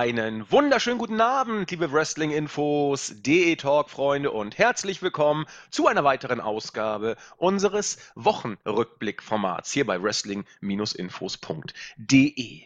[0.00, 7.98] Einen wunderschönen guten Abend, liebe Wrestling-Infos, DE-Talk-Freunde und herzlich willkommen zu einer weiteren Ausgabe unseres
[8.14, 12.62] Wochenrückblick-Formats hier bei Wrestling-Infos.de.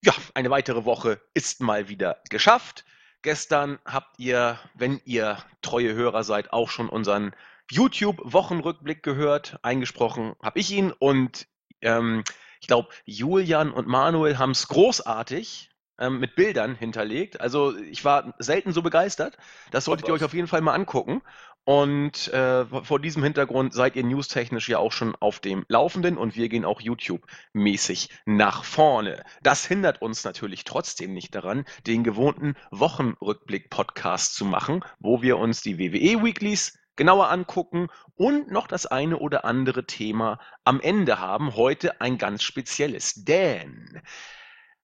[0.00, 2.84] Ja, eine weitere Woche ist mal wieder geschafft.
[3.22, 7.30] Gestern habt ihr, wenn ihr treue Hörer seid, auch schon unseren
[7.70, 9.56] YouTube-Wochenrückblick gehört.
[9.62, 11.46] Eingesprochen habe ich ihn und
[11.80, 12.24] ähm,
[12.60, 15.68] ich glaube, Julian und Manuel haben es großartig
[15.98, 17.40] ähm, mit Bildern hinterlegt.
[17.40, 19.36] Also ich war selten so begeistert.
[19.70, 21.22] Das solltet ihr euch auf jeden Fall mal angucken.
[21.64, 26.34] Und äh, vor diesem Hintergrund seid ihr newstechnisch ja auch schon auf dem Laufenden und
[26.34, 29.22] wir gehen auch YouTube-mäßig nach vorne.
[29.44, 35.60] Das hindert uns natürlich trotzdem nicht daran, den gewohnten Wochenrückblick-Podcast zu machen, wo wir uns
[35.60, 41.54] die WWE-Weeklies genauer angucken und noch das eine oder andere Thema am Ende haben.
[41.54, 44.02] Heute ein ganz spezielles, denn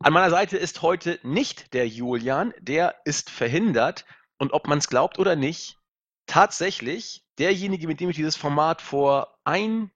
[0.00, 4.04] an meiner Seite ist heute nicht der Julian, der ist verhindert
[4.38, 5.78] und ob man es glaubt oder nicht,
[6.26, 9.90] tatsächlich derjenige, mit dem ich dieses Format vor ein,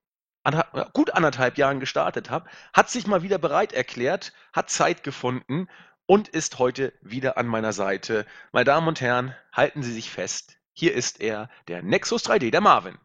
[0.93, 5.69] gut anderthalb Jahren gestartet habe, hat sich mal wieder bereit erklärt, hat Zeit gefunden
[6.07, 8.27] und ist heute wieder an meiner Seite.
[8.51, 10.59] Meine Damen und Herren, halten Sie sich fest.
[10.73, 12.99] Hier ist er, der Nexus 3D, der Marvin.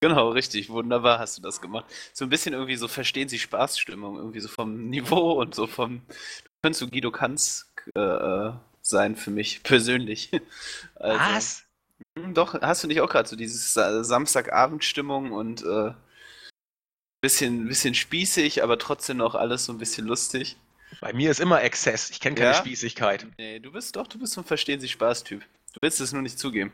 [0.00, 0.70] Genau, richtig.
[0.70, 1.84] Wunderbar hast du das gemacht.
[2.12, 6.02] So ein bisschen irgendwie so verstehen Sie Spaßstimmung, irgendwie so vom Niveau und so vom.
[6.08, 10.30] Du könntest so Guido Kanz äh, äh sein für mich persönlich.
[10.94, 11.64] Also, Was?
[12.18, 15.92] Hm, doch, hast du nicht auch gerade so dieses Samstagabendstimmung und äh,
[17.20, 20.56] bisschen, bisschen spießig, aber trotzdem noch alles so ein bisschen lustig?
[21.00, 22.10] Bei mir ist immer Exzess.
[22.10, 22.54] Ich kenne keine ja?
[22.54, 23.26] Spießigkeit.
[23.38, 25.40] Nee, du bist doch, du bist so ein Verstehen Sie Spaß-Typ.
[25.40, 26.72] Du willst es nur nicht zugeben.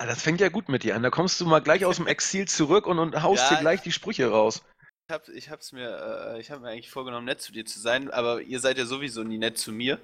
[0.00, 1.02] Ah, das fängt ja gut mit dir an.
[1.02, 3.82] Da kommst du mal gleich aus dem Exil zurück und, und haust ja, dir gleich
[3.82, 4.62] die Sprüche raus.
[5.06, 7.78] Ich, hab, ich hab's mir, äh, ich habe mir eigentlich vorgenommen, nett zu dir zu
[7.78, 10.00] sein, aber ihr seid ja sowieso nie nett zu mir.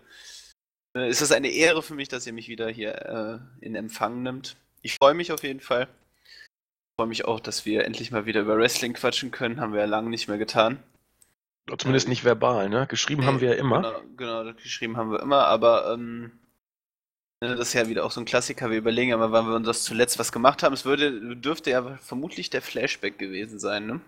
[0.95, 4.23] Äh, es ist eine Ehre für mich, dass ihr mich wieder hier äh, in Empfang
[4.23, 4.57] nimmt.
[4.83, 5.89] Ich freue mich auf jeden Fall.
[6.25, 9.63] Ich freue mich auch, dass wir endlich mal wieder über Wrestling quatschen können.
[9.63, 10.83] Haben wir ja lange nicht mehr getan.
[11.79, 12.87] Zumindest nicht verbal, ne?
[12.87, 13.81] Geschrieben nee, haben wir ja immer.
[13.81, 16.39] Genau, genau, geschrieben haben wir immer, aber ähm,
[17.41, 18.71] das ist ja wieder auch so ein Klassiker.
[18.71, 20.73] Wir überlegen aber, wann wir das zuletzt was gemacht haben.
[20.73, 24.01] Es würde, dürfte ja vermutlich der Flashback gewesen sein, ne?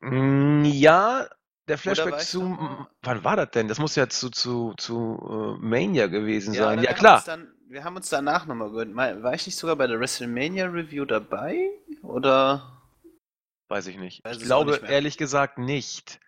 [0.00, 1.26] Mm, ja,
[1.68, 2.56] der Flashback zu.
[3.02, 3.68] Wann war das denn?
[3.68, 6.82] Das muss ja zu, zu, zu uh, Mania gewesen ja, sein.
[6.82, 7.22] Ja, klar.
[7.26, 8.94] Dann, wir haben uns danach nochmal gehört.
[8.94, 11.68] War ich nicht sogar bei der WrestleMania Review dabei?
[12.02, 12.80] Oder?
[13.68, 14.24] Weiß ich nicht.
[14.24, 16.20] Weiß ich glaube ehrlich gesagt nicht.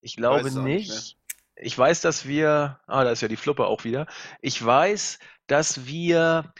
[0.00, 0.90] Ich glaube nicht.
[0.90, 1.18] nicht
[1.62, 2.80] ich weiß, dass wir.
[2.86, 4.06] Ah, da ist ja die Fluppe auch wieder.
[4.40, 5.18] Ich weiß,
[5.52, 6.50] dass wir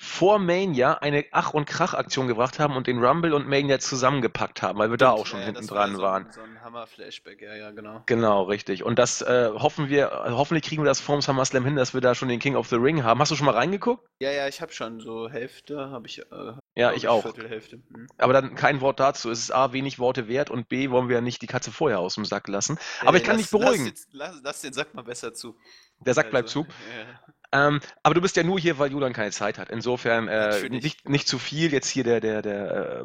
[0.00, 4.78] vor Mania eine Ach- und Krach-Aktion gebracht haben und den Rumble und Mania zusammengepackt haben,
[4.78, 6.32] weil wir da auch schon ja, hinten dran war so waren.
[6.32, 8.04] So ein Hammer-Flashback, ja, ja, genau.
[8.06, 8.84] Genau, richtig.
[8.84, 12.14] Und das äh, hoffen wir, hoffentlich kriegen wir das vorm SummerSlam hin, dass wir da
[12.14, 13.20] schon den King of the Ring haben.
[13.20, 14.06] Hast du schon mal reingeguckt?
[14.20, 16.20] Ja, ja, ich habe schon so Hälfte, habe ich.
[16.20, 17.22] Äh, ja, ich auch.
[17.22, 17.82] Viertelhälfte.
[17.92, 18.06] Hm.
[18.18, 19.30] Aber dann kein Wort dazu.
[19.32, 21.98] Es ist A, wenig Worte wert und B, wollen wir ja nicht die Katze vorher
[21.98, 22.78] aus dem Sack lassen.
[23.04, 23.84] Aber ich kann lass, dich beruhigen.
[23.84, 25.58] Lass, jetzt, lass, lass, den Sack mal besser zu.
[26.06, 26.66] Der Sack also, bleibt zu.
[26.96, 27.34] Ja.
[27.50, 29.70] Ähm, aber du bist ja nur hier, weil Julian keine Zeit hat.
[29.70, 33.04] Insofern äh, nicht, nicht zu viel jetzt hier der, der, der, äh,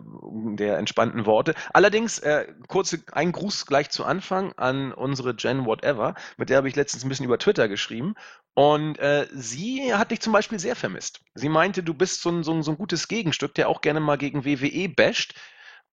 [0.56, 1.54] der entspannten Worte.
[1.74, 6.68] Allerdings, äh, kurze, ein Gruß gleich zu Anfang an unsere Jen Whatever, mit der habe
[6.68, 8.16] ich letztens ein bisschen über Twitter geschrieben.
[8.54, 11.22] Und äh, sie hat dich zum Beispiel sehr vermisst.
[11.36, 14.00] Sie meinte, du bist so ein, so, ein, so ein gutes Gegenstück, der auch gerne
[14.00, 15.36] mal gegen WWE basht.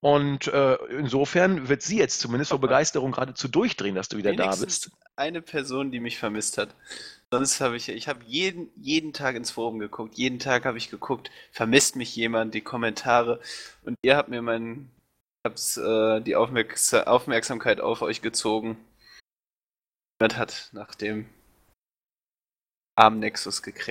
[0.00, 4.56] Und äh, insofern wird sie jetzt zumindest vor Begeisterung geradezu durchdrehen, dass du wieder da
[4.56, 4.90] bist.
[5.14, 6.74] Eine Person, die mich vermisst hat.
[7.30, 10.90] Sonst habe ich, ich habe jeden, jeden Tag ins Forum geguckt, jeden Tag habe ich
[10.90, 13.40] geguckt, vermisst mich jemand, die Kommentare
[13.82, 14.90] und ihr habt mir mein,
[15.46, 18.78] hab's, äh, die Aufmerks Aufmerksamkeit auf euch gezogen.
[20.18, 21.28] Jemand hat nach dem
[22.96, 23.90] armen Nexus gekriegt.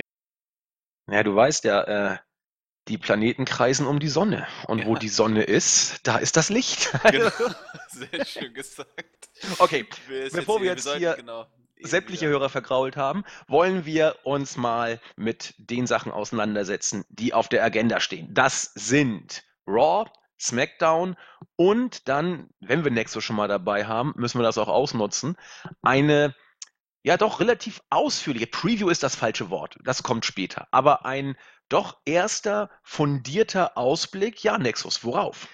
[1.10, 2.18] Ja, du weißt ja, äh,
[2.90, 4.46] die Planeten kreisen um die Sonne.
[4.66, 4.86] Und ja.
[4.86, 6.90] wo die Sonne ist, da ist das Licht.
[7.10, 7.30] Genau.
[7.88, 9.30] Sehr schön gesagt.
[9.58, 9.86] Okay,
[10.32, 11.46] bevor wir jetzt, hier genau
[11.82, 17.64] sämtliche Hörer vergrault haben, wollen wir uns mal mit den Sachen auseinandersetzen, die auf der
[17.64, 18.28] Agenda stehen.
[18.34, 21.16] Das sind Raw, SmackDown
[21.56, 25.36] und dann, wenn wir Nexus schon mal dabei haben, müssen wir das auch ausnutzen,
[25.80, 26.34] eine
[27.02, 31.36] ja doch relativ ausführliche Preview ist das falsche Wort, das kommt später, aber ein
[31.68, 35.48] doch erster fundierter Ausblick, ja Nexus, worauf?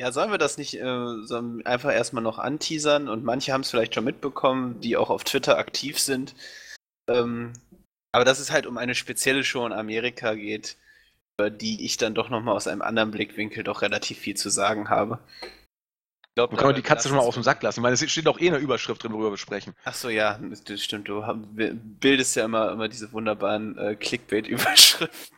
[0.00, 3.08] Ja, sollen wir das nicht äh, einfach erstmal noch anteasern?
[3.08, 6.34] Und manche haben es vielleicht schon mitbekommen, die auch auf Twitter aktiv sind.
[7.08, 7.52] Ähm,
[8.12, 10.76] aber dass es halt um eine spezielle Show in Amerika geht,
[11.36, 14.88] über die ich dann doch nochmal aus einem anderen Blickwinkel doch relativ viel zu sagen
[14.88, 15.20] habe.
[16.34, 17.80] Glaub, Man kann doch die Katze schon mal aus dem Sack lassen.
[17.80, 19.74] Meine, es steht doch eh in der Überschrift drin, worüber wir sprechen.
[19.84, 21.08] Ach so, ja, das stimmt.
[21.08, 21.22] Du
[21.52, 25.36] bildest ja immer, immer diese wunderbaren äh, Clickbait-Überschriften.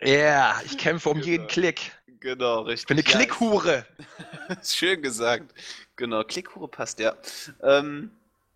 [0.00, 1.26] Ja, yeah, ich kämpfe um genau.
[1.26, 1.92] jeden Klick.
[2.20, 2.82] Genau, richtig.
[2.82, 3.86] Ich bin eine ja, Klickhure.
[4.64, 5.52] Schön gesagt.
[5.96, 7.14] Genau, Klickhure passt, ja.
[7.62, 8.10] Ähm,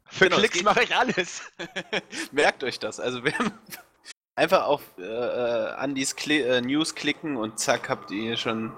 [0.06, 1.42] Für genau, Klicks mache ich alles.
[2.32, 2.98] Merkt euch das.
[2.98, 3.52] Also wir haben
[4.36, 8.72] einfach auf äh, äh Andys Kli äh, News klicken und zack, habt ihr schon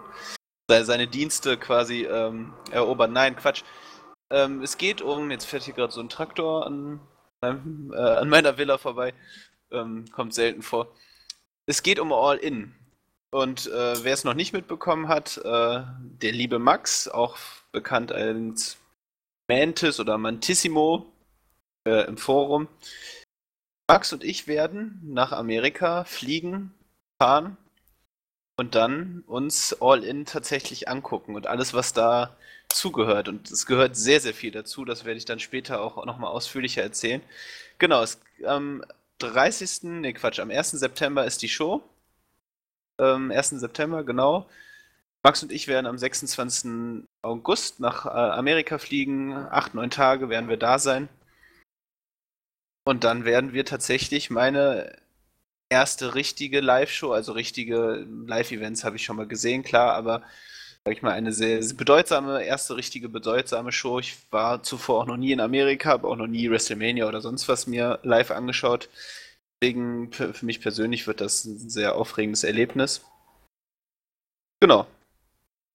[0.69, 3.11] seine Dienste quasi ähm, erobert.
[3.11, 3.63] Nein, Quatsch.
[4.31, 7.01] Ähm, es geht um, jetzt fährt hier gerade so ein Traktor an,
[7.43, 9.15] äh, an meiner Villa vorbei.
[9.71, 10.89] Ähm, kommt selten vor.
[11.67, 12.75] Es geht um All-In.
[13.31, 17.37] Und äh, wer es noch nicht mitbekommen hat, äh, der liebe Max, auch
[17.73, 18.79] bekannt als
[19.49, 21.13] Mantis oder Mantissimo
[21.87, 22.69] äh, im Forum.
[23.89, 26.75] Max und ich werden nach Amerika fliegen,
[27.21, 27.57] fahren
[28.57, 32.37] und dann uns All-In tatsächlich angucken und alles, was da
[32.69, 33.29] zugehört.
[33.29, 34.85] Und es gehört sehr, sehr viel dazu.
[34.85, 37.23] Das werde ich dann später auch nochmal ausführlicher erzählen.
[37.79, 38.85] Genau, es, am
[39.19, 39.83] 30.
[39.85, 40.73] Nee, Quatsch, am 1.
[40.73, 41.83] September ist die Show.
[42.99, 43.51] Ähm, 1.
[43.51, 44.49] September, genau.
[45.23, 47.05] Max und ich werden am 26.
[47.23, 49.35] August nach äh, Amerika fliegen.
[49.35, 51.09] Acht, neun Tage werden wir da sein.
[52.85, 54.97] Und dann werden wir tatsächlich meine
[55.69, 60.23] erste richtige Live-Show, also richtige Live-Events habe ich schon mal gesehen, klar, aber
[60.85, 63.99] sag ich mal, eine sehr, bedeutsame, erste richtige bedeutsame Show.
[63.99, 67.49] Ich war zuvor auch noch nie in Amerika, habe auch noch nie WrestleMania oder sonst
[67.49, 68.89] was mir live angeschaut.
[69.61, 73.05] Deswegen für, für mich persönlich wird das ein sehr aufregendes Erlebnis.
[74.61, 74.87] Genau.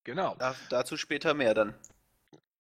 [0.05, 0.35] Genau.
[0.39, 1.73] Da, dazu später mehr dann.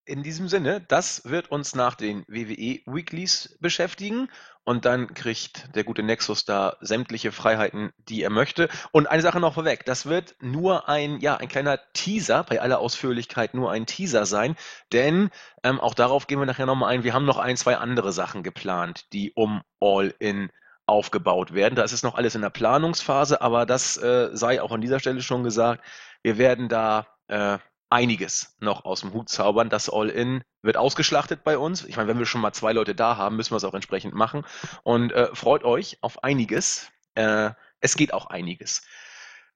[0.05, 4.29] In diesem Sinne, das wird uns nach den WWE Weeklies beschäftigen
[4.63, 8.69] und dann kriegt der gute Nexus da sämtliche Freiheiten, die er möchte.
[8.91, 12.79] Und eine Sache noch vorweg, das wird nur ein, ja, ein kleiner Teaser, bei aller
[12.79, 14.55] Ausführlichkeit nur ein Teaser sein,
[14.91, 15.29] denn
[15.63, 17.03] ähm, auch darauf gehen wir nachher nochmal ein.
[17.03, 20.51] Wir haben noch ein, zwei andere Sachen geplant, die um All-In
[20.85, 21.75] aufgebaut werden.
[21.75, 24.99] Da ist es noch alles in der Planungsphase, aber das äh, sei auch an dieser
[24.99, 25.83] Stelle schon gesagt.
[26.21, 27.57] Wir werden da äh,
[27.91, 29.69] einiges noch aus dem Hut zaubern.
[29.69, 31.83] Das All-In wird ausgeschlachtet bei uns.
[31.85, 34.13] Ich meine, wenn wir schon mal zwei Leute da haben, müssen wir es auch entsprechend
[34.13, 34.45] machen.
[34.83, 36.89] Und äh, freut euch auf einiges.
[37.15, 38.83] Äh, es geht auch einiges.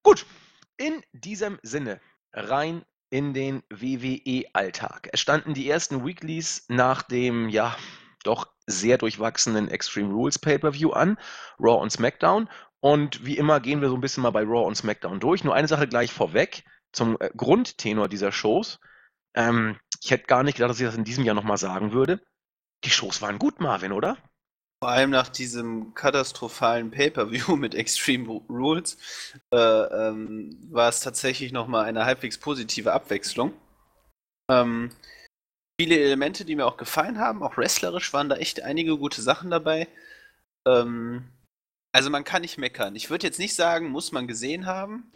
[0.03, 0.25] Gut,
[0.77, 2.01] in diesem Sinne
[2.33, 5.09] rein in den WWE-Alltag.
[5.13, 7.75] Es standen die ersten Weeklies nach dem, ja,
[8.23, 11.17] doch sehr durchwachsenen Extreme Rules Pay-Per-View an,
[11.59, 12.49] Raw und SmackDown.
[12.81, 15.43] Und wie immer gehen wir so ein bisschen mal bei Raw und SmackDown durch.
[15.43, 16.63] Nur eine Sache gleich vorweg
[16.95, 18.79] zum äh, Grundtenor dieser Shows.
[19.35, 22.21] Ähm, ich hätte gar nicht gedacht, dass ich das in diesem Jahr nochmal sagen würde.
[22.83, 24.17] Die Shows waren gut, Marvin, oder?
[24.83, 28.97] Vor allem nach diesem katastrophalen Pay-Per-View mit Extreme Rules
[29.51, 33.53] äh, ähm, war es tatsächlich nochmal eine halbwegs positive Abwechslung.
[34.51, 34.91] Ähm,
[35.79, 39.49] viele Elemente, die mir auch gefallen haben, auch wrestlerisch waren da echt einige gute Sachen
[39.49, 39.87] dabei.
[40.67, 41.29] Ähm,
[41.93, 42.95] also man kann nicht meckern.
[42.95, 45.11] Ich würde jetzt nicht sagen, muss man gesehen haben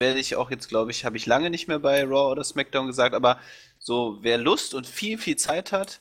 [0.00, 2.86] werde ich auch jetzt, glaube ich, habe ich lange nicht mehr bei Raw oder SmackDown
[2.86, 3.38] gesagt, aber
[3.78, 6.00] so, wer Lust und viel, viel Zeit hat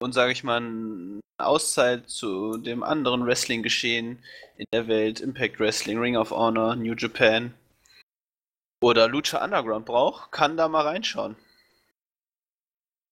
[0.00, 4.22] und, sage ich mal, eine Auszeit zu dem anderen Wrestling-Geschehen
[4.56, 7.54] in der Welt, Impact Wrestling, Ring of Honor, New Japan
[8.82, 11.36] oder Lucha Underground braucht, kann da mal reinschauen.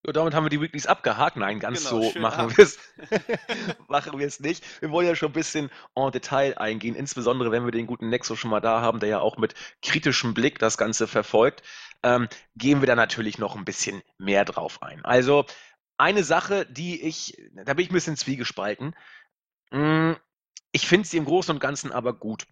[0.06, 1.36] Ja, damit haben wir die Weeklies abgehakt.
[1.36, 2.78] Nein, ganz genau, so machen wir es
[3.88, 4.64] machen wir es nicht.
[4.80, 8.34] Wir wollen ja schon ein bisschen en Detail eingehen, insbesondere wenn wir den guten Nexo
[8.34, 11.62] schon mal da haben, der ja auch mit kritischem Blick das Ganze verfolgt,
[12.02, 15.04] ähm, gehen wir da natürlich noch ein bisschen mehr drauf ein.
[15.04, 15.44] Also
[15.98, 18.96] eine Sache, die ich, da bin ich ein bisschen zwiegespalten.
[19.70, 20.16] Hm,
[20.72, 22.46] ich finde sie im Großen und Ganzen aber gut.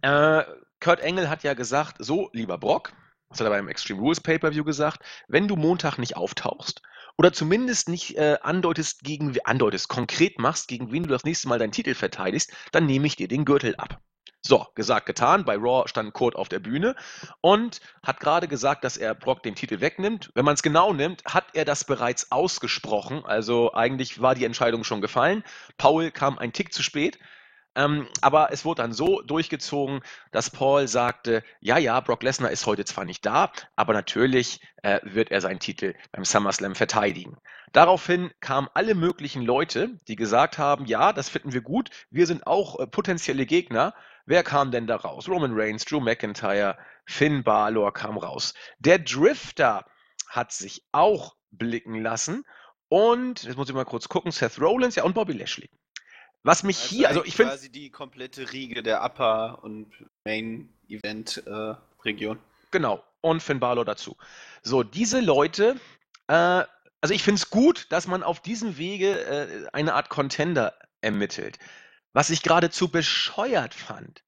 [0.00, 0.44] Äh,
[0.80, 2.92] Kurt Engel hat ja gesagt, so, lieber Brock,
[3.28, 6.82] das hat er beim Extreme Rules Pay-Per-View gesagt, wenn du Montag nicht auftauchst
[7.18, 11.58] oder zumindest nicht äh, andeutest, gegen, andeutest, konkret machst, gegen wen du das nächste Mal
[11.58, 14.00] deinen Titel verteidigst, dann nehme ich dir den Gürtel ab.
[14.42, 15.44] So, gesagt, getan.
[15.44, 16.94] Bei Raw stand Kurt auf der Bühne
[17.40, 20.30] und hat gerade gesagt, dass er Brock den Titel wegnimmt.
[20.34, 23.24] Wenn man es genau nimmt, hat er das bereits ausgesprochen.
[23.24, 25.42] Also eigentlich war die Entscheidung schon gefallen.
[25.78, 27.18] Paul kam ein Tick zu spät.
[27.76, 30.00] Ähm, aber es wurde dann so durchgezogen,
[30.32, 34.98] dass Paul sagte, ja, ja, Brock Lesnar ist heute zwar nicht da, aber natürlich äh,
[35.02, 37.36] wird er seinen Titel beim SummerSlam verteidigen.
[37.72, 42.46] Daraufhin kamen alle möglichen Leute, die gesagt haben, ja, das finden wir gut, wir sind
[42.46, 43.94] auch äh, potenzielle Gegner.
[44.24, 45.28] Wer kam denn da raus?
[45.28, 48.54] Roman Reigns, Drew McIntyre, Finn Balor kam raus.
[48.78, 49.84] Der Drifter
[50.26, 52.44] hat sich auch blicken lassen
[52.88, 55.68] und, jetzt muss ich mal kurz gucken, Seth Rollins, ja, und Bobby Lashley.
[56.46, 57.52] Was mich also hier, also ich finde.
[57.52, 59.92] quasi die komplette Riege der Upper- und
[60.24, 62.36] Main-Event-Region.
[62.36, 63.02] Äh, genau.
[63.20, 64.16] Und Finn Balor dazu.
[64.62, 65.76] So, diese Leute
[66.28, 66.64] Äh,
[67.00, 71.58] also ich finde es gut, dass man auf diesem Wege äh, eine Art Contender ermittelt.
[72.12, 74.24] Was ich geradezu bescheuert fand,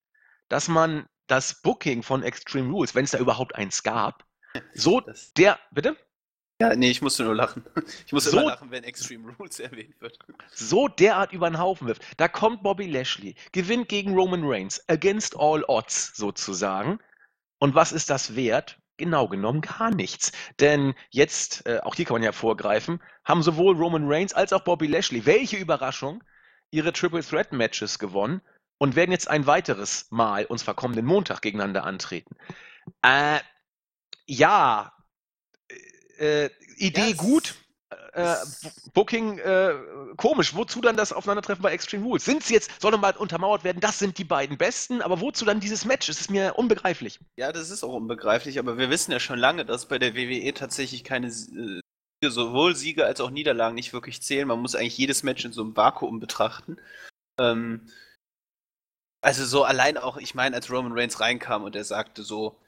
[0.48, 4.24] dass man das Booking von Extreme Rules, wenn es da überhaupt eins gab,
[4.74, 5.96] so Das- der, bitte?
[6.60, 7.64] Ja, nee, ich musste nur lachen.
[8.06, 10.18] Ich musste So- lachen, wenn Extreme Rules erwähnt wird.
[10.50, 12.02] so derart über den Haufen wirft.
[12.16, 16.98] Da kommt Bobby Lashley, gewinnt gegen Roman Reigns, against all odds sozusagen.
[17.60, 18.78] Und was ist das wert?
[18.96, 20.32] Genau genommen gar nichts.
[20.58, 24.64] Denn jetzt, äh, auch hier kann man ja vorgreifen, haben sowohl Roman Reigns als auch
[24.64, 26.24] Bobby Lashley, welche Überraschung,
[26.72, 28.40] ihre Triple Threat Matches gewonnen
[28.78, 32.34] und werden jetzt ein weiteres Mal, und zwar kommenden Montag, gegeneinander antreten.
[33.02, 33.38] Äh,
[34.26, 34.92] ja,
[36.18, 37.54] äh, Idee Ja, es- gut,
[38.12, 38.34] äh,
[38.94, 39.74] Booking äh,
[40.16, 40.54] komisch.
[40.54, 42.24] Wozu dann das Aufeinandertreffen bei Extreme Rules?
[42.24, 45.60] Sind sie jetzt, soll nochmal untermauert werden, das sind die beiden Besten, aber wozu dann
[45.60, 46.08] dieses Match?
[46.08, 47.20] Es ist mir unbegreiflich.
[47.36, 50.52] Ja, das ist auch unbegreiflich, aber wir wissen ja schon lange, dass bei der WWE
[50.54, 54.48] tatsächlich keine äh, Siege, sowohl Siege als auch Niederlagen nicht wirklich zählen.
[54.48, 56.76] Man muss eigentlich jedes Match in so einem Vakuum betrachten.
[57.40, 57.88] Ähm,
[59.20, 62.58] also so allein auch, ich meine, als Roman Reigns reinkam und er sagte so,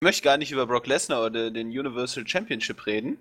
[0.00, 3.18] ich möchte gar nicht über Brock Lesnar oder den Universal Championship reden.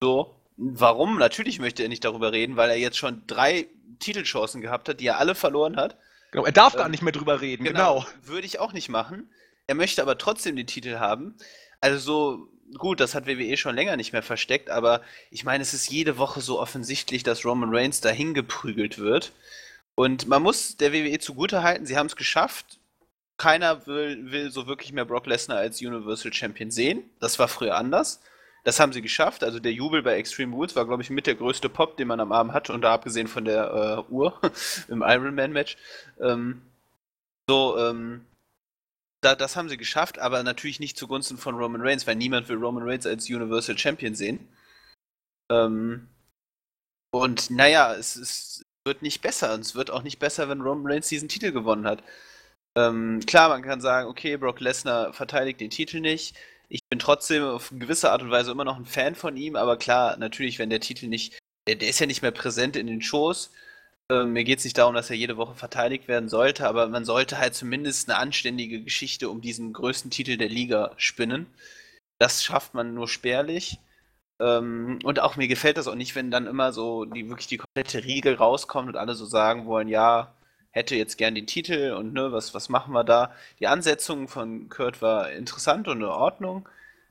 [0.00, 1.18] So, warum?
[1.18, 3.68] Natürlich möchte er nicht darüber reden, weil er jetzt schon drei
[3.98, 5.98] Titelchancen gehabt hat, die er alle verloren hat.
[6.30, 8.06] Genau, er darf gar Ähm, nicht mehr drüber reden, genau.
[8.22, 9.28] Würde ich auch nicht machen.
[9.66, 11.34] Er möchte aber trotzdem den Titel haben.
[11.82, 15.74] Also so, gut, das hat WWE schon länger nicht mehr versteckt, aber ich meine, es
[15.74, 19.32] ist jede Woche so offensichtlich, dass Roman Reigns dahin geprügelt wird.
[19.94, 22.78] Und man muss der WWE zugutehalten, sie haben es geschafft.
[23.38, 27.10] Keiner will, will so wirklich mehr Brock Lesnar als Universal Champion sehen.
[27.20, 28.20] Das war früher anders.
[28.64, 29.44] Das haben sie geschafft.
[29.44, 32.18] Also der Jubel bei Extreme Rules war, glaube ich, mit der größte Pop, den man
[32.18, 34.40] am Abend hatte, und da abgesehen von der äh, Uhr
[34.88, 35.76] im Ironman-Match.
[36.20, 36.62] Ähm,
[37.48, 38.26] so, ähm,
[39.20, 42.56] da, das haben sie geschafft, aber natürlich nicht zugunsten von Roman Reigns, weil niemand will
[42.56, 44.48] Roman Reigns als Universal Champion sehen.
[45.50, 46.08] Ähm,
[47.12, 50.92] und naja, es, es wird nicht besser und es wird auch nicht besser, wenn Roman
[50.92, 52.02] Reigns diesen Titel gewonnen hat.
[52.76, 56.36] Ähm, klar, man kann sagen, okay, Brock Lesnar verteidigt den Titel nicht.
[56.68, 59.56] Ich bin trotzdem auf eine gewisse Art und Weise immer noch ein Fan von ihm,
[59.56, 62.86] aber klar, natürlich, wenn der Titel nicht, der, der ist ja nicht mehr präsent in
[62.86, 63.50] den Shows.
[64.10, 67.04] Ähm, mir geht es nicht darum, dass er jede Woche verteidigt werden sollte, aber man
[67.04, 71.46] sollte halt zumindest eine anständige Geschichte um diesen größten Titel der Liga spinnen.
[72.18, 73.78] Das schafft man nur spärlich.
[74.40, 77.58] Ähm, und auch mir gefällt das auch nicht, wenn dann immer so die wirklich die
[77.58, 80.35] komplette Riegel rauskommt und alle so sagen wollen, ja,
[80.76, 83.34] hätte jetzt gern den Titel und ne, was, was machen wir da?
[83.60, 86.68] Die Ansetzung von Kurt war interessant und in Ordnung,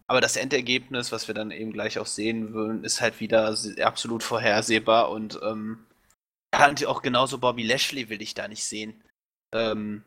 [0.07, 4.22] aber das Endergebnis, was wir dann eben gleich auch sehen würden, ist halt wieder absolut
[4.22, 5.79] vorhersehbar und ähm,
[6.86, 9.01] auch genauso Bobby Lashley will ich da nicht sehen.
[9.53, 10.03] Ähm,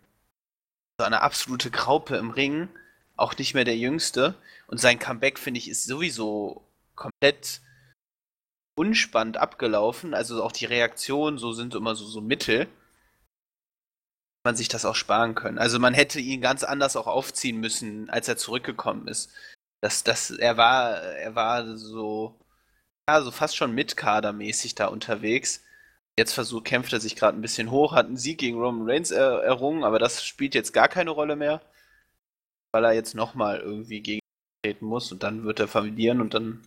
[1.00, 2.68] so eine absolute Graupe im Ring,
[3.16, 4.34] auch nicht mehr der Jüngste.
[4.66, 6.62] Und sein Comeback, finde ich, ist sowieso
[6.94, 7.60] komplett
[8.76, 10.14] unspannend abgelaufen.
[10.14, 12.68] Also auch die Reaktionen so sind immer so, so mittel.
[14.48, 15.58] Man sich das auch sparen können.
[15.58, 19.30] Also man hätte ihn ganz anders auch aufziehen müssen, als er zurückgekommen ist.
[19.82, 22.34] Das, das, er war, er war so,
[23.06, 25.62] ja, so fast schon mitkadermäßig da unterwegs.
[26.18, 29.10] Jetzt versucht, kämpft er sich gerade ein bisschen hoch, hat einen Sieg gegen Roman Reigns
[29.10, 31.60] er, errungen, aber das spielt jetzt gar keine Rolle mehr,
[32.72, 34.20] weil er jetzt nochmal irgendwie gegen
[34.64, 36.66] treten muss und dann wird er verlieren und dann.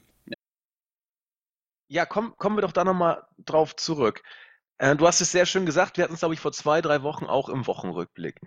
[1.87, 4.21] Ja, komm, kommen wir doch da nochmal drauf zurück.
[4.81, 7.03] Äh, du hast es sehr schön gesagt, wir hatten es, glaube ich, vor zwei, drei
[7.03, 8.41] Wochen auch im Wochenrückblick.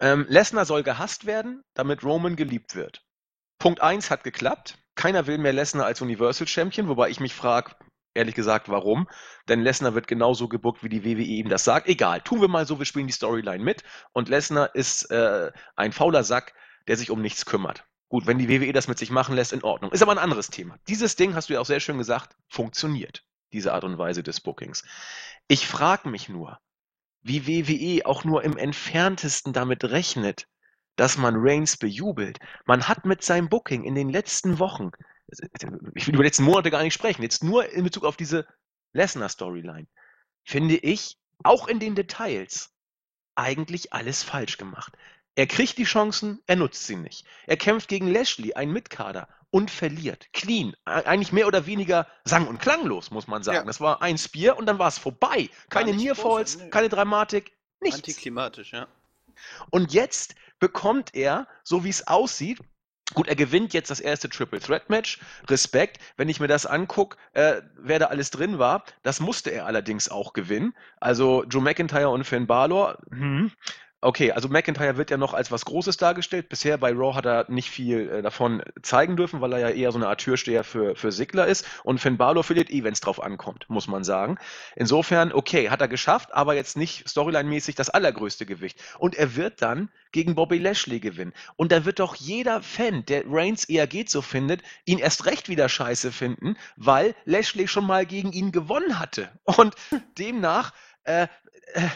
[0.00, 3.02] Ähm, Lesnar soll gehasst werden, damit Roman geliebt wird.
[3.58, 4.78] Punkt 1 hat geklappt.
[4.94, 7.74] Keiner will mehr Lesnar als Universal Champion, wobei ich mich frage,
[8.14, 9.08] ehrlich gesagt, warum.
[9.48, 11.88] Denn Lesnar wird genauso gebuckt, wie die WWE ihm das sagt.
[11.88, 13.82] Egal, tun wir mal so, wir spielen die Storyline mit.
[14.12, 16.54] Und Lesnar ist äh, ein fauler Sack,
[16.86, 17.84] der sich um nichts kümmert.
[18.08, 19.90] Gut, wenn die WWE das mit sich machen lässt, in Ordnung.
[19.90, 20.76] Ist aber ein anderes Thema.
[20.86, 23.24] Dieses Ding, hast du ja auch sehr schön gesagt, funktioniert.
[23.52, 24.84] Diese Art und Weise des Bookings.
[25.48, 26.58] Ich frage mich nur,
[27.22, 30.46] wie WWE auch nur im entferntesten damit rechnet,
[30.96, 32.38] dass man Reigns bejubelt.
[32.66, 34.90] Man hat mit seinem Booking in den letzten Wochen,
[35.94, 38.46] ich will über die letzten Monate gar nicht sprechen, jetzt nur in Bezug auf diese
[38.92, 39.86] Lesnar-Storyline,
[40.44, 42.70] finde ich, auch in den Details,
[43.34, 44.96] eigentlich alles falsch gemacht.
[45.36, 47.24] Er kriegt die Chancen, er nutzt sie nicht.
[47.46, 50.32] Er kämpft gegen Lashley, einen Mitkader, und verliert.
[50.32, 50.74] Clean.
[50.84, 53.58] Eigentlich mehr oder weniger sang- und klanglos, muss man sagen.
[53.58, 53.64] Ja.
[53.64, 55.50] Das war ein Spear und dann war es vorbei.
[55.68, 56.70] Keine Nearfalls, nee.
[56.70, 57.98] keine Dramatik, nichts.
[57.98, 58.86] Antiklimatisch, ja.
[59.70, 62.60] Und jetzt bekommt er, so wie es aussieht,
[63.14, 65.18] gut, er gewinnt jetzt das erste Triple Threat Match.
[65.48, 68.84] Respekt, wenn ich mir das angucke, äh, wer da alles drin war.
[69.02, 70.74] Das musste er allerdings auch gewinnen.
[71.00, 72.98] Also Drew McIntyre und Finn Balor.
[73.10, 73.50] Hm.
[74.02, 76.48] Okay, also McIntyre wird ja noch als was Großes dargestellt.
[76.48, 79.92] Bisher bei Raw hat er nicht viel äh, davon zeigen dürfen, weil er ja eher
[79.92, 81.66] so eine Art Türsteher für, für Sigler ist.
[81.84, 84.38] Und Finn Balor verliert eh, wenn es drauf ankommt, muss man sagen.
[84.74, 88.80] Insofern, okay, hat er geschafft, aber jetzt nicht storyline-mäßig das allergrößte Gewicht.
[88.98, 91.34] Und er wird dann gegen Bobby Lashley gewinnen.
[91.56, 95.50] Und da wird doch jeder Fan, der Reigns eher geht so findet, ihn erst recht
[95.50, 99.28] wieder scheiße finden, weil Lashley schon mal gegen ihn gewonnen hatte.
[99.44, 99.74] Und
[100.16, 100.72] demnach
[101.04, 101.26] äh,
[101.74, 101.88] äh,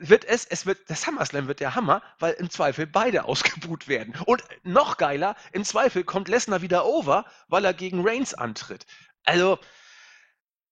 [0.00, 4.14] wird es, es wird, der SummerSlam wird der Hammer, weil im Zweifel beide ausgebuht werden.
[4.26, 8.86] Und noch geiler, im Zweifel kommt Lesnar wieder over, weil er gegen Reigns antritt.
[9.24, 9.58] Also,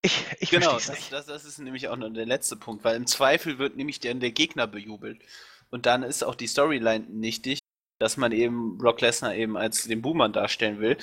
[0.03, 1.13] ich, ich genau, verstehe es das, nicht.
[1.13, 4.15] das, das ist nämlich auch noch der letzte Punkt, weil im Zweifel wird nämlich der,
[4.15, 5.23] der Gegner bejubelt.
[5.71, 7.61] Und dann ist auch die Storyline nichtig,
[7.99, 10.97] dass man eben Brock Lesnar eben als den Boomer darstellen will.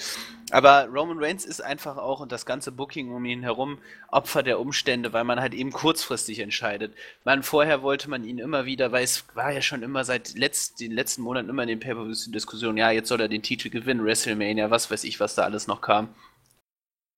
[0.52, 3.80] Aber Roman Reigns ist einfach auch und das ganze Booking um ihn herum
[4.10, 6.94] Opfer der Umstände, weil man halt eben kurzfristig entscheidet.
[7.24, 10.82] Man vorher wollte man ihn immer wieder, weil es war ja schon immer seit letzt,
[10.82, 11.96] den letzten Monaten immer in den pay
[12.32, 15.68] Diskussionen, ja, jetzt soll er den Titel gewinnen, WrestleMania, was weiß ich, was da alles
[15.68, 16.10] noch kam.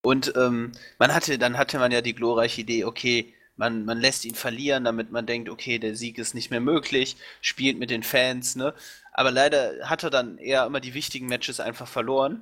[0.03, 4.25] Und ähm, man hatte, dann hatte man ja die glorreiche Idee, okay, man, man lässt
[4.25, 8.03] ihn verlieren, damit man denkt, okay, der Sieg ist nicht mehr möglich, spielt mit den
[8.03, 8.73] Fans, ne?
[9.13, 12.41] Aber leider hat er dann eher immer die wichtigen Matches einfach verloren.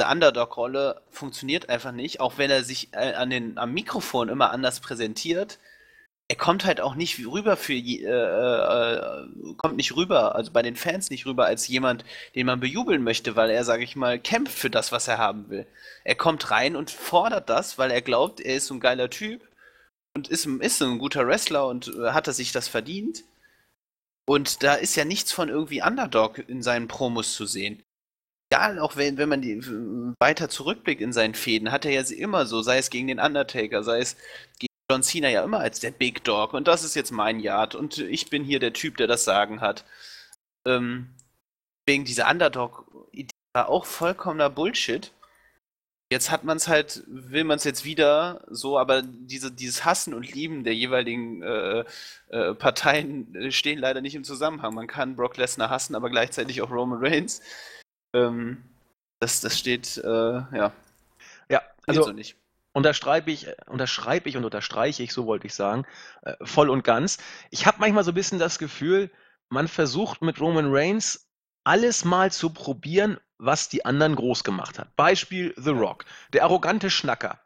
[0.00, 4.50] Die Underdog-Rolle funktioniert einfach nicht, auch wenn er sich äh, an den, am Mikrofon immer
[4.50, 5.58] anders präsentiert.
[6.28, 10.76] Er kommt halt auch nicht rüber für äh, äh, kommt nicht rüber, also bei den
[10.76, 14.56] Fans nicht rüber als jemand, den man bejubeln möchte, weil er, sage ich mal, kämpft
[14.56, 15.66] für das, was er haben will.
[16.04, 19.42] Er kommt rein und fordert das, weil er glaubt, er ist so ein geiler Typ
[20.14, 23.24] und ist, ist ein guter Wrestler und äh, hat er sich das verdient.
[24.24, 27.82] Und da ist ja nichts von irgendwie Underdog in seinen Promos zu sehen.
[28.50, 29.60] Egal, auch wenn, wenn man die
[30.20, 33.82] weiter zurückblickt in seinen Fäden, hat er ja immer so, sei es gegen den Undertaker,
[33.82, 34.16] sei es
[34.58, 37.74] gegen John Cena ja immer als der Big Dog und das ist jetzt mein Yard
[37.74, 39.86] und ich bin hier der Typ, der das Sagen hat.
[40.66, 41.14] Ähm,
[41.86, 45.12] wegen dieser Underdog-Idee war auch vollkommener Bullshit.
[46.12, 50.12] Jetzt hat man es halt, will man es jetzt wieder so, aber diese, dieses Hassen
[50.12, 51.84] und Lieben der jeweiligen äh,
[52.28, 54.74] äh, Parteien äh, stehen leider nicht im Zusammenhang.
[54.74, 57.40] Man kann Brock Lesnar hassen, aber gleichzeitig auch Roman Reigns.
[58.12, 58.62] Ähm,
[59.20, 60.72] das, das steht, äh, ja.
[61.48, 62.36] Ja, also so nicht.
[62.74, 65.86] unterschreibe ich, unterschreibe ich und unterstreiche ich, so wollte ich sagen,
[66.26, 67.16] äh, voll und ganz.
[67.48, 69.10] Ich habe manchmal so ein bisschen das Gefühl,
[69.48, 71.26] man versucht mit Roman Reigns
[71.64, 74.94] alles mal zu probieren, was die anderen groß gemacht hat.
[74.96, 77.40] Beispiel The Rock, der arrogante Schnacker.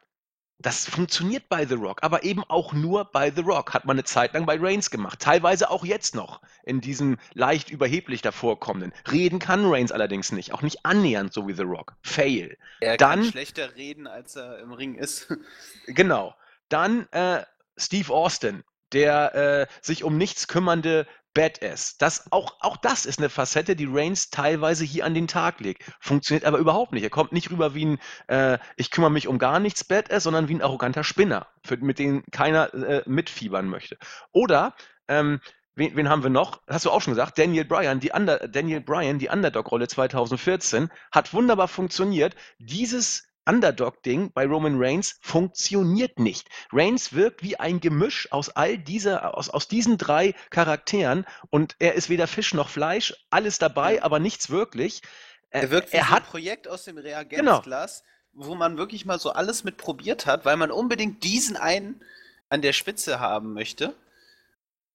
[0.59, 3.75] Das funktioniert bei The Rock, aber eben auch nur bei The Rock.
[3.75, 5.19] Hat man eine Zeit lang bei Reigns gemacht.
[5.19, 8.91] Teilweise auch jetzt noch in diesem leicht überheblich davorkommenden.
[9.11, 10.53] Reden kann Reigns allerdings nicht.
[10.53, 11.95] Auch nicht annähernd so wie The Rock.
[12.01, 12.57] Fail.
[12.79, 15.31] Er Dann- kann schlechter reden, als er im Ring ist.
[15.87, 16.33] Genau.
[16.69, 17.43] Dann äh,
[17.77, 21.05] Steve Austin, der äh, sich um nichts kümmernde
[21.37, 21.97] Badass.
[21.99, 25.83] Das, auch, auch das ist eine Facette, die Reigns teilweise hier an den Tag legt.
[25.99, 27.03] Funktioniert aber überhaupt nicht.
[27.03, 30.47] Er kommt nicht rüber wie ein äh, Ich kümmere mich um gar nichts Badass, sondern
[30.49, 33.99] wie ein arroganter Spinner, für, mit dem keiner äh, mitfiebern möchte.
[34.31, 34.73] Oder,
[35.07, 35.39] ähm,
[35.75, 36.63] wen, wen haben wir noch?
[36.67, 41.35] Hast du auch schon gesagt, Daniel Bryan, die, Under, Daniel Bryan, die Underdog-Rolle 2014, hat
[41.35, 42.35] wunderbar funktioniert.
[42.57, 46.47] Dieses Underdog-Ding bei Roman Reigns funktioniert nicht.
[46.71, 51.93] Reigns wirkt wie ein Gemisch aus all dieser, aus, aus diesen drei Charakteren und er
[51.95, 55.01] ist weder Fisch noch Fleisch, alles dabei, aber nichts wirklich.
[55.49, 57.07] Äh, Er wirkt wie er so hat ein Projekt aus dem Genau.
[57.07, 62.01] Reagenzglas, wo man wirklich mal so alles mit probiert hat, weil man unbedingt diesen einen
[62.49, 63.95] an der Spitze haben möchte.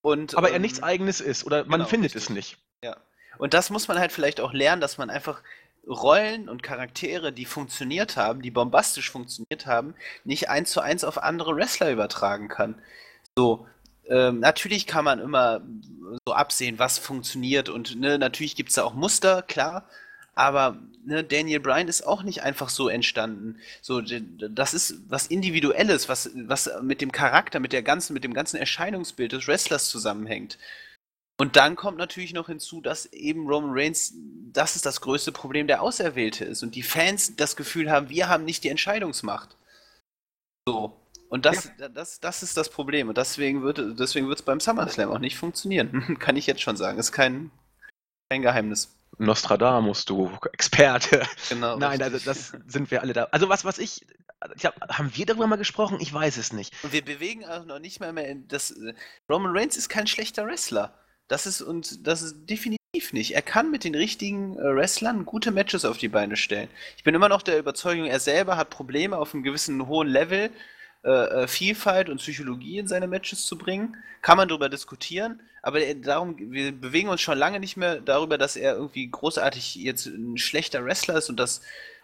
[0.02, 2.22] Und, aber er ähm, nichts eigenes ist oder man genau, findet richtig.
[2.24, 2.58] es nicht.
[2.84, 2.96] Ja.
[3.38, 5.42] Und das muss man halt vielleicht auch lernen, dass man einfach
[5.86, 11.22] Rollen und Charaktere, die funktioniert haben, die bombastisch funktioniert haben, nicht eins zu eins auf
[11.22, 12.76] andere Wrestler übertragen kann.
[13.36, 13.66] So,
[14.08, 15.62] ähm, natürlich kann man immer
[16.26, 19.88] so absehen, was funktioniert und ne, natürlich gibt es da auch Muster, klar.
[20.34, 23.58] Aber ne, Daniel Bryan ist auch nicht einfach so entstanden.
[23.82, 28.32] So, das ist was Individuelles, was, was mit dem Charakter, mit der ganzen, mit dem
[28.32, 30.58] ganzen Erscheinungsbild des Wrestlers zusammenhängt.
[31.38, 34.14] Und dann kommt natürlich noch hinzu, dass eben Roman Reigns,
[34.52, 36.62] das ist das größte Problem, der Auserwählte ist.
[36.62, 39.56] Und die Fans das Gefühl haben, wir haben nicht die Entscheidungsmacht.
[40.68, 40.96] So.
[41.28, 43.08] Und das, das, das ist das Problem.
[43.08, 46.16] Und deswegen wird deswegen es beim SummerSlam auch nicht funktionieren.
[46.18, 46.98] Kann ich jetzt schon sagen.
[46.98, 47.50] Ist kein,
[48.30, 48.94] kein Geheimnis.
[49.18, 51.26] Nostradamus, du Experte.
[51.48, 51.76] Genau.
[51.76, 53.24] Nein, also das sind wir alle da.
[53.30, 54.06] Also was, was ich,
[54.56, 55.98] ich hab, haben wir darüber mal gesprochen?
[56.00, 56.74] Ich weiß es nicht.
[56.82, 58.74] Und wir bewegen auch noch nicht mal mehr in das.
[59.28, 60.94] Roman Reigns ist kein schlechter Wrestler.
[61.32, 63.34] Das ist und das ist definitiv nicht.
[63.34, 66.68] Er kann mit den richtigen äh, Wrestlern gute Matches auf die Beine stellen.
[66.98, 70.50] Ich bin immer noch der Überzeugung, er selber hat Probleme auf einem gewissen hohen Level,
[71.04, 73.96] äh, äh, Vielfalt und Psychologie in seine Matches zu bringen.
[74.20, 78.56] Kann man darüber diskutieren, aber darum, wir bewegen uns schon lange nicht mehr darüber, dass
[78.56, 81.62] er irgendwie großartig jetzt ein schlechter Wrestler ist und das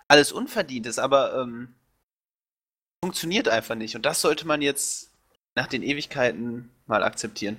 [0.08, 1.74] alles unverdient ist, aber ähm,
[3.04, 3.94] funktioniert einfach nicht.
[3.94, 5.12] Und das sollte man jetzt
[5.54, 7.58] nach den Ewigkeiten mal akzeptieren.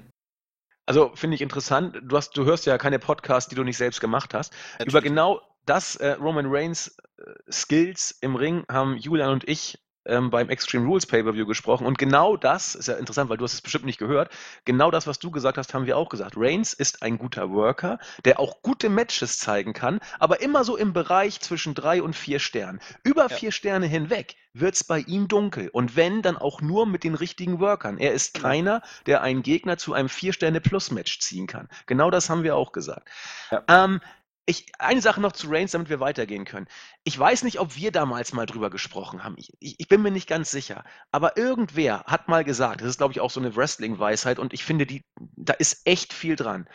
[0.90, 2.00] Also finde ich interessant.
[2.02, 4.52] Du, hast, du hörst ja keine Podcasts, die du nicht selbst gemacht hast.
[4.80, 4.88] Natürlich.
[4.92, 9.78] Über genau das äh, Roman Reigns äh, Skills im Ring haben Julian und ich
[10.10, 11.86] ähm, beim Extreme Rules Pay-Per-View gesprochen.
[11.86, 14.32] Und genau das ist ja interessant, weil du hast es bestimmt nicht gehört.
[14.66, 16.34] Genau das, was du gesagt hast, haben wir auch gesagt.
[16.36, 20.94] Reigns ist ein guter Worker, der auch gute Matches zeigen kann, aber immer so im
[20.94, 22.80] Bereich zwischen drei und vier Sternen.
[23.04, 23.30] Über ja.
[23.30, 25.70] vier Sterne hinweg wird es bei ihm dunkel.
[25.70, 27.98] Und wenn, dann auch nur mit den richtigen Workern.
[27.98, 28.48] Er ist genau.
[28.48, 31.70] keiner, der einen Gegner zu einem Vier-Sterne-Plus-Match ziehen kann.
[31.86, 33.08] Genau das haben wir auch gesagt.
[33.52, 33.64] Ja.
[33.68, 34.02] Ähm,
[34.46, 36.68] ich, eine Sache noch zu Reigns, damit wir weitergehen können.
[37.04, 39.36] Ich weiß nicht, ob wir damals mal drüber gesprochen haben.
[39.38, 40.84] Ich, ich, ich bin mir nicht ganz sicher.
[41.12, 44.64] Aber irgendwer hat mal gesagt, das ist, glaube ich, auch so eine Wrestling-Weisheit und ich
[44.64, 45.04] finde, die,
[45.36, 46.68] da ist echt viel dran.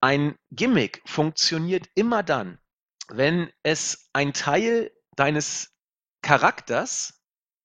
[0.00, 2.58] Ein Gimmick funktioniert immer dann,
[3.08, 5.72] wenn es ein Teil deines
[6.22, 7.20] Charakters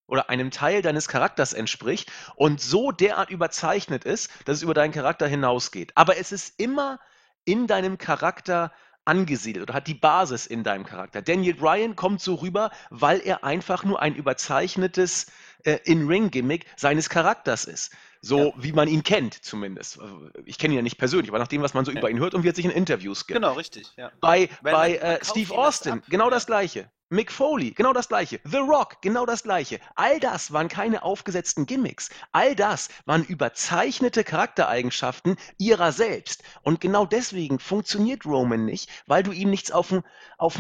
[0.08, 4.92] oder einem Teil deines Charakters entspricht und so derart überzeichnet ist, dass es über deinen
[4.94, 5.92] Charakter hinausgeht.
[5.96, 7.00] Aber es ist immer
[7.46, 8.72] in deinem Charakter
[9.06, 11.22] angesiedelt oder hat die Basis in deinem Charakter.
[11.22, 15.28] Daniel Bryan kommt so rüber, weil er einfach nur ein überzeichnetes
[15.64, 17.94] äh, In-Ring-Gimmick seines Charakters ist.
[18.22, 18.54] So ja.
[18.58, 20.00] wie man ihn kennt, zumindest.
[20.46, 22.00] Ich kenne ihn ja nicht persönlich, aber nach dem, was man so ja.
[22.00, 23.36] über ihn hört und wie er sich in Interviews gibt.
[23.36, 23.88] Genau, richtig.
[23.98, 24.12] Ja.
[24.20, 26.90] Bei, bei äh, Steve Austin, genau das Gleiche.
[27.10, 28.40] Mick Foley, genau das gleiche.
[28.46, 29.80] The Rock, genau das gleiche.
[29.94, 32.10] All das waren keine aufgesetzten Gimmicks.
[32.32, 36.42] All das waren überzeichnete Charaktereigenschaften ihrer selbst.
[36.64, 40.04] Und genau deswegen funktioniert Roman nicht, weil du ihm nichts auf den,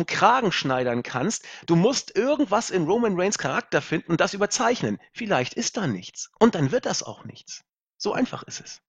[0.06, 1.46] Kragen schneidern kannst.
[1.66, 5.00] Du musst irgendwas in Roman Reigns Charakter finden und das überzeichnen.
[5.14, 6.30] Vielleicht ist da nichts.
[6.38, 7.64] Und dann wird das auch nichts.
[7.98, 8.82] So einfach ist es.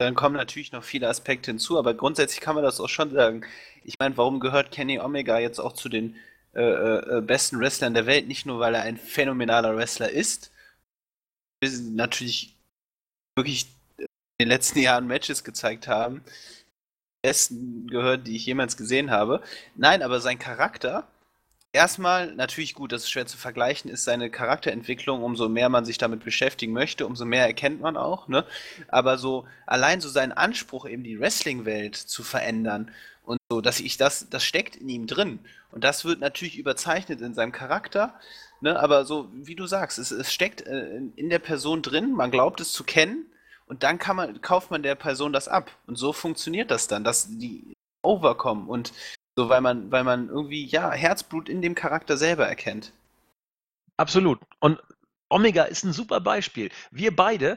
[0.00, 3.44] Dann kommen natürlich noch viele Aspekte hinzu, aber grundsätzlich kann man das auch schon sagen.
[3.84, 6.16] Ich meine, warum gehört Kenny Omega jetzt auch zu den
[6.54, 8.26] äh, äh, äh, besten Wrestlern der Welt?
[8.26, 10.52] Nicht nur, weil er ein phänomenaler Wrestler ist,
[11.62, 12.56] natürlich
[13.36, 13.66] wirklich
[13.98, 14.06] in
[14.38, 16.24] den letzten Jahren Matches gezeigt haben,
[17.20, 19.42] besten gehört, die ich jemals gesehen habe.
[19.76, 21.06] Nein, aber sein Charakter
[21.72, 25.98] erstmal natürlich gut, das ist schwer zu vergleichen, ist seine Charakterentwicklung, umso mehr man sich
[25.98, 28.44] damit beschäftigen möchte, umso mehr erkennt man auch, ne?
[28.88, 32.90] Aber so allein so sein Anspruch, eben die Wrestling-Welt zu verändern
[33.24, 35.40] und so, dass ich das, das steckt in ihm drin.
[35.70, 38.14] Und das wird natürlich überzeichnet in seinem Charakter,
[38.60, 38.78] ne?
[38.80, 42.60] Aber so, wie du sagst, es, es steckt äh, in der Person drin, man glaubt
[42.60, 43.26] es zu kennen.
[43.66, 45.70] Und dann man, kauft man der Person das ab.
[45.86, 48.68] Und so funktioniert das dann, dass die overkommen.
[48.68, 48.92] Und
[49.40, 52.92] so, weil man, weil man irgendwie, ja, Herzblut in dem Charakter selber erkennt.
[53.96, 54.38] Absolut.
[54.58, 54.78] Und
[55.30, 56.68] Omega ist ein super Beispiel.
[56.90, 57.56] Wir beide,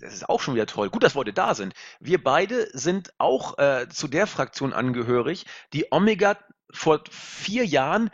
[0.00, 1.74] das ist auch schon wieder toll, gut, dass wir heute da sind.
[2.00, 6.36] Wir beide sind auch äh, zu der Fraktion angehörig, die Omega
[6.72, 8.10] vor vier Jahren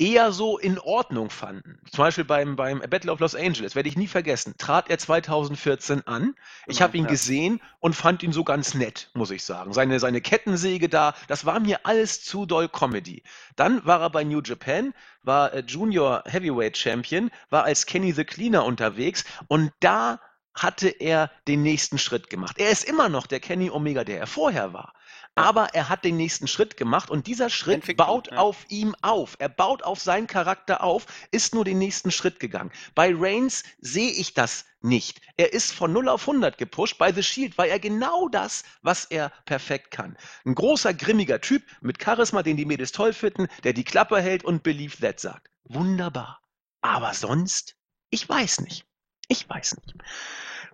[0.00, 1.78] eher so in Ordnung fanden.
[1.90, 6.06] Zum Beispiel beim, beim Battle of Los Angeles, werde ich nie vergessen, trat er 2014
[6.06, 6.34] an.
[6.66, 7.10] Ich genau, habe ihn ja.
[7.10, 9.74] gesehen und fand ihn so ganz nett, muss ich sagen.
[9.74, 13.22] Seine, seine Kettensäge da, das war mir alles zu doll Comedy.
[13.56, 18.24] Dann war er bei New Japan, war äh, Junior Heavyweight Champion, war als Kenny the
[18.24, 20.18] Cleaner unterwegs und da
[20.54, 22.58] hatte er den nächsten Schritt gemacht.
[22.58, 24.94] Er ist immer noch der Kenny Omega, der er vorher war
[25.34, 28.38] aber er hat den nächsten Schritt gemacht und dieser Schritt Entwicklung, baut ja.
[28.38, 29.36] auf ihm auf.
[29.38, 32.72] Er baut auf seinen Charakter auf, ist nur den nächsten Schritt gegangen.
[32.94, 35.20] Bei Reigns sehe ich das nicht.
[35.36, 36.98] Er ist von 0 auf 100 gepusht.
[36.98, 40.16] Bei The Shield war er genau das, was er perfekt kann.
[40.44, 44.44] Ein großer, grimmiger Typ mit Charisma, den die Mädels toll finden, der die Klappe hält
[44.44, 45.50] und Believe That sagt.
[45.64, 46.40] Wunderbar.
[46.80, 47.76] Aber sonst?
[48.10, 48.86] Ich weiß nicht.
[49.28, 49.94] Ich weiß nicht.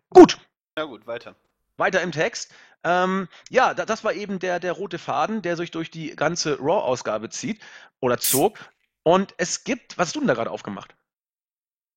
[0.09, 0.39] Gut.
[0.79, 1.37] Ja gut, weiter.
[1.77, 2.53] Weiter im Text.
[2.85, 6.59] Ähm, ja, da, das war eben der, der rote Faden, der sich durch die ganze
[6.59, 7.61] Raw-Ausgabe zieht
[8.01, 8.59] oder zog.
[9.03, 10.95] Und es gibt, was hast du denn da gerade aufgemacht?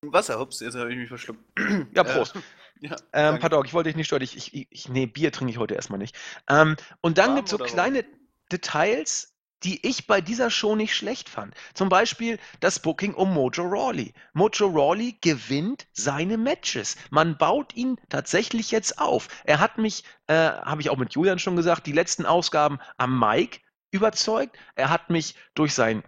[0.02, 1.40] Wasser, hups, jetzt habe ich mich verschluckt.
[1.94, 2.36] Ja, Prost.
[2.36, 2.40] Äh,
[2.88, 4.22] ja, ähm, pardon, ich wollte dich nicht stören.
[4.22, 6.16] Ich, ich, ich, nee, Bier trinke ich heute erstmal nicht.
[6.48, 8.04] Ähm, und dann gibt es so kleine
[8.50, 9.29] Details,
[9.62, 11.54] die ich bei dieser Show nicht schlecht fand.
[11.74, 14.14] Zum Beispiel das Booking um Mojo Rawley.
[14.32, 16.96] Mojo Rawley gewinnt seine Matches.
[17.10, 19.28] Man baut ihn tatsächlich jetzt auf.
[19.44, 23.18] Er hat mich, äh, habe ich auch mit Julian schon gesagt, die letzten Ausgaben am
[23.18, 24.56] Mic überzeugt.
[24.74, 26.02] Er hat mich durch sein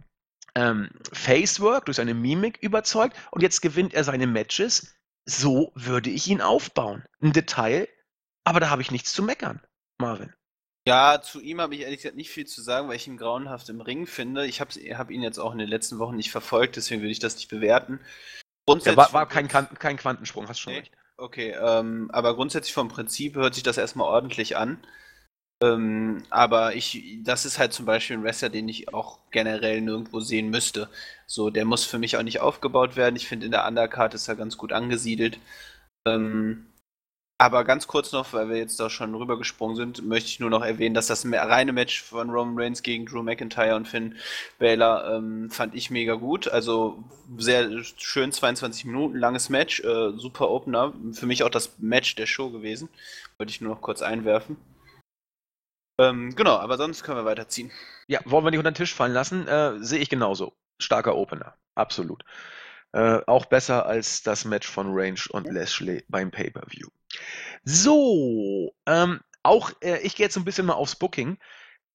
[0.54, 4.94] ähm, Facework, durch seine Mimik überzeugt und jetzt gewinnt er seine Matches.
[5.24, 7.04] So würde ich ihn aufbauen.
[7.20, 7.88] Ein Detail,
[8.44, 9.60] aber da habe ich nichts zu meckern,
[9.98, 10.32] Marvin.
[10.86, 13.68] Ja, zu ihm habe ich ehrlich gesagt nicht viel zu sagen, weil ich ihn grauenhaft
[13.68, 14.46] im Ring finde.
[14.46, 17.20] Ich habe hab ihn jetzt auch in den letzten Wochen nicht verfolgt, deswegen würde ich
[17.20, 18.00] das nicht bewerten.
[18.68, 20.80] Ja, war, war kein, kein Quantensprung, hast schon nee?
[20.80, 20.92] recht.
[21.16, 24.84] Okay, ähm, aber grundsätzlich vom Prinzip hört sich das erstmal ordentlich an.
[25.62, 30.18] Ähm, aber ich, das ist halt zum Beispiel ein Wrestler, den ich auch generell nirgendwo
[30.18, 30.88] sehen müsste.
[31.26, 33.14] So, der muss für mich auch nicht aufgebaut werden.
[33.14, 35.38] Ich finde, in der Undercard ist er ganz gut angesiedelt.
[36.06, 36.71] Ähm,
[37.38, 40.64] aber ganz kurz noch, weil wir jetzt da schon rübergesprungen sind, möchte ich nur noch
[40.64, 44.16] erwähnen, dass das reine Match von Roman Reigns gegen Drew McIntyre und Finn
[44.58, 46.46] Balor ähm, fand ich mega gut.
[46.46, 47.02] Also
[47.36, 50.92] sehr schön, 22 Minuten langes Match, äh, super Opener.
[51.12, 52.88] Für mich auch das Match der Show gewesen.
[53.38, 54.56] Wollte ich nur noch kurz einwerfen.
[55.98, 57.70] Ähm, genau, aber sonst können wir weiterziehen.
[58.06, 59.46] Ja, wollen wir nicht unter den Tisch fallen lassen?
[59.48, 60.52] Äh, Sehe ich genauso.
[60.80, 62.24] Starker Opener, absolut.
[62.92, 65.50] Äh, auch besser als das Match von Range und.
[65.50, 66.88] Lashley beim Pay-Per-View.
[67.64, 71.38] So, ähm, auch äh, ich gehe jetzt ein bisschen mal aufs Booking.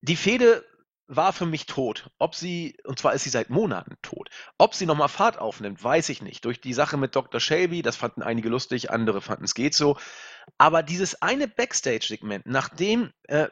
[0.02, 0.66] Die Fehde
[1.08, 2.10] war für mich tot.
[2.18, 4.30] Ob sie, und zwar ist sie seit Monaten tot.
[4.58, 6.44] Ob sie nochmal Fahrt aufnimmt, weiß ich nicht.
[6.46, 7.40] Durch die Sache mit Dr.
[7.40, 9.98] Shelby, das fanden einige lustig, andere fanden es geht so.
[10.58, 13.48] Aber dieses eine Backstage-Segment, nachdem äh,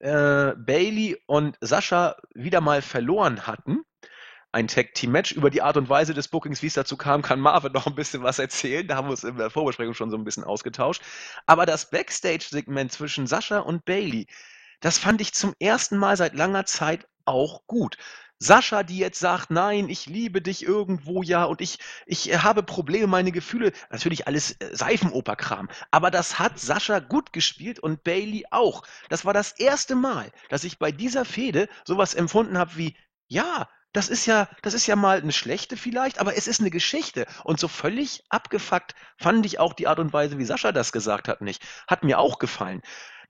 [0.00, 3.82] äh, Bailey und Sascha wieder mal verloren hatten,
[4.52, 5.32] ein Tag-Team-Match.
[5.32, 7.94] Über die Art und Weise des Bookings, wie es dazu kam, kann Marvin noch ein
[7.94, 8.86] bisschen was erzählen.
[8.86, 11.02] Da haben wir uns in der Vorbesprechung schon so ein bisschen ausgetauscht.
[11.46, 14.26] Aber das Backstage-Segment zwischen Sascha und Bailey,
[14.80, 17.96] das fand ich zum ersten Mal seit langer Zeit auch gut.
[18.42, 23.06] Sascha, die jetzt sagt, nein, ich liebe dich irgendwo ja und ich, ich habe Probleme,
[23.06, 28.82] meine Gefühle, natürlich alles äh, Seifenoperkram, aber das hat Sascha gut gespielt und Bailey auch.
[29.08, 32.96] Das war das erste Mal, dass ich bei dieser Fehde sowas empfunden habe wie,
[33.28, 36.70] ja, das ist ja, das ist ja mal eine schlechte vielleicht, aber es ist eine
[36.70, 37.26] Geschichte.
[37.44, 41.28] Und so völlig abgefuckt fand ich auch die Art und Weise, wie Sascha das gesagt
[41.28, 41.62] hat, nicht.
[41.86, 42.80] Hat mir auch gefallen.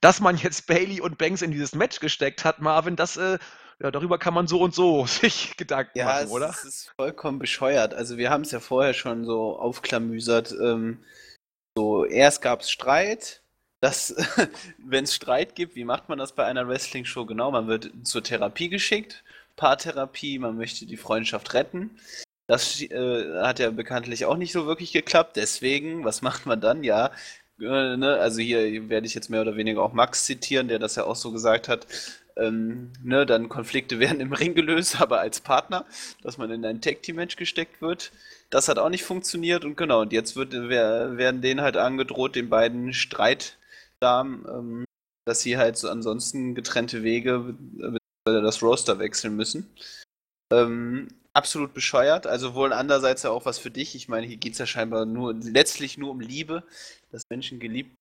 [0.00, 3.38] Dass man jetzt Bailey und Banks in dieses Match gesteckt hat, Marvin, das, äh,
[3.80, 6.46] ja, darüber kann man so und so sich Gedanken ja, machen, oder?
[6.46, 7.94] Ja, es ist vollkommen bescheuert.
[7.94, 10.52] Also wir haben es ja vorher schon so aufklamüsert.
[10.52, 11.04] Ähm,
[11.76, 13.42] so, erst gab es Streit,
[14.78, 17.50] wenn es Streit gibt, wie macht man das bei einer Wrestling-Show genau?
[17.50, 19.24] Man wird zur Therapie geschickt
[19.62, 21.92] Paartherapie, man möchte die Freundschaft retten.
[22.48, 25.36] Das äh, hat ja bekanntlich auch nicht so wirklich geklappt.
[25.36, 26.82] Deswegen, was macht man dann?
[26.82, 27.12] Ja,
[27.60, 30.96] äh, ne, also hier werde ich jetzt mehr oder weniger auch Max zitieren, der das
[30.96, 31.86] ja auch so gesagt hat.
[32.36, 35.86] Ähm, ne, dann Konflikte werden im Ring gelöst, aber als Partner,
[36.24, 38.10] dass man in ein Tag-Team-Match gesteckt wird.
[38.50, 42.34] Das hat auch nicht funktioniert und genau, und jetzt wird, wer, werden denen halt angedroht,
[42.34, 44.84] den beiden Streitdamen, ähm,
[45.24, 47.54] dass sie halt so ansonsten getrennte Wege
[48.24, 49.68] das Roster wechseln müssen.
[50.52, 52.26] Ähm, absolut bescheuert.
[52.26, 53.94] Also wohl andererseits ja auch was für dich.
[53.94, 56.62] Ich meine, hier geht es ja scheinbar nur letztlich nur um Liebe,
[57.10, 57.94] dass Menschen geliebt,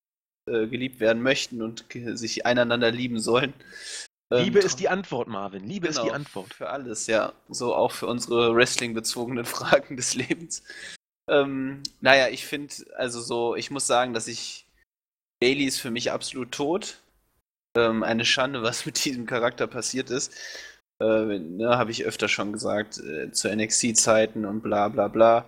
[0.49, 3.53] äh, geliebt werden möchten und sich einander lieben sollen.
[4.29, 5.65] Liebe ähm, ist die Antwort, Marvin.
[5.65, 6.53] Liebe genau, ist die Antwort.
[6.53, 7.33] Für alles, ja.
[7.49, 10.63] So auch für unsere Wrestling-bezogenen Fragen des Lebens.
[11.29, 14.65] Ähm, naja, ich finde, also so, ich muss sagen, dass ich
[15.39, 17.00] Bailey ist für mich absolut tot
[17.75, 20.33] ähm, eine Schande, was mit diesem Charakter passiert ist.
[20.99, 25.45] Äh, ne, Habe ich öfter schon gesagt, äh, zu NXT-Zeiten und bla bla bla.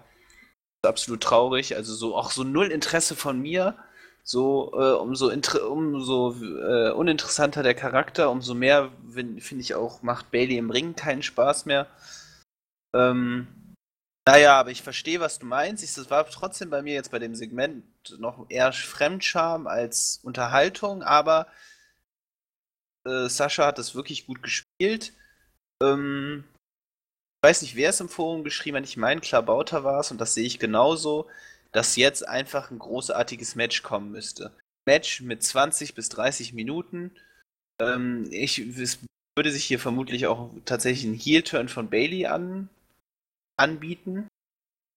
[0.83, 1.75] Absolut traurig.
[1.75, 3.77] Also so auch so null Interesse von mir.
[4.23, 5.31] So äh, umso,
[5.67, 11.23] umso äh, uninteressanter der Charakter, umso mehr finde ich auch, macht Bailey im Ring keinen
[11.23, 11.87] Spaß mehr.
[12.95, 13.47] Ähm,
[14.25, 15.97] naja, aber ich verstehe, was du meinst.
[15.97, 17.83] Das war trotzdem bei mir jetzt bei dem Segment
[18.19, 21.47] noch eher Fremdscham als Unterhaltung, aber
[23.07, 25.13] äh, Sascha hat das wirklich gut gespielt.
[25.81, 26.43] Ähm,
[27.41, 28.85] ich weiß nicht, wer es im Forum geschrieben hat.
[28.85, 31.27] Ich meine, Klabauter war es und das sehe ich genauso,
[31.71, 34.55] dass jetzt einfach ein großartiges Match kommen müsste.
[34.85, 37.11] Match mit 20 bis 30 Minuten.
[37.81, 38.99] Ähm, ich, es
[39.35, 42.69] würde sich hier vermutlich auch tatsächlich ein Heel-Turn von Bailey an,
[43.57, 44.27] anbieten,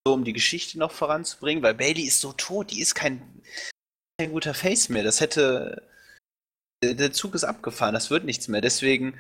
[0.07, 3.23] so um die Geschichte noch voranzubringen, weil Bailey ist so tot, die ist kein,
[4.21, 5.03] kein guter Face mehr.
[5.03, 5.83] Das hätte
[6.83, 8.61] der Zug ist abgefahren, das wird nichts mehr.
[8.61, 9.15] Deswegen,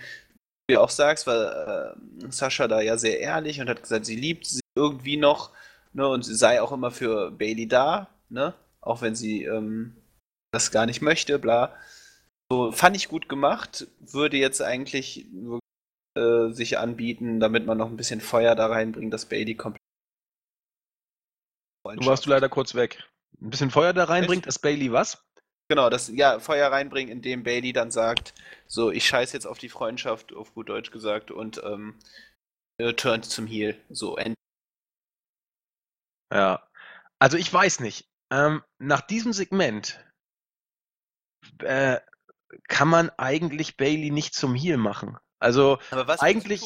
[0.68, 4.16] wie du auch sagst, war äh, Sascha da ja sehr ehrlich und hat gesagt, sie
[4.16, 5.50] liebt sie irgendwie noch
[5.96, 9.96] ne, und sie sei auch immer für Bailey da, ne, auch wenn sie ähm,
[10.52, 11.74] das gar nicht möchte, bla.
[12.50, 15.26] So, fand ich gut gemacht, würde jetzt eigentlich
[16.16, 19.82] äh, sich anbieten, damit man noch ein bisschen Feuer da reinbringt, dass Bailey komplett.
[21.84, 23.04] Du warst du leider kurz weg.
[23.40, 25.25] Ein bisschen Feuer da reinbringt, dass Bailey was?
[25.68, 28.34] Genau, das ja, Feuer reinbringen, indem Bailey dann sagt,
[28.66, 31.98] so, ich scheiß jetzt auf die Freundschaft, auf gut Deutsch gesagt, und ähm,
[32.78, 33.76] äh, turnt zum Heal.
[33.88, 34.36] So, end.
[36.32, 36.68] Ja.
[37.18, 38.08] Also ich weiß nicht.
[38.30, 40.04] Ähm, nach diesem Segment
[41.58, 42.00] äh,
[42.68, 45.16] kann man eigentlich Bailey nicht zum Heal machen.
[45.38, 46.62] Also Aber was eigentlich.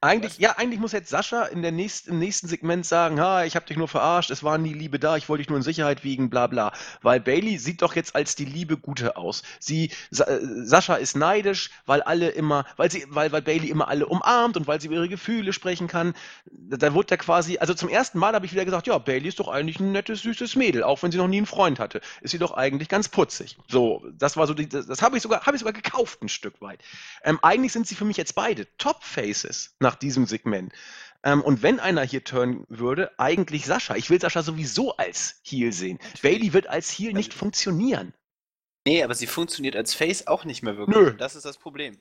[0.00, 3.56] Eigentlich, ja, eigentlich muss jetzt Sascha in der nächsten, im nächsten Segment sagen, ha, ich
[3.56, 6.04] habe dich nur verarscht, es war nie Liebe da, ich wollte dich nur in Sicherheit
[6.04, 6.72] wiegen, bla bla.
[7.02, 9.42] Weil Bailey sieht doch jetzt als die liebe Gute aus.
[9.58, 13.88] Sie, Sa äh, Sascha ist neidisch, weil alle immer, weil sie, weil, weil Bailey immer
[13.88, 16.14] alle umarmt und weil sie über ihre Gefühle sprechen kann.
[16.46, 19.40] Da, wurde er quasi, also zum ersten Mal habe ich wieder gesagt, ja, Bailey ist
[19.40, 22.00] doch eigentlich ein nettes, süßes Mädel, auch wenn sie noch nie einen Freund hatte.
[22.20, 23.58] Ist sie doch eigentlich ganz putzig.
[23.66, 26.28] So, das war so die, das, das habe ich sogar, habe ich sogar gekauft ein
[26.28, 26.84] Stück weit.
[27.24, 30.72] Ähm, eigentlich sind sie für mich jetzt beide Top-Faces nach diesem Segment.
[31.24, 33.96] Ähm, und wenn einer hier turnen würde, eigentlich Sascha.
[33.96, 35.98] Ich will Sascha sowieso als Heel sehen.
[36.22, 38.12] Bailey wird als Heel nicht funktionieren.
[38.86, 40.96] Nee, aber sie funktioniert als Face auch nicht mehr wirklich.
[40.96, 41.14] Nö.
[41.16, 41.98] Das ist das Problem.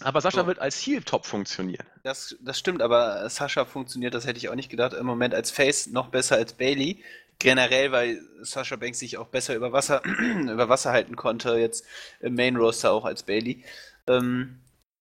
[0.00, 0.46] Aber Sascha So.
[0.46, 1.86] wird als Heel top funktionieren.
[2.04, 5.50] Das, das stimmt, aber Sascha funktioniert, das hätte ich auch nicht gedacht, im Moment als
[5.50, 7.02] Face noch besser als Bailey.
[7.38, 10.02] Generell, weil Sascha Banks sich auch besser über Wasser,
[10.54, 11.84] über Wasser halten konnte, jetzt
[12.20, 13.62] im Main Roster auch als Bailey.
[14.06, 14.58] Ähm,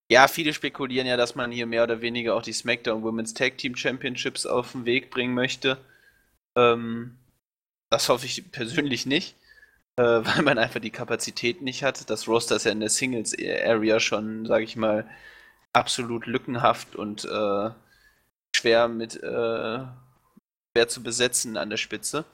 [0.10, 3.58] ja, viele spekulieren ja, dass man hier mehr oder weniger auch die SmackDown Women's Tag
[3.58, 5.78] Team Championships auf den Weg bringen möchte.
[6.56, 7.18] Ähm,
[7.90, 9.36] das hoffe ich persönlich nicht,
[9.98, 12.10] äh, weil man einfach die Kapazität nicht hat.
[12.10, 15.10] Das Roster ist ja in der Singles Area schon, sage ich mal,
[15.74, 17.70] absolut lückenhaft und äh,
[18.56, 19.80] schwer mit äh,
[20.76, 22.26] schwer zu besetzen an der Spitze.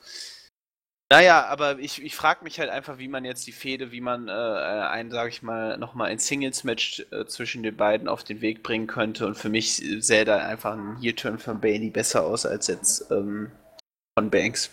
[1.12, 4.30] Naja, aber ich, ich frage mich halt einfach, wie man jetzt die Fehde, wie man
[4.30, 8.64] äh, ein, sage ich mal, nochmal ein Singles-Match äh, zwischen den beiden auf den Weg
[8.64, 9.28] bringen könnte.
[9.28, 13.52] Und für mich sähe da einfach ein Heel-Turn von Bailey besser aus als jetzt ähm,
[14.18, 14.70] von Banks.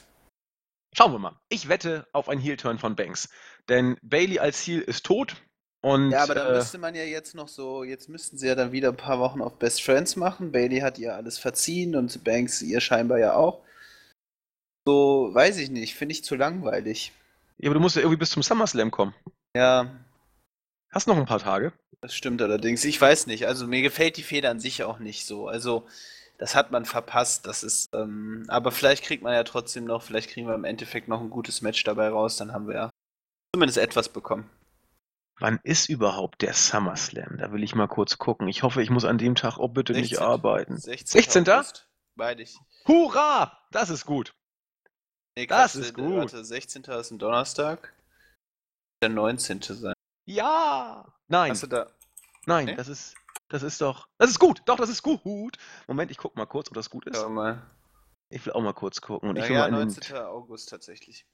[0.96, 1.40] Schauen wir mal.
[1.48, 3.28] Ich wette auf einen Heel-Turn von Banks.
[3.68, 5.34] Denn Bailey als Heel ist tot.
[5.80, 8.54] Und Ja, aber dann äh, müsste man ja jetzt noch so, jetzt müssten sie ja
[8.54, 10.52] dann wieder ein paar Wochen auf Best Friends machen.
[10.52, 13.64] Bailey hat ihr alles verziehen und Banks ihr scheinbar ja auch.
[14.88, 17.12] So, weiß ich nicht, finde ich zu langweilig.
[17.58, 19.14] ja, aber du musst ja irgendwie bis zum SummerSlam kommen.
[19.54, 19.90] Ja,
[20.90, 21.74] Hast noch ein paar Tage.
[22.00, 22.86] das stimmt allerdings.
[22.86, 25.46] Ich weiß nicht, also mir gefällt die Feder an sich auch nicht so.
[25.46, 25.86] Also,
[26.38, 27.46] das hat man verpasst.
[27.46, 31.06] Das ist, ähm, aber vielleicht kriegt man ja trotzdem noch, vielleicht kriegen wir im Endeffekt
[31.06, 32.90] noch ein gutes Match dabei raus, dann haben wir ja
[33.54, 34.48] zumindest etwas bekommen.
[35.38, 37.36] Wann ist überhaupt der SummerSlam?
[37.36, 38.48] Da will ich mal kurz gucken.
[38.48, 40.26] Ich hoffe, ich muss an dem Tag auch bitte nicht 16.
[40.26, 40.78] arbeiten.
[40.78, 41.20] 16.
[41.20, 41.48] 16.
[41.50, 41.90] August?
[42.16, 42.56] Beide ich.
[42.86, 43.52] Hurra!
[43.70, 44.32] Das ist gut.
[45.38, 46.16] Nee, Das ist gut.
[46.16, 46.82] Warte, 16.
[46.82, 47.94] ist ein Donnerstag.
[49.00, 49.62] Der 19.
[49.62, 49.94] sein.
[50.26, 51.06] Ja!
[51.28, 51.92] Nein, Hast du da.
[52.46, 52.74] nein, Nee?
[52.74, 53.14] das ist,
[53.48, 54.62] das ist doch, das ist gut.
[54.64, 55.56] Doch, das ist gut.
[55.86, 57.18] Moment, ich guck mal kurz, ob das gut ist.
[57.18, 57.62] Schau mal.
[58.30, 59.30] Ich will auch mal kurz gucken.
[59.30, 60.16] Und Ja, ich will ja, mal in den, 19.
[60.16, 61.24] August tatsächlich.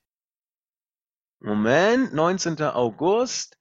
[1.40, 2.60] Moment, 19.
[2.60, 3.56] August.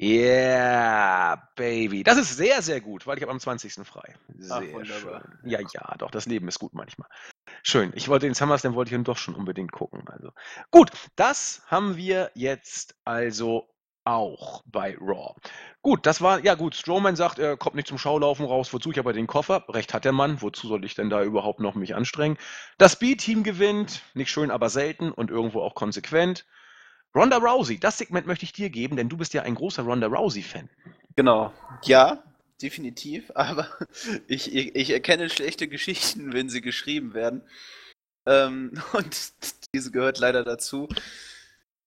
[0.00, 2.02] Yeah, Baby.
[2.02, 3.86] Das ist sehr, sehr gut, weil ich habe am 20.
[3.86, 4.14] frei.
[4.38, 5.22] Sehr Ach, wunderbar.
[5.22, 5.50] schön.
[5.50, 7.08] Ja, ja, doch, das Leben ist gut manchmal.
[7.62, 7.92] Schön.
[7.94, 10.02] Ich wollte den SummerSlam wollte ich dann doch schon unbedingt gucken.
[10.08, 10.32] Also
[10.70, 13.68] gut, das haben wir jetzt also
[14.04, 15.34] auch bei Raw.
[15.80, 18.98] Gut, das war, ja gut, Strowman sagt, er kommt nicht zum Schaulaufen raus, wozu ich
[18.98, 19.64] aber den Koffer.
[19.68, 22.36] Recht hat der Mann, wozu soll ich denn da überhaupt noch mich anstrengen?
[22.78, 26.44] Das B-Team gewinnt, nicht schön, aber selten und irgendwo auch konsequent.
[27.14, 30.06] Ronda Rousey, das Segment möchte ich dir geben, denn du bist ja ein großer Ronda
[30.08, 30.68] Rousey-Fan.
[31.16, 31.52] Genau.
[31.84, 32.22] Ja,
[32.60, 33.30] definitiv.
[33.34, 33.68] Aber
[34.26, 37.42] ich, ich, ich erkenne schlechte Geschichten, wenn sie geschrieben werden.
[38.26, 39.32] Ähm, und
[39.74, 40.88] diese gehört leider dazu.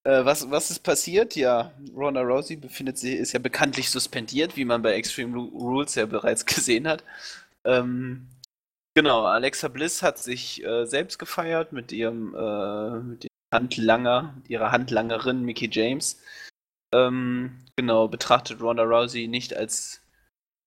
[0.03, 1.35] Äh, was, was ist passiert?
[1.35, 5.95] Ja, Ronda Rousey befindet sich, ist ja bekanntlich suspendiert, wie man bei Extreme Ru- Rules
[5.95, 7.03] ja bereits gesehen hat.
[7.65, 8.27] Ähm,
[8.95, 14.71] genau, Alexa Bliss hat sich äh, selbst gefeiert mit ihrem, äh, mit ihrem Handlanger, ihrer
[14.71, 16.21] Handlangerin Mickey James.
[16.93, 20.01] Ähm, genau, betrachtet Ronda Rousey nicht als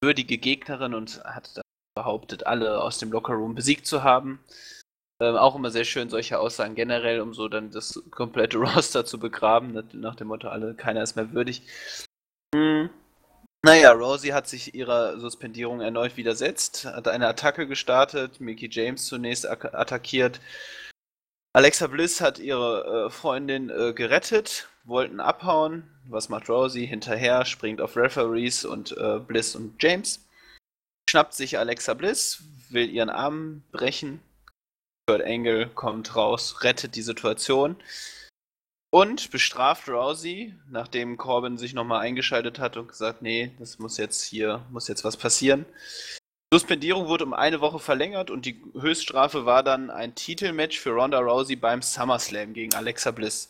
[0.03, 1.61] würdige Gegnerin und hat
[1.95, 4.43] behauptet, alle aus dem Lockerroom besiegt zu haben.
[5.21, 9.19] Ähm, auch immer sehr schön solche Aussagen generell, um so dann das komplette Roster zu
[9.19, 11.61] begraben, nach- nach dem Motto, alle, keiner ist mehr würdig.
[12.55, 12.89] Hm.
[13.63, 19.47] Naja, Rousey hat sich ihrer Suspendierung erneut widersetzt, hat eine Attacke gestartet, Mickey James zunächst
[19.47, 20.39] attackiert.
[21.53, 25.83] Alexa Bliss hat ihre äh, Freundin äh, gerettet, wollten abhauen.
[26.07, 26.87] Was macht Rousey?
[26.87, 30.25] Hinterher, springt auf Referees und äh, Bliss und James.
[31.09, 34.21] Schnappt sich Alexa Bliss, will ihren Arm brechen.
[35.07, 37.75] Kurt Angle kommt raus, rettet die Situation.
[38.93, 44.23] Und bestraft Rousey, nachdem Corbin sich nochmal eingeschaltet hat und gesagt, nee, das muss jetzt
[44.23, 45.65] hier, muss jetzt was passieren.
[46.53, 51.19] Suspendierung wurde um eine Woche verlängert und die Höchststrafe war dann ein Titelmatch für Ronda
[51.19, 53.49] Rousey beim SummerSlam gegen Alexa Bliss.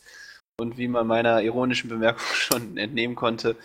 [0.60, 3.56] Und wie man meiner ironischen Bemerkung schon entnehmen konnte,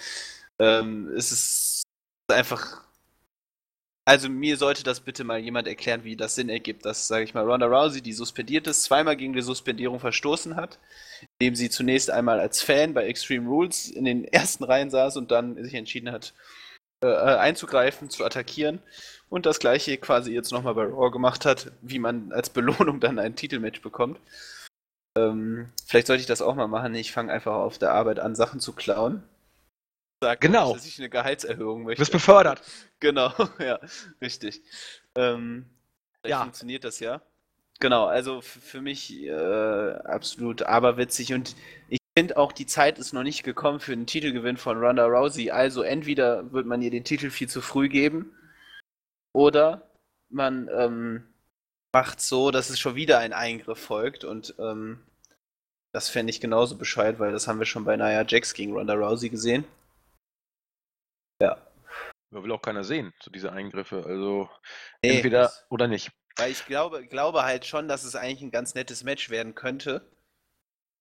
[0.57, 1.83] ähm, ist es
[2.31, 2.81] einfach.
[4.05, 7.33] Also mir sollte das bitte mal jemand erklären, wie das Sinn ergibt, dass, sage ich
[7.33, 10.79] mal, Ronda Rousey, die suspendiert ist, zweimal gegen die Suspendierung verstoßen hat,
[11.37, 15.29] indem sie zunächst einmal als Fan bei Extreme Rules in den ersten Reihen saß und
[15.29, 16.33] dann sich entschieden hat,
[17.03, 18.81] äh, einzugreifen, zu attackieren
[19.29, 23.19] und das gleiche quasi jetzt nochmal bei Raw gemacht hat, wie man als Belohnung dann
[23.19, 24.19] ein Titelmatch bekommt.
[25.17, 26.93] Ähm, vielleicht sollte ich das auch mal machen.
[26.95, 29.23] Ich fange einfach auf der Arbeit an, Sachen zu klauen.
[30.21, 30.73] Sag genau.
[30.73, 31.97] dass ich eine Gehaltserhöhung möchte.
[31.97, 32.61] Du bist befördert.
[32.99, 33.79] Genau, ja,
[34.23, 34.63] richtig.
[35.13, 35.67] Ähm,
[36.25, 36.41] ja.
[36.41, 37.21] funktioniert das ja.
[37.79, 41.55] Genau, also für mich äh, absolut aberwitzig und
[41.89, 45.51] ich finde auch, die Zeit ist noch nicht gekommen für einen Titelgewinn von Ronda Rousey.
[45.51, 48.33] Also entweder wird man ihr den Titel viel zu früh geben
[49.37, 49.87] oder
[50.29, 51.23] man ähm,
[51.93, 55.05] macht so, dass es schon wieder ein Eingriff folgt und ähm,
[55.93, 58.95] das fände ich genauso bescheuert, weil das haben wir schon bei Nia Jax gegen Ronda
[58.95, 59.63] Rousey gesehen.
[61.39, 61.61] Ja.
[62.31, 64.03] Da will auch keiner sehen, so diese Eingriffe.
[64.05, 64.49] Also
[65.03, 66.11] nee, entweder oder nicht.
[66.35, 70.01] Weil ich glaube, glaube halt schon, dass es eigentlich ein ganz nettes Match werden könnte.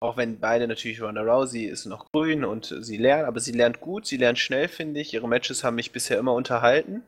[0.00, 3.80] Auch wenn beide natürlich Ronda Rousey ist noch grün und sie lernt, aber sie lernt
[3.80, 5.14] gut, sie lernt schnell, finde ich.
[5.14, 7.02] Ihre Matches haben mich bisher immer unterhalten.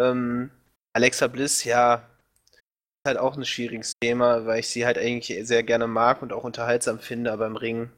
[0.00, 0.50] Ähm,
[0.94, 2.08] Alexa Bliss, ja,
[2.54, 6.32] ist halt auch ein schwieriges Thema, weil ich sie halt eigentlich sehr gerne mag und
[6.32, 7.90] auch unterhaltsam finde, aber im Ring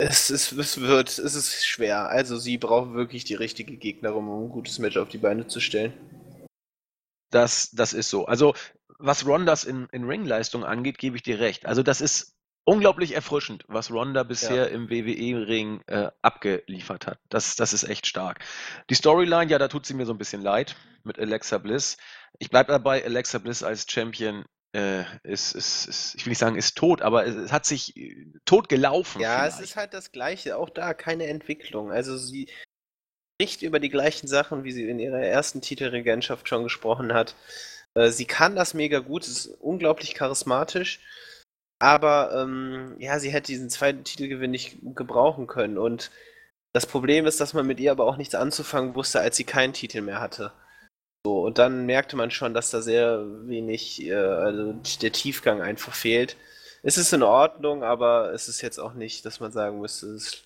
[0.00, 2.08] es, ist, es wird, es ist schwer.
[2.08, 5.60] Also sie braucht wirklich die richtige Gegnerin, um ein gutes Match auf die Beine zu
[5.60, 5.92] stellen.
[7.30, 8.26] Das, das ist so.
[8.26, 8.54] Also
[8.98, 11.66] was Rondas in, in Ringleistung angeht, gebe ich dir recht.
[11.66, 12.37] Also das ist
[12.68, 14.64] unglaublich erfrischend, was Ronda bisher ja.
[14.66, 17.18] im WWE-Ring äh, abgeliefert hat.
[17.30, 18.44] Das, das ist echt stark.
[18.90, 21.96] Die Storyline, ja, da tut sie mir so ein bisschen leid mit Alexa Bliss.
[22.38, 24.44] Ich bleibe dabei, Alexa Bliss als Champion
[24.74, 27.96] äh, ist, ist, ist, ich will nicht sagen, ist tot, aber es, es hat sich
[27.96, 29.22] äh, tot gelaufen.
[29.22, 29.54] Ja, vielleicht.
[29.54, 30.58] es ist halt das Gleiche.
[30.58, 31.90] Auch da keine Entwicklung.
[31.90, 32.50] Also sie
[33.40, 37.34] spricht über die gleichen Sachen, wie sie in ihrer ersten Titelregentschaft schon gesprochen hat.
[37.94, 41.00] Äh, sie kann das mega gut, ist unglaublich charismatisch.
[41.80, 45.78] Aber ähm, ja, sie hätte diesen zweiten Titelgewinn nicht gebrauchen können.
[45.78, 46.10] Und
[46.72, 49.72] das Problem ist, dass man mit ihr aber auch nichts anzufangen wusste, als sie keinen
[49.72, 50.52] Titel mehr hatte.
[51.24, 54.72] So, und dann merkte man schon, dass da sehr wenig, äh, also
[55.02, 56.36] der Tiefgang einfach fehlt.
[56.82, 60.44] Es ist in Ordnung, aber es ist jetzt auch nicht, dass man sagen müsste, es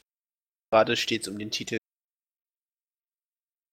[0.70, 1.76] gerade steht es um den Titel.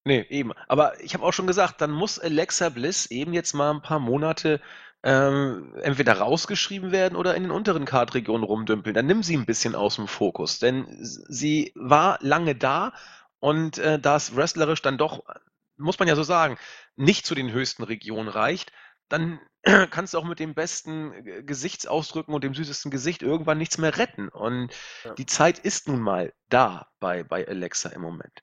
[0.05, 0.53] Nee, eben.
[0.67, 3.99] Aber ich habe auch schon gesagt, dann muss Alexa Bliss eben jetzt mal ein paar
[3.99, 4.61] Monate
[5.03, 8.93] ähm, entweder rausgeschrieben werden oder in den unteren Kartregionen rumdümpeln.
[8.93, 12.93] Dann nimm sie ein bisschen aus dem Fokus, denn sie war lange da
[13.39, 15.23] und äh, da es wrestlerisch dann doch
[15.79, 16.57] muss man ja so sagen,
[16.95, 18.71] nicht zu den höchsten Regionen reicht,
[19.07, 19.39] dann
[19.89, 24.29] kannst du auch mit dem besten Gesichtsausdrücken und dem süßesten Gesicht irgendwann nichts mehr retten.
[24.29, 24.71] Und
[25.03, 25.13] ja.
[25.15, 28.41] die Zeit ist nun mal da bei, bei Alexa im Moment.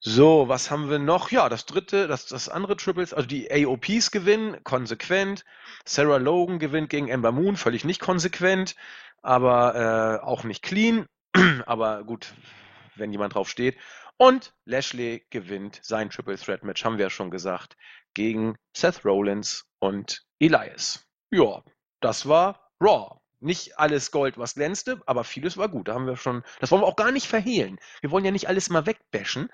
[0.00, 1.32] So, was haben wir noch?
[1.32, 5.44] Ja, das dritte, das, das andere Triples, also die AOPs gewinnen, konsequent.
[5.84, 8.76] Sarah Logan gewinnt gegen Ember Moon, völlig nicht konsequent,
[9.22, 11.06] aber äh, auch nicht clean.
[11.66, 12.32] aber gut,
[12.94, 13.76] wenn jemand drauf steht.
[14.16, 17.76] Und Lashley gewinnt sein Triple Threat Match, haben wir ja schon gesagt,
[18.14, 21.06] gegen Seth Rollins und Elias.
[21.30, 21.62] Ja,
[22.00, 23.20] das war Raw.
[23.40, 25.86] Nicht alles Gold, was glänzte, aber vieles war gut.
[25.86, 27.78] Da haben wir schon, das wollen wir auch gar nicht verhehlen.
[28.00, 29.48] Wir wollen ja nicht alles mal wegbashen,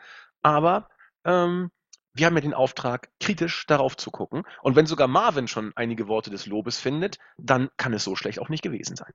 [0.45, 0.89] aber
[1.25, 1.71] ähm,
[2.13, 4.45] wir haben ja den Auftrag, kritisch darauf zu gucken.
[4.63, 8.39] Und wenn sogar Marvin schon einige Worte des Lobes findet, dann kann es so schlecht
[8.39, 9.13] auch nicht gewesen sein.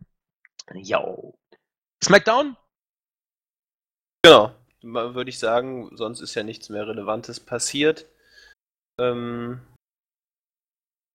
[0.74, 1.38] Yo.
[2.04, 2.58] SmackDown?
[4.22, 5.90] Genau würde ich sagen.
[5.96, 8.06] Sonst ist ja nichts mehr Relevantes passiert.
[9.00, 9.62] Ähm,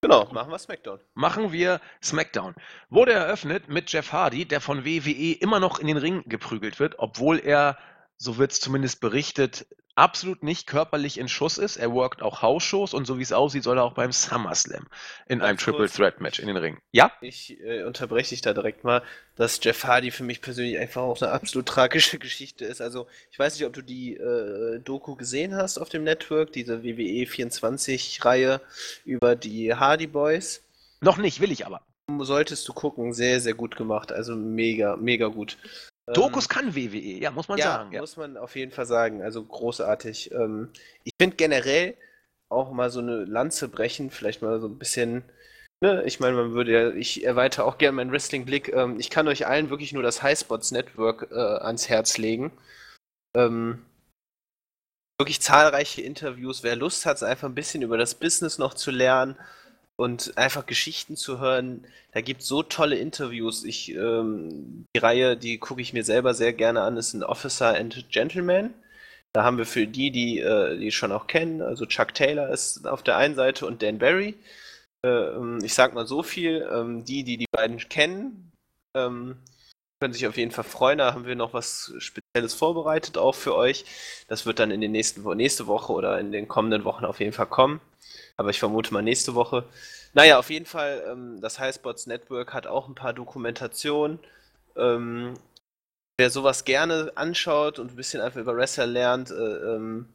[0.03, 1.01] genau, machen wir SmackDown.
[1.15, 2.55] Machen wir SmackDown.
[2.89, 6.99] Wurde eröffnet mit Jeff Hardy, der von WWE immer noch in den Ring geprügelt wird,
[6.99, 7.79] obwohl er,
[8.17, 9.67] so wird es zumindest berichtet,
[9.97, 11.77] absolut nicht körperlich in Schuss ist.
[11.77, 14.87] Er workt auch Hausshows und so wie es aussieht, soll er auch beim SummerSlam
[15.27, 16.79] in einem Triple Threat Match in den Ring.
[16.93, 17.13] Ja?
[17.21, 19.03] Ich äh, unterbreche dich da direkt mal,
[19.37, 22.81] dass Jeff Hardy für mich persönlich einfach auch eine absolut tragische Geschichte ist.
[22.81, 26.83] Also, ich weiß nicht, ob du die äh, Doku gesehen hast auf dem Network, diese
[26.83, 28.61] WWE 24-Reihe
[29.05, 30.63] über die Hardy Boys.
[31.01, 31.83] Noch nicht, will ich aber.
[32.19, 34.13] Solltest du gucken, sehr, sehr gut gemacht.
[34.13, 35.57] Also mega, mega gut.
[36.13, 37.93] Dokus ähm, kann WWE, ja, muss man ja, sagen.
[37.93, 39.23] Ja, muss man auf jeden Fall sagen.
[39.23, 40.33] Also großartig.
[40.33, 40.71] Ähm,
[41.05, 41.97] ich finde generell
[42.51, 45.25] auch mal so eine Lanze brechen, vielleicht mal so ein bisschen.
[45.81, 46.03] Ne?
[46.05, 48.73] Ich meine, man würde ja, ich erweitere auch gerne meinen Wrestling-Blick.
[48.73, 52.53] Ähm, ich kann euch allen wirklich nur das Highspots Network äh, ans Herz legen.
[53.35, 53.83] Ähm,
[55.19, 56.63] wirklich zahlreiche Interviews.
[56.63, 59.37] Wer Lust hat, einfach ein bisschen über das Business noch zu lernen
[59.97, 61.87] und einfach Geschichten zu hören.
[62.13, 63.65] Da gibt es so tolle Interviews.
[63.65, 67.77] Ich, ähm, die Reihe, die gucke ich mir selber sehr gerne an, ist ein Officer
[67.77, 68.75] and Gentleman.
[69.33, 72.87] Da haben wir für die, die äh, die schon auch kennen, also Chuck Taylor ist
[72.87, 74.37] auf der einen Seite und Dan Barry.
[75.05, 78.53] Äh, ich sag mal so viel, ähm, die, die die beiden kennen,
[78.97, 79.37] ähm,
[80.01, 80.99] können sich auf jeden Fall freuen.
[80.99, 83.85] Da haben wir noch was Spezielles Spezielles vorbereitet auch für euch.
[84.27, 87.33] Das wird dann in den nächsten nächste Woche oder in den kommenden Wochen auf jeden
[87.33, 87.81] Fall kommen.
[88.37, 89.65] Aber ich vermute mal nächste Woche.
[90.13, 94.19] Naja, auf jeden Fall, ähm, das Highspots Network hat auch ein paar Dokumentationen.
[94.77, 95.35] Ähm,
[96.19, 100.09] wer sowas gerne anschaut und ein bisschen einfach über Wrestler lernt, äh, ähm,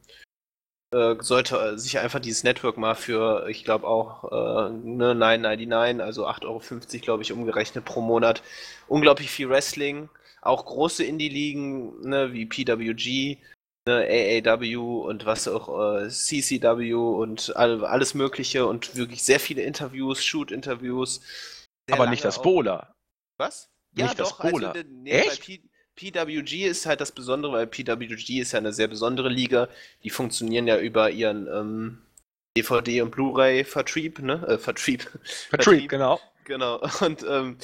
[0.92, 6.26] äh, sollte sich einfach dieses Network mal für, ich glaube auch, äh, ne, 9,99, also
[6.26, 8.42] 8,50 Euro, glaube ich, umgerechnet pro Monat.
[8.88, 10.08] Unglaublich viel Wrestling,
[10.42, 13.38] auch große Indie-Ligen, ne, wie PWG,
[13.90, 19.62] ne, AAW und was auch, äh, CCW und all, alles Mögliche und wirklich sehr viele
[19.62, 21.20] Interviews, Shoot-Interviews.
[21.90, 22.94] Aber nicht das Bowler.
[23.36, 23.68] Was?
[23.96, 24.74] Ja, nicht doch, das Bowler.
[24.74, 25.60] Also, nee, Echt?
[25.96, 29.68] PWG ist halt das Besondere, weil PWG ist ja eine sehr besondere Liga.
[30.02, 32.02] Die funktionieren ja über ihren ähm,
[32.56, 34.46] DVD- und Blu-ray-Vertrieb, ne?
[34.46, 35.02] Äh, Vertrieb.
[35.48, 35.48] Vertrieb.
[35.48, 36.20] Vertrieb, genau.
[36.44, 36.80] Genau.
[37.00, 37.58] Und ähm,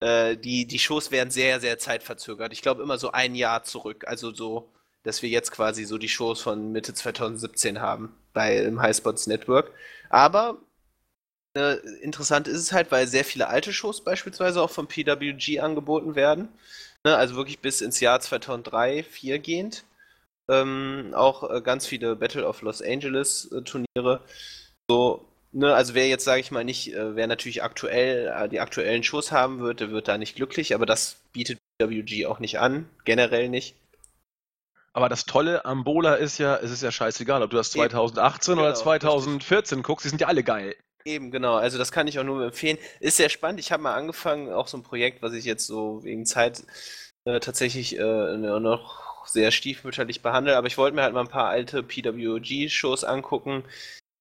[0.00, 2.52] äh, die, die Shows werden sehr, sehr zeitverzögert.
[2.52, 4.04] Ich glaube immer so ein Jahr zurück.
[4.06, 4.72] Also so,
[5.02, 9.72] dass wir jetzt quasi so die Shows von Mitte 2017 haben bei im Highspots Network.
[10.08, 10.58] Aber
[11.56, 16.14] äh, interessant ist es halt, weil sehr viele alte Shows beispielsweise auch vom PWG angeboten
[16.14, 16.48] werden.
[17.04, 19.84] Ne, also wirklich bis ins Jahr 2003, 2004 gehend.
[20.48, 24.22] Ähm, auch äh, ganz viele Battle of Los Angeles äh, Turniere.
[24.90, 28.60] So, ne, also wer jetzt, sage ich mal, nicht, äh, wer natürlich aktuell äh, die
[28.60, 32.58] aktuellen Shows haben wird, der wird da nicht glücklich, aber das bietet WG auch nicht
[32.58, 33.76] an, generell nicht.
[34.92, 38.52] Aber das Tolle am Bola ist ja, es ist ja scheißegal, ob du das 2018
[38.52, 39.86] Eben, oder genau, 2014 richtig.
[39.86, 40.74] guckst, die sind ja alle geil.
[41.04, 41.54] Eben, genau.
[41.54, 42.78] Also das kann ich auch nur empfehlen.
[42.98, 43.60] Ist sehr spannend.
[43.60, 46.64] Ich habe mal angefangen, auch so ein Projekt, was ich jetzt so wegen Zeit
[47.24, 50.56] äh, tatsächlich äh, noch sehr stiefmütterlich behandle.
[50.56, 53.64] Aber ich wollte mir halt mal ein paar alte PWG-Shows angucken.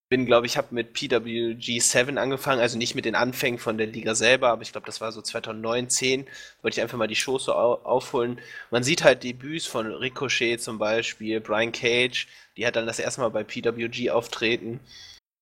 [0.10, 3.88] Bin, glaube ich, habe mit PWG 7 angefangen, also nicht mit den Anfängen von der
[3.88, 6.28] Liga selber, aber ich glaube, das war so 2009, 10.
[6.64, 8.42] Wollte ich einfach mal die Shows so au aufholen.
[8.72, 13.22] Man sieht halt Debüts von Ricochet zum Beispiel, Brian Cage, die hat dann das erste
[13.22, 14.80] Mal bei PWG auftreten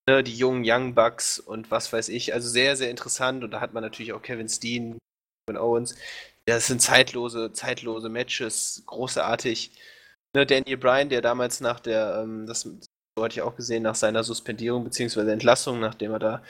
[0.07, 2.33] ne, die jungen Young Bucks und was weiß ich.
[2.33, 3.43] Also sehr, sehr interessant.
[3.43, 4.97] Und da hat man natürlich auch Kevin Steen,
[5.45, 5.95] Kevin Owens.
[6.45, 9.71] Das sind zeitlose, zeitlose Matches, großartig.
[10.35, 12.67] Ne, Daniel Bryan, der damals nach der, ähm, das
[13.23, 15.31] hatte ich auch gesehen, nach seiner Suspendierung bzw.
[15.31, 16.43] Entlassung, nachdem er da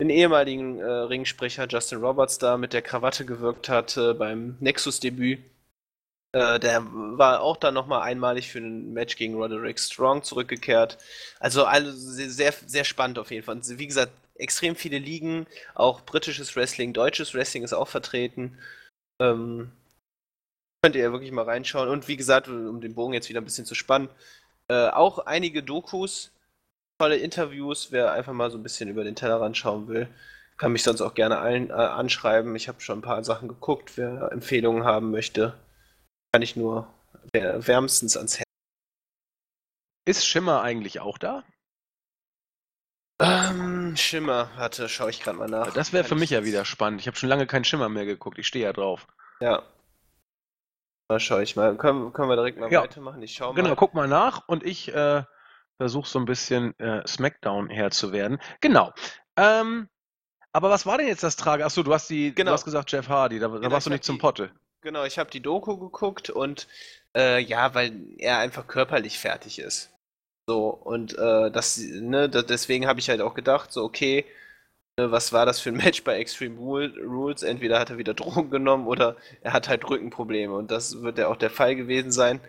[0.00, 5.40] den ehemaligen äh, Ringsprecher Justin Roberts da mit der Krawatte gewirkt hat äh, beim Nexus-Debüt
[6.36, 10.98] äh, der war auch dann nochmal einmalig für ein Match gegen Roderick Strong zurückgekehrt.
[11.40, 13.56] Also alles sehr, sehr spannend auf jeden Fall.
[13.56, 18.58] Und wie gesagt, extrem viele Ligen, auch britisches Wrestling, deutsches Wrestling ist auch vertreten.
[19.18, 19.72] Ähm,
[20.82, 21.88] könnt ihr ja wirklich mal reinschauen.
[21.88, 24.10] Und wie gesagt, um den Bogen jetzt wieder ein bisschen zu spannen,
[24.68, 26.32] äh, auch einige Dokus,
[26.98, 30.08] tolle Interviews, wer einfach mal so ein bisschen über den Tellerrand schauen will.
[30.56, 32.56] Kann mich sonst auch gerne allen äh, anschreiben.
[32.56, 35.54] Ich habe schon ein paar Sachen geguckt, wer Empfehlungen haben möchte
[36.36, 36.92] kann ich nur
[37.32, 38.44] wärmstens ans Herz.
[40.06, 41.44] Ist Schimmer eigentlich auch da?
[43.22, 45.72] Ähm, Schimmer, warte, schaue ich gerade mal nach.
[45.72, 47.00] Das wäre für mich ja wieder spannend.
[47.00, 48.38] Ich habe schon lange keinen Schimmer mehr geguckt.
[48.38, 49.06] Ich stehe ja drauf.
[49.40, 49.62] Ja.
[51.08, 51.76] Mal schaue ich mal.
[51.76, 52.82] Können, können wir direkt mal ja.
[52.82, 53.22] weitermachen?
[53.22, 53.62] Ich schaue mal.
[53.62, 55.22] Genau, guck mal nach und ich äh,
[55.76, 58.38] versuche so ein bisschen äh, Smackdown herzuwerden.
[58.60, 58.92] Genau.
[59.36, 59.88] Ähm,
[60.52, 61.64] aber was war denn jetzt das Trage?
[61.64, 62.50] Achso, du hast die, genau.
[62.50, 64.50] du hast gesagt Jeff Hardy, da, da genau, warst du nicht zum Potte.
[64.80, 66.66] Genau, ich habe die Doku geguckt und
[67.16, 69.92] äh, ja, weil er einfach körperlich fertig ist.
[70.48, 74.24] So, und äh, das, ne, deswegen habe ich halt auch gedacht, so, okay,
[74.98, 77.42] was war das für ein Match bei Extreme Rules?
[77.42, 81.28] Entweder hat er wieder Drogen genommen oder er hat halt Rückenprobleme und das wird ja
[81.28, 82.40] auch der Fall gewesen sein.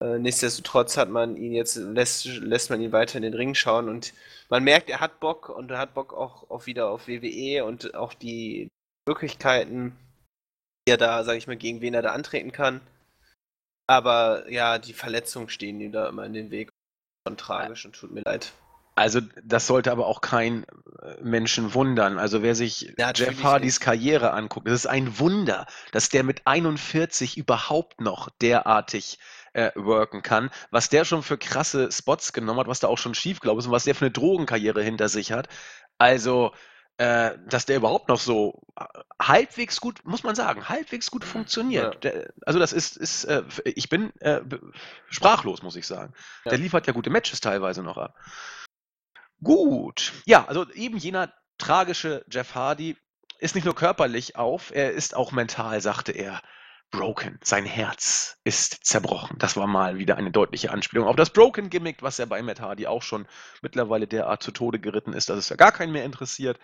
[0.00, 3.88] Äh, nichtsdestotrotz hat man ihn jetzt, lässt, lässt man ihn weiter in den Ring schauen
[3.88, 4.12] und
[4.48, 7.94] man merkt, er hat Bock und er hat Bock auch, auch wieder auf WWE und
[7.94, 8.68] auch die
[9.06, 9.96] Möglichkeiten,
[10.86, 12.80] er da, sag ich mal, gegen wen er da antreten kann.
[13.86, 16.70] Aber ja, die Verletzungen stehen ihm da immer in den Weg.
[17.26, 18.52] Schon tragisch und tut mir leid.
[18.96, 20.64] Also, das sollte aber auch kein
[21.02, 22.18] äh, Menschen wundern.
[22.18, 23.80] Also, wer sich ja, Jeff Hardys.
[23.80, 29.18] Karriere anguckt, es ist ein Wunder, dass der mit 41 überhaupt noch derartig
[29.52, 30.50] äh, worken kann.
[30.70, 33.66] Was der schon für krasse Spots genommen hat, was da auch schon schief glaubt ist
[33.66, 35.48] und was der für eine Drogenkarriere hinter sich hat.
[35.98, 36.52] Also,
[36.96, 38.84] äh, dass der überhaupt noch so äh,
[39.20, 42.04] halbwegs gut, muss man sagen, halbwegs gut funktioniert.
[42.04, 42.12] Ja.
[42.12, 44.42] Der, also das ist, ist äh, ich bin äh,
[45.10, 46.12] sprachlos, muss ich sagen.
[46.44, 46.50] Ja.
[46.50, 48.14] Der liefert ja gute Matches teilweise noch ab.
[49.44, 50.12] Gut.
[50.26, 52.96] Ja, also eben jener tragische Jeff Hardy
[53.38, 56.40] ist nicht nur körperlich auf, er ist auch mental, sagte er
[56.90, 57.38] broken.
[57.42, 59.36] Sein Herz ist zerbrochen.
[59.38, 62.86] Das war mal wieder eine deutliche Anspielung auf das Broken-Gimmick, was ja bei Matt Hardy
[62.86, 63.26] auch schon
[63.62, 66.58] mittlerweile derart zu Tode geritten ist, dass es ja gar keinen mehr interessiert.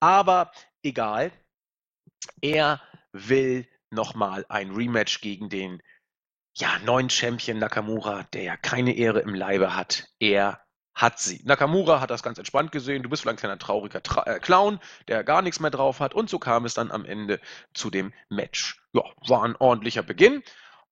[0.00, 0.50] Aber
[0.82, 1.32] egal.
[2.40, 2.80] Er
[3.12, 5.82] will nochmal ein Rematch gegen den
[6.56, 10.63] ja, neuen Champion Nakamura, der ja keine Ehre im Leibe hat, er
[10.94, 11.40] hat sie.
[11.44, 13.02] Nakamura hat das ganz entspannt gesehen.
[13.02, 14.78] Du bist wohl ein kleiner trauriger Tra äh, Clown,
[15.08, 16.14] der gar nichts mehr drauf hat.
[16.14, 17.40] Und so kam es dann am Ende
[17.72, 18.80] zu dem Match.
[18.92, 20.42] Ja, war ein ordentlicher Beginn.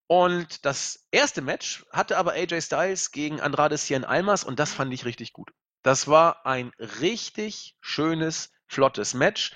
[0.07, 4.93] Und das erste Match hatte aber AJ Styles gegen Andrade Cien Almas und das fand
[4.93, 5.51] ich richtig gut.
[5.81, 9.53] Das war ein richtig schönes, flottes Match.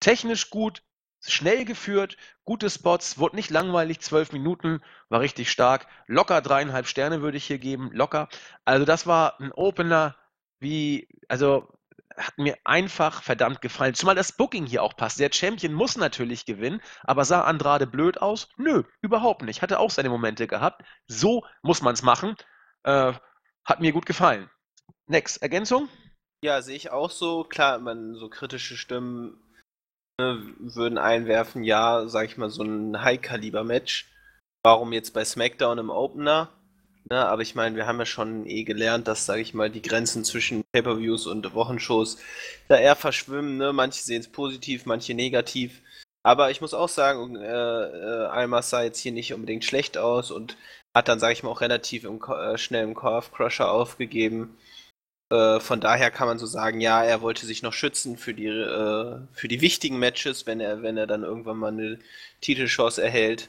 [0.00, 0.82] Technisch gut,
[1.26, 5.86] schnell geführt, gute Spots, wurde nicht langweilig, zwölf Minuten, war richtig stark.
[6.06, 8.28] Locker dreieinhalb Sterne würde ich hier geben, locker.
[8.64, 10.16] Also das war ein Opener,
[10.58, 11.68] wie, also
[12.16, 13.94] hat mir einfach verdammt gefallen.
[13.94, 15.18] Zumal das Booking hier auch passt.
[15.18, 18.48] Der Champion muss natürlich gewinnen, aber sah Andrade blöd aus?
[18.56, 19.62] Nö, überhaupt nicht.
[19.62, 20.82] Hatte auch seine Momente gehabt.
[21.06, 22.36] So muss man es machen.
[22.82, 23.12] Äh,
[23.64, 24.50] hat mir gut gefallen.
[25.06, 25.88] Next, Ergänzung?
[26.42, 27.44] Ja, sehe ich auch so.
[27.44, 29.40] Klar, man so kritische Stimmen
[30.18, 34.08] würden einwerfen, ja, sag ich mal, so ein High-Kaliber-Match.
[34.64, 36.50] Warum jetzt bei SmackDown im Opener?
[37.10, 39.82] Ne, aber ich meine, wir haben ja schon eh gelernt, dass, sag ich mal, die
[39.82, 42.18] Grenzen zwischen Pay-Per-Views und Wochenshows
[42.68, 43.58] da eher verschwimmen.
[43.58, 43.72] Ne?
[43.72, 45.82] Manche sehen es positiv, manche negativ.
[46.22, 50.30] Aber ich muss auch sagen, äh, äh, Almas sah jetzt hier nicht unbedingt schlecht aus
[50.30, 50.56] und
[50.94, 54.56] hat dann, sag ich mal, auch relativ im, äh, schnell im Calf Crusher aufgegeben.
[55.32, 58.48] Äh, von daher kann man so sagen, ja, er wollte sich noch schützen für die,
[58.48, 61.98] äh, für die wichtigen Matches, wenn er, wenn er dann irgendwann mal eine
[62.42, 63.48] Titelchance erhält.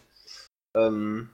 [0.76, 1.30] Ähm,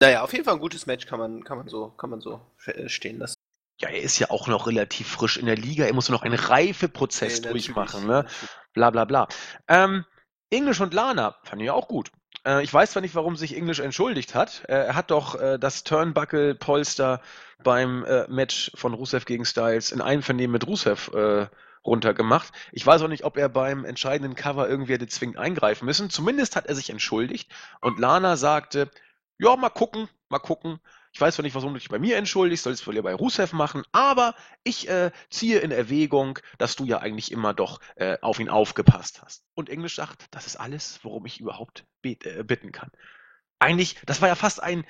[0.00, 2.40] naja, auf jeden Fall ein gutes Match kann man, kann man so, kann man so
[2.64, 3.36] äh, stehen lassen.
[3.80, 5.84] Ja, er ist ja auch noch relativ frisch in der Liga.
[5.84, 8.26] Er muss noch einen Reifeprozess nee, durchmachen, ne?
[8.72, 9.28] Bla bla bla.
[9.68, 10.04] Ähm,
[10.50, 12.10] English und Lana fand ich auch gut.
[12.46, 14.64] Äh, ich weiß zwar nicht, warum sich English entschuldigt hat.
[14.68, 17.20] Äh, er hat doch äh, das Turnbuckle-Polster
[17.62, 21.46] beim äh, Match von Rusev gegen Styles in Einvernehmen mit Rusev äh,
[21.84, 22.52] runtergemacht.
[22.72, 26.10] Ich weiß auch nicht, ob er beim entscheidenden Cover irgendwie hätte zwingend eingreifen müssen.
[26.10, 28.90] Zumindest hat er sich entschuldigt und Lana sagte,
[29.38, 30.78] ja, mal gucken, mal gucken.
[31.12, 33.14] Ich weiß zwar nicht, warum du dich bei mir entschuldigst, sollst du wohl ja bei
[33.14, 34.34] Rusev machen, aber
[34.64, 39.20] ich äh, ziehe in Erwägung, dass du ja eigentlich immer doch äh, auf ihn aufgepasst
[39.22, 39.44] hast.
[39.54, 42.90] Und Englisch sagt, das ist alles, worum ich überhaupt äh, bitten kann.
[43.58, 44.86] Eigentlich, das war ja fast ein,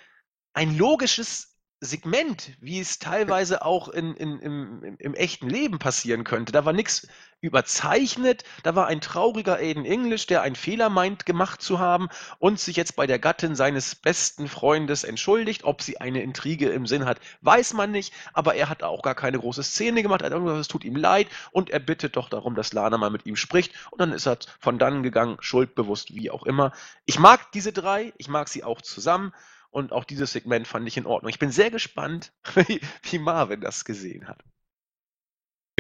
[0.55, 1.52] ein logisches
[1.85, 6.53] Segment, wie es teilweise auch in, in, im, im echten Leben passieren könnte.
[6.53, 7.09] Da war nichts
[7.41, 12.09] überzeichnet, da war ein trauriger Aiden English, der einen Fehler meint gemacht zu haben
[12.39, 15.65] und sich jetzt bei der Gattin seines besten Freundes entschuldigt.
[15.65, 19.17] Ob sie eine Intrige im Sinn hat, weiß man nicht, aber er hat auch gar
[19.17, 22.97] keine große Szene gemacht, es tut ihm leid und er bittet doch darum, dass Lana
[22.97, 26.71] mal mit ihm spricht und dann ist er von dann gegangen, schuldbewusst, wie auch immer.
[27.07, 29.33] Ich mag diese drei, ich mag sie auch zusammen
[29.73, 31.31] und auch dieses Segment fand ich in Ordnung.
[31.31, 34.45] Ich bin sehr gespannt, wie, wie Marvin das gesehen hat.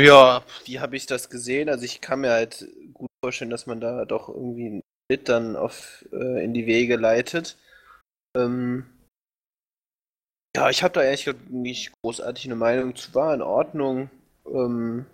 [0.01, 1.69] Ja, wie habe ich das gesehen?
[1.69, 5.55] Also ich kann mir halt gut vorstellen, dass man da doch irgendwie einen Schritt dann
[5.55, 7.59] auf, äh, in die Wege leitet.
[8.35, 8.87] Ähm,
[10.57, 13.15] ja, ich habe da ehrlich gesagt nicht großartig eine Meinung zu.
[13.15, 14.11] War in Ordnung.
[14.47, 15.05] Ähm,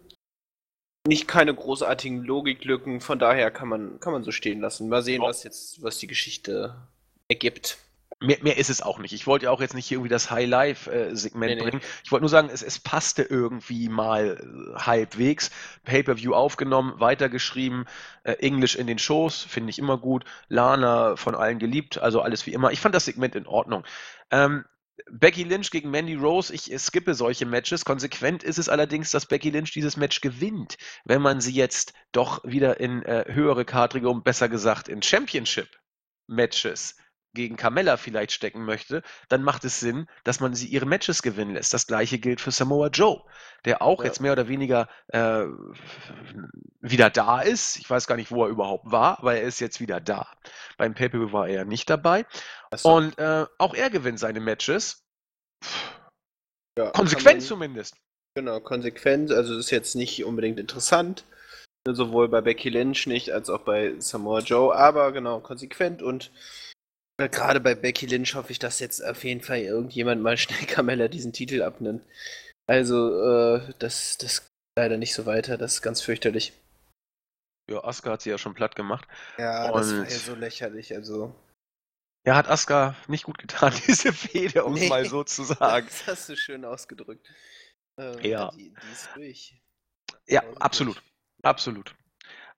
[1.07, 4.89] nicht keine großartigen Logiklücken, von daher kann man, kann man so stehen lassen.
[4.89, 6.77] Mal sehen, was jetzt, was die Geschichte
[7.29, 7.79] ergibt.
[8.21, 9.13] Mehr, mehr ist es auch nicht.
[9.13, 11.79] Ich wollte ja auch jetzt nicht hier irgendwie das High-Life-Segment nee, bringen.
[11.79, 11.89] Nee.
[12.03, 15.53] Ich wollte nur sagen, es, es passte irgendwie mal äh, halbwegs.
[15.85, 17.85] Pay-Per-View aufgenommen, weitergeschrieben,
[18.25, 20.25] äh, Englisch in den Shows, finde ich immer gut.
[20.49, 22.73] Lana von allen geliebt, also alles wie immer.
[22.73, 23.85] Ich fand das Segment in Ordnung.
[24.33, 24.65] Ähm,
[25.11, 27.85] Becky Lynch gegen Mandy Rose, ich skippe solche Matches.
[27.85, 32.43] Konsequent ist es allerdings, dass Becky Lynch dieses Match gewinnt, wenn man sie jetzt doch
[32.43, 36.97] wieder in äh, höhere Kategorien, besser gesagt in Championship-Matches
[37.39, 41.55] gegen Carmella vielleicht stecken möchte, dann macht es Sinn, dass man sie ihre Matches gewinnen
[41.55, 41.73] lässt.
[41.73, 43.23] Das gleiche gilt für Samoa Joe,
[43.65, 44.07] der auch ja.
[44.07, 45.45] jetzt mehr oder weniger äh,
[46.81, 47.77] wieder da ist.
[47.77, 50.27] Ich weiß gar nicht, wo er überhaupt war, aber er ist jetzt wieder da.
[50.77, 52.27] Beim pay war er ja nicht dabei.
[52.75, 52.93] So.
[52.93, 55.05] Und äh, auch er gewinnt seine Matches.
[56.77, 57.97] Ja, konsequent zumindest.
[58.35, 59.31] Genau, konsequent.
[59.31, 61.25] Also ist jetzt nicht unbedingt interessant.
[61.87, 66.31] Sowohl bei Becky Lynch nicht, als auch bei Samoa Joe, aber genau, konsequent und
[67.19, 71.09] Gerade bei Becky Lynch hoffe ich, dass jetzt auf jeden Fall irgendjemand mal schnell Carmella
[71.09, 72.05] diesen Titel abnimmt.
[72.67, 76.53] Also, äh, das, das geht leider nicht so weiter, das ist ganz fürchterlich.
[77.69, 79.07] Ja, Asuka hat sie ja schon platt gemacht.
[79.37, 81.35] Ja, Und das war ja so lächerlich, also.
[82.25, 85.87] Ja, hat Asuka nicht gut getan, diese Fehde, um es nee, mal so zu sagen.
[85.87, 87.29] Das hast du schön ausgedrückt.
[87.99, 88.51] Ähm, ja.
[88.53, 89.61] Die, die, ist durch.
[90.29, 90.97] Ja, also absolut.
[90.97, 91.05] Durch.
[91.43, 91.95] Absolut.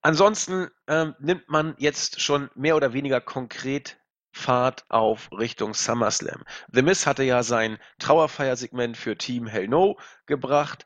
[0.03, 4.00] Ansonsten ähm, nimmt man jetzt schon mehr oder weniger konkret
[4.41, 6.45] Fahrt auf Richtung SummerSlam.
[6.73, 10.85] The Miz hatte ja sein Trauerfeiersegment für Team Hell No gebracht.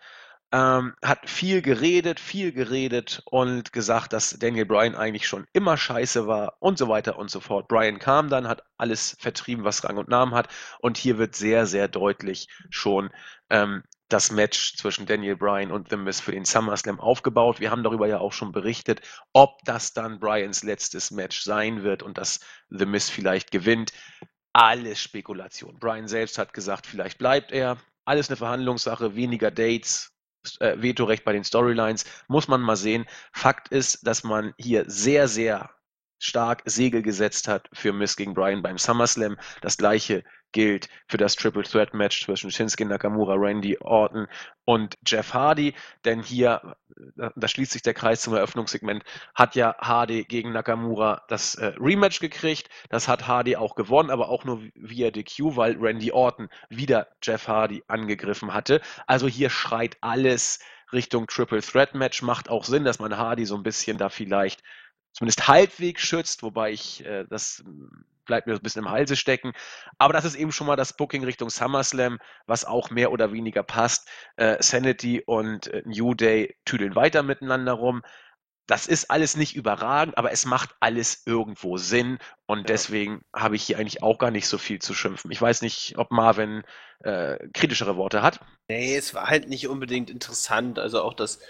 [0.52, 6.26] ähm, hat viel geredet, viel geredet und gesagt, dass Daniel Bryan eigentlich schon immer scheiße
[6.28, 7.66] war und so weiter und so fort.
[7.68, 10.48] Bryan kam dann, hat alles vertrieben, was Rang und Namen hat
[10.80, 13.10] und hier wird sehr, sehr deutlich schon
[13.50, 17.60] ähm, das Match zwischen Daniel Bryan und The Miz für den SummerSlam aufgebaut.
[17.60, 19.00] Wir haben darüber ja auch schon berichtet,
[19.32, 23.92] ob das dann Bryans letztes Match sein wird und dass The Miz vielleicht gewinnt.
[24.52, 25.78] Alles Spekulation.
[25.78, 27.78] Bryan selbst hat gesagt, vielleicht bleibt er.
[28.04, 30.12] Alles eine Verhandlungssache, weniger Dates,
[30.60, 32.04] äh, Vetorecht bei den Storylines.
[32.28, 33.06] Muss man mal sehen.
[33.32, 35.70] Fakt ist, dass man hier sehr, sehr
[36.18, 39.36] stark Segel gesetzt hat für Miss gegen Bryan beim SummerSlam.
[39.60, 40.24] Das gleiche
[40.54, 44.26] gilt für das Triple Threat Match zwischen Shinsuke Nakamura, Randy Orton
[44.64, 45.74] und Jeff Hardy.
[46.06, 46.76] Denn hier,
[47.18, 51.74] äh, da schließt sich der Kreis zum Eröffnungssegment, hat ja Hardy gegen Nakamura das äh,
[51.78, 52.70] Rematch gekriegt.
[52.88, 57.48] Das hat Hardy auch gewonnen, aber auch nur via DQ, weil Randy Orton wieder Jeff
[57.48, 58.80] Hardy angegriffen hatte.
[59.06, 60.60] Also hier schreit alles
[60.92, 62.22] Richtung Triple Threat Match.
[62.22, 64.62] Macht auch Sinn, dass man Hardy so ein bisschen da vielleicht
[65.12, 67.64] zumindest halbwegs schützt, wobei ich äh, das
[68.24, 69.52] bleibt mir ein bisschen im Halse stecken.
[69.98, 73.62] Aber das ist eben schon mal das Booking Richtung SummerSlam, was auch mehr oder weniger
[73.62, 74.08] passt.
[74.36, 78.02] Äh, Sanity und äh, New Day tüdeln weiter miteinander rum.
[78.66, 82.64] Das ist alles nicht überragend, aber es macht alles irgendwo Sinn und ja.
[82.64, 85.30] deswegen habe ich hier eigentlich auch gar nicht so viel zu schimpfen.
[85.30, 86.62] Ich weiß nicht, ob Marvin
[87.00, 88.40] äh, kritischere Worte hat.
[88.68, 90.78] Nee, es war halt nicht unbedingt interessant.
[90.78, 91.40] Also auch das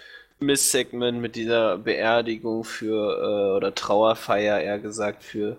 [0.40, 5.56] Miss-Segment mit dieser Beerdigung für, äh, oder Trauerfeier eher gesagt, für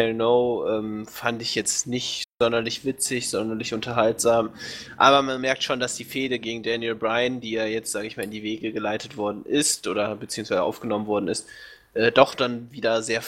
[0.00, 4.50] Hell No ähm, fand ich jetzt nicht sonderlich witzig, sonderlich unterhaltsam.
[4.96, 8.16] Aber man merkt schon, dass die Fehde gegen Daniel Bryan, die ja jetzt, sage ich
[8.16, 11.46] mal, in die Wege geleitet worden ist oder beziehungsweise aufgenommen worden ist,
[11.92, 13.22] äh, doch dann wieder sehr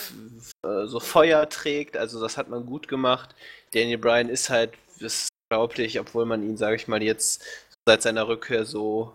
[0.64, 1.98] äh, so Feuer trägt.
[1.98, 3.34] Also das hat man gut gemacht.
[3.74, 7.44] Daniel Bryan ist halt, das ist unglaublich, obwohl man ihn, sage ich mal, jetzt
[7.86, 9.12] seit seiner Rückkehr so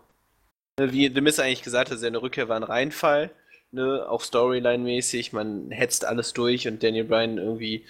[0.80, 3.32] Ne, wie The Miz eigentlich gesagt hat, seine Rückkehr war ein Reinfall,
[3.72, 7.86] ne, auch Storyline-mäßig, man hetzt alles durch und Daniel Bryan irgendwie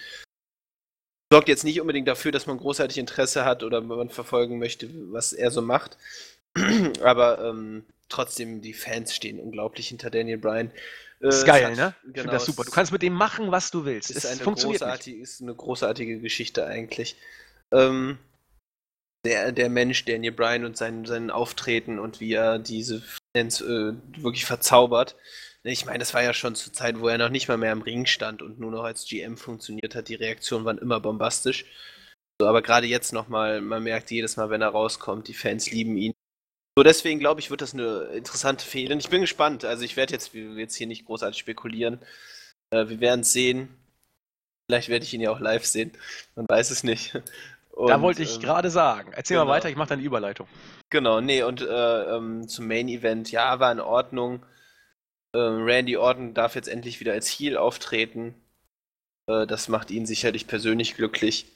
[1.30, 5.32] sorgt jetzt nicht unbedingt dafür, dass man großartig Interesse hat oder man verfolgen möchte, was
[5.32, 5.98] er so macht.
[7.02, 10.70] Aber ähm, trotzdem, die Fans stehen unglaublich hinter Daniel Bryan.
[11.20, 11.94] Äh, ist geil, hat, ne?
[12.06, 12.64] Ich genau, finde das super.
[12.64, 14.10] Du kannst mit dem machen, was du willst.
[14.10, 17.16] Ist, es eine, funktioniert großartig, ist eine großartige Geschichte eigentlich.
[17.72, 18.18] Ähm,
[19.24, 23.02] der, der Mensch, Daniel Bryan und sein, sein Auftreten und wie er diese
[23.36, 25.16] Fans äh, wirklich verzaubert.
[25.68, 27.82] Ich meine, das war ja schon zur Zeit, wo er noch nicht mal mehr im
[27.82, 30.08] Ring stand und nur noch als GM funktioniert hat.
[30.08, 31.64] Die Reaktionen waren immer bombastisch.
[32.40, 35.96] So, aber gerade jetzt nochmal, man merkt jedes Mal, wenn er rauskommt, die Fans lieben
[35.96, 36.14] ihn.
[36.76, 38.94] So, deswegen glaube ich, wird das eine interessante Fehde.
[38.94, 39.64] Und ich bin gespannt.
[39.64, 41.98] Also ich werde jetzt, jetzt hier nicht großartig spekulieren.
[42.70, 43.68] Äh, wir werden es sehen.
[44.70, 45.92] Vielleicht werde ich ihn ja auch live sehen.
[46.36, 47.16] Man weiß es nicht.
[47.72, 49.12] Und, da wollte ich ähm, gerade sagen.
[49.12, 49.46] Erzähl genau.
[49.46, 50.46] mal weiter, ich mache dann die Überleitung.
[50.90, 54.44] Genau, nee, und äh, ähm, zum Main Event, ja, war in Ordnung.
[55.34, 58.34] Ähm, Randy Orton darf jetzt endlich wieder als Heel auftreten.
[59.28, 61.46] Äh, das macht ihn sicherlich persönlich glücklich.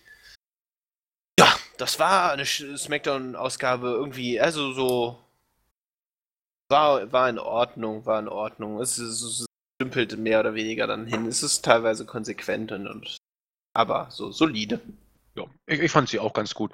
[1.38, 5.18] Ja, das war eine Smackdown-Ausgabe irgendwie, also so.
[6.68, 8.80] War, war in Ordnung, war in Ordnung.
[8.80, 9.46] Es, es, es
[9.80, 11.26] dümpelte mehr oder weniger dann hin.
[11.26, 13.16] Es ist teilweise konsequent und, und
[13.74, 14.80] aber so solide.
[15.34, 16.72] Ja, ich, ich fand sie auch ganz gut.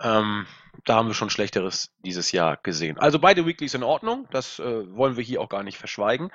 [0.00, 0.46] Ähm,
[0.84, 2.98] da haben wir schon Schlechteres dieses Jahr gesehen.
[2.98, 6.30] Also beide Weeklies in Ordnung, das äh, wollen wir hier auch gar nicht verschweigen.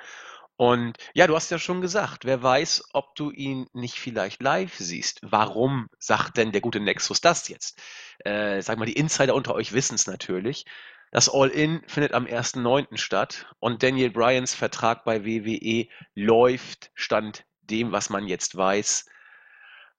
[0.56, 4.76] Und ja, du hast ja schon gesagt, wer weiß, ob du ihn nicht vielleicht live
[4.76, 5.20] siehst.
[5.22, 7.80] Warum sagt denn der gute Nexus das jetzt?
[8.18, 10.66] Äh, sag mal, die Insider unter euch wissen es natürlich.
[11.10, 12.96] Das All-In findet am 1.9.
[12.96, 19.06] statt und Daniel Bryans Vertrag bei WWE läuft, stand dem, was man jetzt weiß,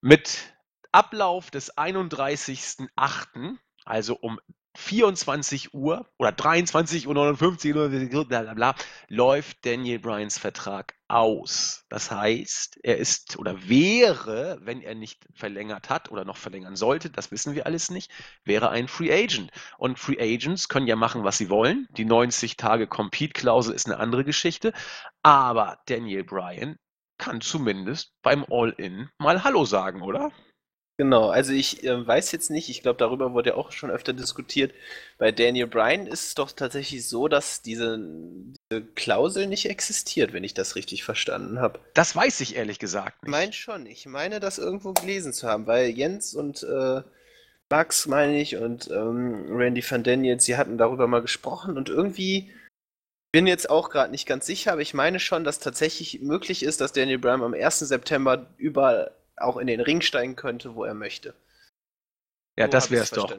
[0.02, 0.53] mit
[0.94, 4.40] Ablauf des 31.08., also um
[4.76, 8.76] 24 Uhr oder 23.59 Uhr, blablabla,
[9.08, 11.86] läuft Daniel Bryans Vertrag aus.
[11.90, 17.12] Das heißt, er ist oder wäre, wenn er nicht verlängert hat oder noch verlängern sollte,
[17.12, 18.12] das wissen wir alles nicht,
[18.44, 19.52] wäre ein Free Agent.
[19.78, 21.88] Und Free Agents können ja machen, was sie wollen.
[21.92, 24.74] Die 90 Tage Compete-Klausel ist eine andere Geschichte.
[25.22, 26.78] Aber Daniel Bryan
[27.20, 30.32] kann zumindest beim All-In mal Hallo sagen, oder?
[31.04, 34.14] Genau, also ich äh, weiß jetzt nicht, ich glaube, darüber wurde ja auch schon öfter
[34.14, 34.74] diskutiert.
[35.18, 38.00] Bei Daniel Bryan ist es doch tatsächlich so, dass diese,
[38.72, 41.82] diese Klausel nicht existiert, wenn ich das richtig verstanden habe.
[41.94, 43.28] Das weiß ich ehrlich gesagt nicht.
[43.28, 47.02] Ich meine schon, ich meine das irgendwo gelesen zu haben, weil Jens und äh,
[47.70, 52.50] Max, meine ich, und ähm, Randy van Daniels, sie hatten darüber mal gesprochen und irgendwie
[53.34, 56.80] bin jetzt auch gerade nicht ganz sicher, aber ich meine schon, dass tatsächlich möglich ist,
[56.80, 57.80] dass Daniel Bryan am 1.
[57.80, 61.34] September überall auch in den Ring steigen könnte, wo er möchte.
[62.58, 63.32] Ja, so das wäre es doch.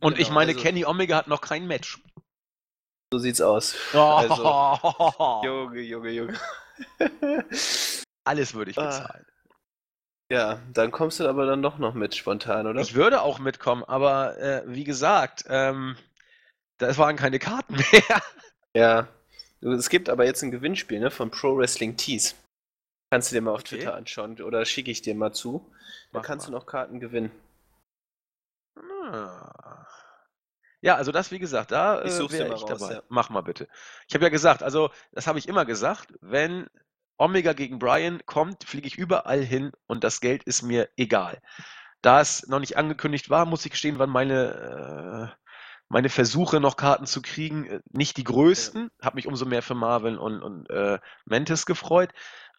[0.00, 2.02] Und genau, ich meine, also, Kenny Omega hat noch kein Match.
[3.12, 3.76] So sieht's aus.
[3.94, 4.34] Also,
[5.44, 6.38] Junge, Junge, Junge.
[8.24, 8.86] Alles würde ich Ah.
[8.86, 9.26] bezahlen.
[10.30, 12.80] Ja, dann kommst du aber dann doch noch mit spontan, oder?
[12.80, 15.96] Ich würde auch mitkommen, aber äh, wie gesagt, ähm,
[16.78, 18.22] da waren keine Karten mehr.
[18.74, 19.08] Ja.
[19.62, 22.34] Es gibt aber jetzt ein Gewinnspiel, ne, von Pro Wrestling Tees.
[23.16, 23.76] Kannst du dir mal auf Okay.
[23.78, 25.72] Twitter anschauen oder schicke ich dir mal zu.
[26.12, 26.52] Da kannst mal.
[26.52, 27.30] du noch Karten gewinnen.
[28.76, 29.86] Ah.
[30.82, 32.94] Ja, also das, wie gesagt, da Ich äh, wäre ich raus, dabei.
[32.96, 33.02] ja.
[33.08, 33.68] Mach mal bitte.
[34.06, 36.66] Ich habe ja gesagt, also das habe ich immer gesagt, wenn
[37.16, 41.40] Omega gegen Brian kommt, fliege ich überall hin und das Geld ist mir egal.
[42.02, 45.36] Da es noch nicht angekündigt war, muss ich gestehen, waren meine, äh,
[45.88, 48.90] meine Versuche, noch Karten zu kriegen, äh, nicht die größten.
[49.00, 52.10] Habe mich umso mehr für Marvin und, und äh, Mantis gefreut.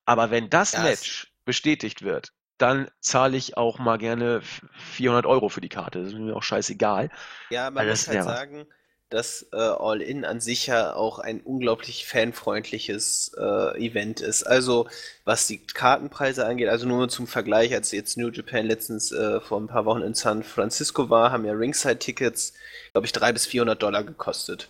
[0.08, 4.64] Aber wenn das Ja, es- Match bestätigt wird, dann zahle ich auch mal gerne f-
[4.74, 6.00] 400 Euro für die Karte.
[6.00, 7.10] Das ist mir auch scheißegal.
[7.50, 8.68] Ja, man muss das halt sagen,
[9.10, 14.44] dass äh, All In an sich ja auch ein unglaublich fanfreundliches äh, Event ist.
[14.44, 14.90] Also
[15.24, 19.62] was die Kartenpreise angeht, also nur zum Vergleich, als jetzt New Japan letztens äh, vor
[19.62, 22.54] ein paar Wochen in San Francisco war, haben ja Ringside-Tickets,
[22.92, 24.68] glaube ich, 300 bis 400 Dollar gekostet.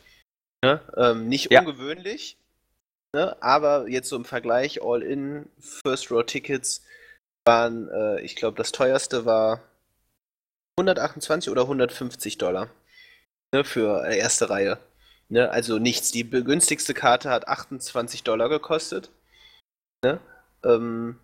[0.63, 0.81] Ne?
[0.97, 1.61] Ähm, nicht Ja.
[1.61, 2.37] ungewöhnlich,
[3.17, 3.41] ne?
[3.41, 6.85] aber jetzt so im Vergleich All In First Row Tickets
[7.45, 9.61] waren, äh, ich glaube, das teuerste war
[10.79, 12.69] 128 oder 150 Dollar
[13.53, 14.77] ne, für erste Reihe.
[15.29, 16.11] Ne, also nichts.
[16.11, 19.09] Die günstigste Karte hat 28 Dollar gekostet.
[20.05, 20.19] Ne?
[20.63, 21.19] Ähm,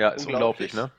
[0.00, 0.72] Ja, ist Unglaublich.
[0.72, 0.90] unglaublich, ne?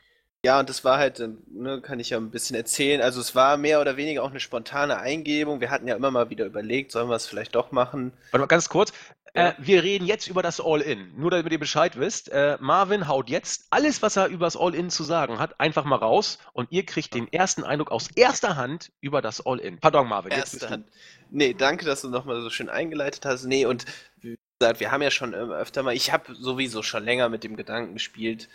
[0.46, 3.02] Ja, und das war halt, äh, ne, kann ich ja ein bisschen erzählen.
[3.02, 5.60] Also es war mehr oder weniger auch eine spontane Eingebung.
[5.60, 8.14] Wir hatten ja immer mal wieder überlegt, sollen wir es vielleicht doch machen.
[8.30, 8.94] Warte mal ganz kurz.
[9.34, 9.50] Ja.
[9.50, 11.14] Äh, wir reden jetzt über das All-In.
[11.18, 12.30] Nur damit ihr Bescheid wisst.
[12.30, 15.96] Äh, Marvin haut jetzt alles, was er über das All-In zu sagen hat, einfach mal
[15.96, 19.80] raus und ihr kriegt den ersten Eindruck aus erster Hand über das All-In.
[19.80, 20.32] Pardon, Marvin.
[20.32, 20.70] Erste.
[20.70, 20.88] Hand.
[21.32, 23.46] Nee, danke, dass du nochmal so schön eingeleitet hast.
[23.46, 23.86] Nee, und
[24.22, 27.44] wie gesagt, wir haben ja schon ähm, öfter mal, ich habe sowieso schon länger mit
[27.44, 28.48] dem Gedanken gespielt,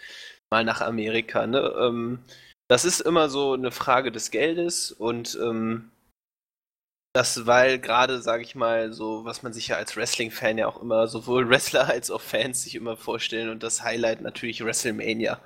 [0.51, 1.47] mal nach Amerika.
[1.47, 1.75] Ne?
[1.79, 2.19] Ähm,
[2.69, 5.91] das ist immer so eine Frage des Geldes und ähm,
[7.13, 10.81] das, weil gerade, sage ich mal, so, was man sich ja als Wrestling-Fan ja auch
[10.81, 15.41] immer, sowohl Wrestler als auch Fans sich immer vorstellen und das Highlight natürlich WrestleMania.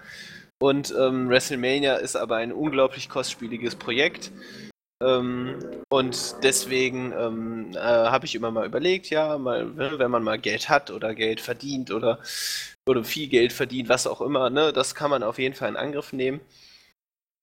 [0.60, 4.30] Und ähm, WrestleMania ist aber ein unglaublich kostspieliges Projekt.
[5.02, 10.38] Ähm, und deswegen ähm, äh, habe ich immer mal überlegt, ja, mal, wenn man mal
[10.38, 12.20] Geld hat oder Geld verdient oder,
[12.88, 15.76] oder viel Geld verdient, was auch immer, ne, das kann man auf jeden Fall in
[15.76, 16.40] Angriff nehmen.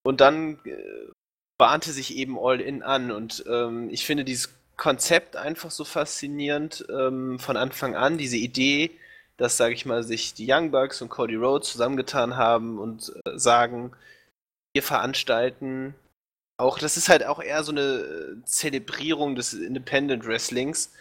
[0.03, 1.11] Und dann äh,
[1.59, 6.85] bahnte sich eben All In an und ähm, ich finde dieses Konzept einfach so faszinierend
[6.89, 8.91] ähm, von Anfang an, diese Idee,
[9.37, 13.37] dass, sage ich mal, sich die Young Bucks und Cody Rhodes zusammengetan haben und äh,
[13.37, 13.91] sagen,
[14.73, 15.93] wir veranstalten
[16.61, 20.93] auch, das ist halt auch eher so eine äh, Zelebrierung des Independent Wrestlings,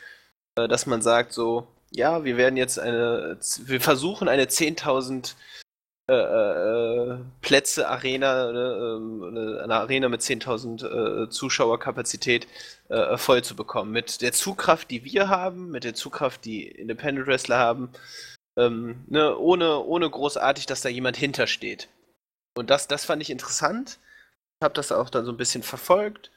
[0.57, 5.35] äh, dass man sagt so, ja, wir werden jetzt eine, wir versuchen eine 10.000
[6.09, 12.49] äh, äh, Plätze Arena, ähm, eine, Arena mit 10.000 äh, Zuschauerkapazität
[12.89, 13.93] äh, voll zu bekommen.
[13.93, 17.91] Mit der Zugkraft, die wir haben, mit der Zugkraft, die Independent Wrestler haben,
[18.57, 21.89] ähm, ne, ohne, ohne großartig, dass da jemand hintersteht.
[22.57, 23.99] Und das, das fand ich interessant
[24.63, 26.31] habe das auch dann so ein bisschen verfolgt.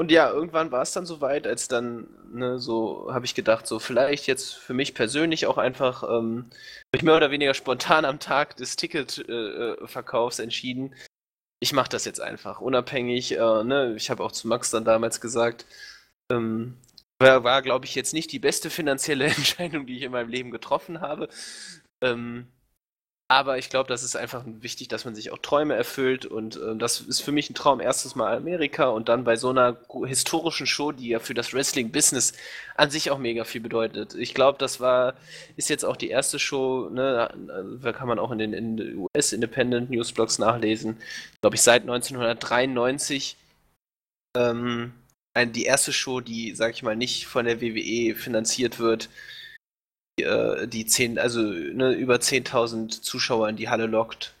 [0.00, 3.78] Und ja, irgendwann war es dann soweit, als dann, ne, so habe ich gedacht, so
[3.78, 8.18] vielleicht jetzt für mich persönlich auch einfach, ähm, hab ich mehr oder weniger spontan am
[8.18, 10.94] Tag des Ticketverkaufs äh, entschieden.
[11.60, 13.32] Ich mache das jetzt einfach, unabhängig.
[13.32, 15.66] Äh, ne, ich habe auch zu Max dann damals gesagt,
[16.30, 16.78] ähm,
[17.20, 20.50] war, war glaube ich, jetzt nicht die beste finanzielle Entscheidung, die ich in meinem Leben
[20.50, 21.28] getroffen habe.
[22.02, 22.48] Ähm,
[23.32, 26.26] aber ich glaube, das ist einfach wichtig, dass man sich auch Träume erfüllt.
[26.26, 27.80] Und äh, das ist für mich ein Traum.
[27.80, 32.34] Erstes Mal Amerika und dann bei so einer historischen Show, die ja für das Wrestling-Business
[32.76, 34.14] an sich auch mega viel bedeutet.
[34.16, 35.14] Ich glaube, das war,
[35.56, 37.30] ist jetzt auch die erste Show, ne,
[37.82, 40.98] da kann man auch in den, in den US-Independent Newsblogs nachlesen.
[41.40, 43.38] Glaube ich, seit 1993
[44.36, 44.92] ähm,
[45.38, 49.08] die erste Show, die, sag ich mal, nicht von der WWE finanziert wird
[50.18, 54.34] die 10, also ne, über 10.000 Zuschauer in die Halle lockt.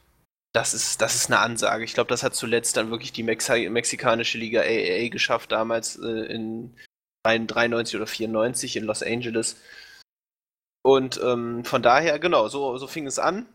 [0.52, 1.84] Das ist, das ist eine Ansage.
[1.84, 6.26] Ich glaube, das hat zuletzt dann wirklich die Mexi mexikanische Liga AAA geschafft, damals äh,
[6.32, 6.76] in
[7.24, 9.56] 93 oder 94 in Los Angeles.
[10.82, 13.46] Und ähm, von daher, genau, so, so fing es an.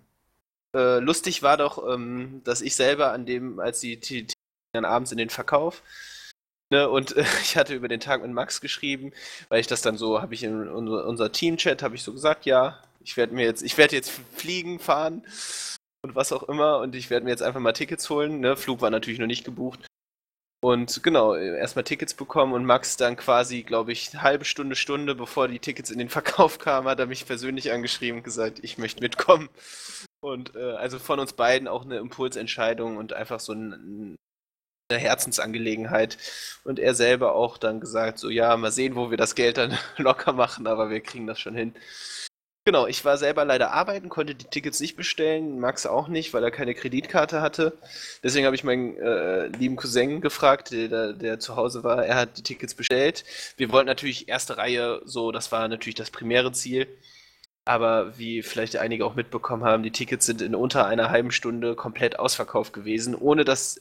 [0.75, 4.33] Äh, lustig war doch, ähm, dass ich selber an dem, als die, die, die
[4.73, 5.83] dann abends in den Verkauf,
[6.69, 9.11] Ne, und äh, ich hatte über den Tag mit Max geschrieben,
[9.49, 12.45] weil ich das dann so, habe ich in unser, unser Team-Chat, habe ich so gesagt,
[12.45, 15.25] ja, ich werde mir jetzt, ich werde jetzt fliegen, fahren
[16.01, 18.39] und was auch immer und ich werde mir jetzt einfach mal Tickets holen.
[18.41, 18.57] Ne?
[18.57, 19.87] Flug war natürlich noch nicht gebucht.
[20.59, 25.13] Und genau, erstmal Tickets bekommen und Max dann quasi, glaube ich, eine halbe Stunde, Stunde,
[25.13, 28.77] bevor die Tickets in den Verkauf kamen, hat er mich persönlich angeschrieben und gesagt, ich
[28.77, 29.49] möchte mitkommen.
[30.19, 34.15] Und äh, also von uns beiden auch eine Impulsentscheidung und einfach so ein,
[34.89, 36.17] eine Herzensangelegenheit.
[36.63, 39.77] Und er selber auch dann gesagt, so ja, mal sehen, wo wir das Geld dann
[39.97, 41.73] locker machen, aber wir kriegen das schon hin.
[42.65, 46.43] Genau, ich war selber leider arbeiten, konnte die Tickets nicht bestellen, Max auch nicht, weil
[46.43, 47.77] er keine Kreditkarte hatte.
[48.23, 52.05] Deswegen habe ich meinen äh, lieben Cousin gefragt, der, der zu Hause war.
[52.05, 53.23] Er hat die Tickets bestellt.
[53.55, 56.87] Wir wollten natürlich erste Reihe, so, das war natürlich das primäre Ziel.
[57.63, 61.75] Aber wie vielleicht einige auch mitbekommen haben, die Tickets sind in unter einer halben Stunde
[61.75, 63.79] komplett ausverkauft gewesen, ohne dass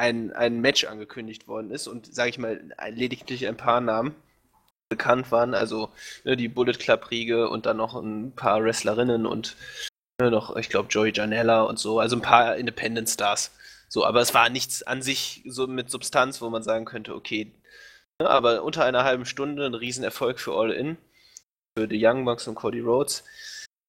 [0.00, 4.14] ein, ein Match angekündigt worden ist und, sage ich mal, lediglich ein paar Namen
[4.88, 5.54] bekannt waren.
[5.54, 5.90] Also
[6.24, 9.56] ne, die Bullet Club Riege und dann noch ein paar Wrestlerinnen und
[10.20, 12.00] ne, noch, ich glaube, Joey Janella und so.
[12.00, 13.52] Also ein paar Independent Stars.
[13.88, 17.52] So, aber es war nichts an sich so mit Substanz, wo man sagen könnte, okay,
[18.18, 20.96] ne, aber unter einer halben Stunde ein Riesenerfolg für All In,
[21.76, 23.22] für die Young Bucks und Cody Rhodes.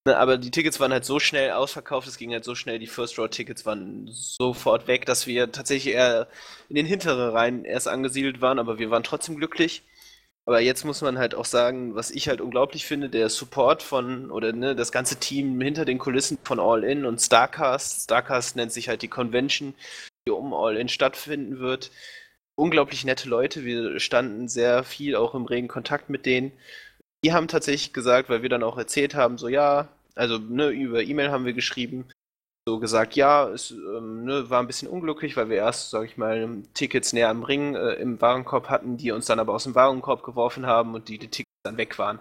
[0.05, 2.87] Ne, aber die Tickets waren halt so schnell ausverkauft, es ging halt so schnell, die
[2.87, 6.27] First Row Tickets waren sofort weg, dass wir tatsächlich eher
[6.69, 9.83] in den hinteren Reihen erst angesiedelt waren, aber wir waren trotzdem glücklich.
[10.45, 14.31] Aber jetzt muss man halt auch sagen, was ich halt unglaublich finde, der Support von,
[14.31, 18.03] oder ne, das ganze Team hinter den Kulissen von All In und Starcast.
[18.05, 19.75] Starcast nennt sich halt die Convention,
[20.27, 21.91] die um All In stattfinden wird.
[22.55, 23.63] Unglaublich nette Leute.
[23.65, 26.51] Wir standen sehr viel auch im regen Kontakt mit denen.
[27.23, 31.03] Die haben tatsächlich gesagt, weil wir dann auch erzählt haben, so ja, also ne, über
[31.03, 32.07] E-Mail haben wir geschrieben,
[32.67, 36.17] so gesagt, ja, es ähm, ne, war ein bisschen unglücklich, weil wir erst, sag ich
[36.17, 39.75] mal, Tickets näher am Ring äh, im Warenkorb hatten, die uns dann aber aus dem
[39.75, 42.19] Warenkorb geworfen haben und die, die Tickets dann weg waren.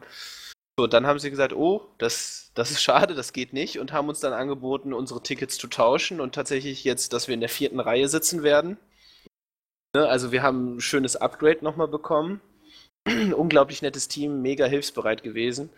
[0.78, 4.08] So, dann haben sie gesagt, oh, das, das ist schade, das geht nicht und haben
[4.08, 7.80] uns dann angeboten, unsere Tickets zu tauschen und tatsächlich jetzt, dass wir in der vierten
[7.80, 8.78] Reihe sitzen werden.
[9.94, 12.40] Ne, also wir haben ein schönes Upgrade nochmal bekommen.
[13.36, 15.70] Unglaublich nettes Team, mega hilfsbereit gewesen.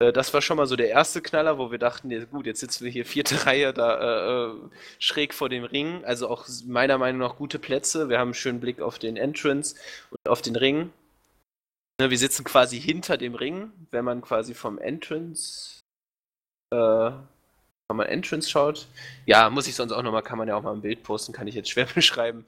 [0.00, 2.60] Äh, das war schon mal so der erste Knaller, wo wir dachten, ja, gut, jetzt
[2.60, 4.54] sitzen wir hier vierte Reihe da äh, äh,
[4.98, 6.04] schräg vor dem Ring.
[6.04, 8.08] Also auch meiner Meinung nach gute Plätze.
[8.08, 9.76] Wir haben einen schönen Blick auf den Entrance
[10.10, 10.92] und auf den Ring.
[12.00, 15.80] Wir sitzen quasi hinter dem Ring, wenn man quasi vom Entrance
[16.70, 17.10] äh,
[17.88, 18.86] wenn man Entrance schaut.
[19.26, 21.46] Ja, muss ich sonst auch nochmal, kann man ja auch mal ein Bild posten, kann
[21.46, 22.44] ich jetzt schwer beschreiben.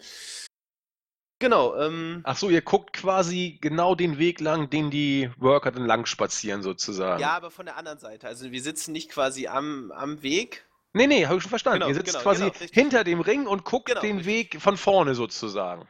[1.41, 1.75] Genau.
[1.77, 6.07] Ähm, Ach so, ihr guckt quasi genau den Weg lang, den die Worker dann lang
[6.07, 7.21] spazieren sozusagen.
[7.21, 8.29] Ja, aber von der anderen Seite.
[8.29, 10.67] Also wir sitzen nicht quasi am, am Weg.
[10.93, 11.81] Nee, nee, habe ich schon verstanden.
[11.81, 14.55] Genau, ihr sitzt genau, quasi genau, hinter dem Ring und guckt genau, den richtig.
[14.55, 15.89] Weg von vorne sozusagen.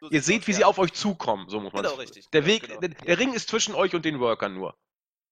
[0.00, 0.58] So ihr seht, wie ja.
[0.58, 2.28] sie auf euch zukommen, so muss man Genau, richtig.
[2.30, 2.80] Der Weg, genau.
[2.80, 4.76] der, der, Ring ist zwischen euch und den Workern nur,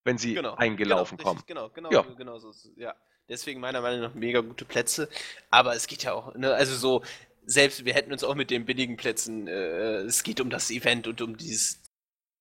[0.03, 1.39] wenn sie eingelaufen kommen.
[1.39, 2.03] Richtig, genau, genau, ja.
[2.17, 2.51] genau so.
[2.77, 2.95] Ja.
[3.29, 5.09] Deswegen meiner Meinung nach mega gute Plätze.
[5.51, 7.03] Aber es geht ja auch, ne, also so,
[7.47, 11.07] selbst wir hätten uns auch mit den billigen Plätzen, äh, es geht um das Event
[11.07, 11.77] und um diese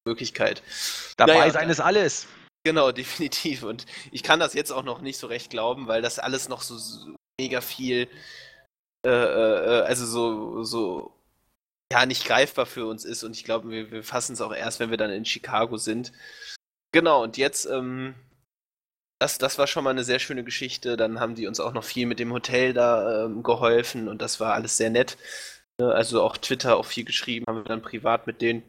[0.06, 0.62] Möglichkeit.
[1.18, 2.28] Dabei naja, sein ist alles.
[2.64, 3.64] Genau, definitiv.
[3.64, 6.62] Und ich kann das jetzt auch noch nicht so recht glauben, weil das alles noch
[6.62, 8.08] so, so mega viel,
[9.06, 11.14] äh, äh, also so, so,
[11.92, 13.24] ja, nicht greifbar für uns ist.
[13.24, 16.12] Und ich glaube, wir, wir fassen es auch erst, wenn wir dann in Chicago sind.
[16.92, 18.16] Genau, und jetzt ähm,
[19.24, 20.98] das, das war schon mal eine sehr schöne Geschichte.
[20.98, 24.40] Dann haben die uns auch noch viel mit dem Hotel da ähm, geholfen und das
[24.40, 25.18] war alles sehr nett.
[25.80, 28.64] Ne, also auch Twitter auch viel geschrieben, haben wir dann privat mit denen.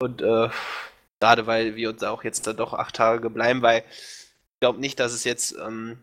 [0.00, 0.48] Und äh,
[1.20, 4.98] gerade weil wir uns auch jetzt da doch acht Tage bleiben, weil ich glaube nicht,
[5.00, 5.98] dass es jetzt, ähm,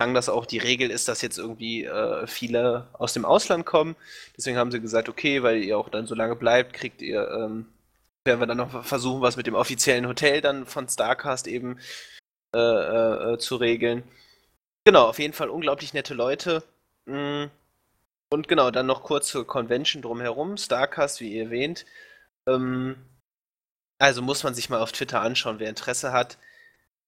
[0.00, 3.96] sagen das auch die Regel ist, dass jetzt irgendwie äh, viele aus dem Ausland kommen.
[4.36, 7.66] Deswegen haben sie gesagt, okay, weil ihr auch dann so lange bleibt, kriegt ihr, ähm,
[8.24, 11.78] werden wir dann noch versuchen, was mit dem offiziellen Hotel dann von Starcast eben
[12.54, 14.02] äh, äh, zu regeln.
[14.84, 16.64] Genau, auf jeden Fall unglaublich nette Leute.
[17.06, 17.44] Mm.
[18.32, 20.56] Und genau, dann noch kurz zur Convention drumherum.
[20.56, 21.84] Starcast, wie ihr erwähnt.
[22.48, 22.96] Ähm,
[23.98, 26.38] also muss man sich mal auf Twitter anschauen, wer Interesse hat.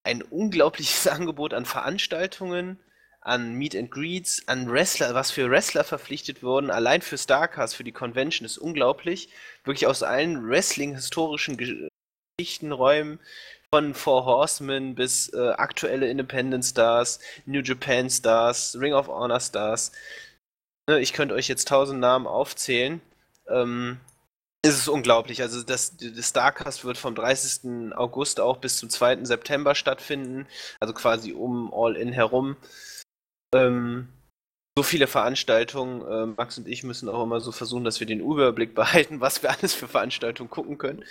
[0.05, 2.79] Ein unglaubliches Angebot an Veranstaltungen,
[3.21, 6.71] an Meet and Greets, an Wrestler, was für Wrestler verpflichtet wurden.
[6.71, 9.29] Allein für Starcast, für die Convention ist unglaublich.
[9.65, 13.21] Wirklich aus allen Wrestling-historischen Geschichten, Räumen
[13.75, 19.93] von Four Horsemen bis äh, aktuelle Independent Stars, New Japan Stars, Ring of Honor Stars.
[20.89, 23.01] Ne, ich könnte euch jetzt tausend Namen aufzählen.
[23.49, 23.99] Ähm,
[24.63, 25.41] es ist unglaublich.
[25.41, 27.95] Also das, das Starcast wird vom 30.
[27.95, 29.25] August auch bis zum 2.
[29.25, 30.47] September stattfinden.
[30.79, 32.57] Also quasi um All-In herum.
[33.55, 34.09] Ähm,
[34.77, 36.03] so viele Veranstaltungen.
[36.03, 39.43] Äh, Max und ich müssen auch immer so versuchen, dass wir den Überblick behalten, was
[39.43, 41.05] wir alles für Veranstaltungen gucken können.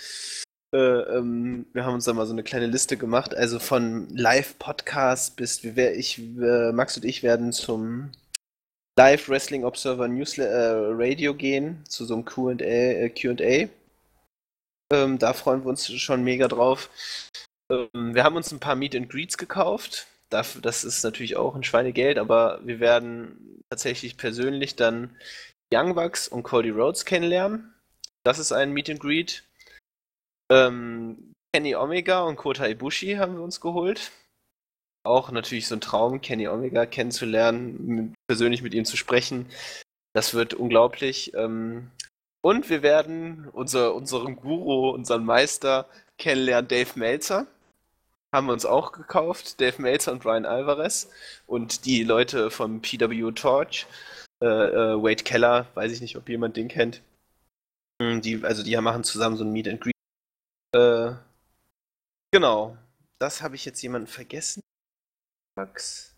[0.74, 5.30] Äh, ähm, wir haben uns da mal so eine kleine Liste gemacht, also von Live-Podcasts
[5.30, 8.10] bis wir, ich, äh, Max und ich werden zum
[8.98, 12.52] Live Wrestling Observer Newsletter äh, Radio gehen zu so einem QA.
[12.60, 13.68] Äh.
[14.92, 16.90] Ähm, da freuen wir uns schon mega drauf.
[17.70, 20.06] Ähm, wir haben uns ein paar Meet and Greets gekauft.
[20.30, 25.14] Das ist natürlich auch ein Schweinegeld, aber wir werden tatsächlich persönlich dann
[25.72, 27.74] Young Bucks und Cody Rhodes kennenlernen.
[28.24, 29.44] Das ist ein Meet and Greet.
[30.52, 34.12] Ähm, Kenny Omega und Kota Ibushi haben wir uns geholt.
[35.02, 39.46] Auch natürlich so ein Traum, Kenny Omega kennenzulernen, persönlich mit ihm zu sprechen.
[40.14, 41.32] Das wird unglaublich.
[41.34, 41.90] Ähm,
[42.44, 45.88] und wir werden unser, unseren Guru, unseren Meister
[46.18, 47.46] kennenlernen, Dave Meltzer.
[48.34, 51.10] Haben wir uns auch gekauft, Dave Meltzer und Ryan Alvarez.
[51.46, 53.86] Und die Leute vom PW Torch,
[54.42, 57.00] äh, äh, Wade Keller, weiß ich nicht, ob jemand den kennt.
[58.02, 59.92] Hm, die, also die machen zusammen so ein Meet and Greet.
[60.74, 61.12] Äh,
[62.32, 62.76] genau.
[63.20, 64.62] Das habe ich jetzt jemanden vergessen.
[65.56, 66.16] Max?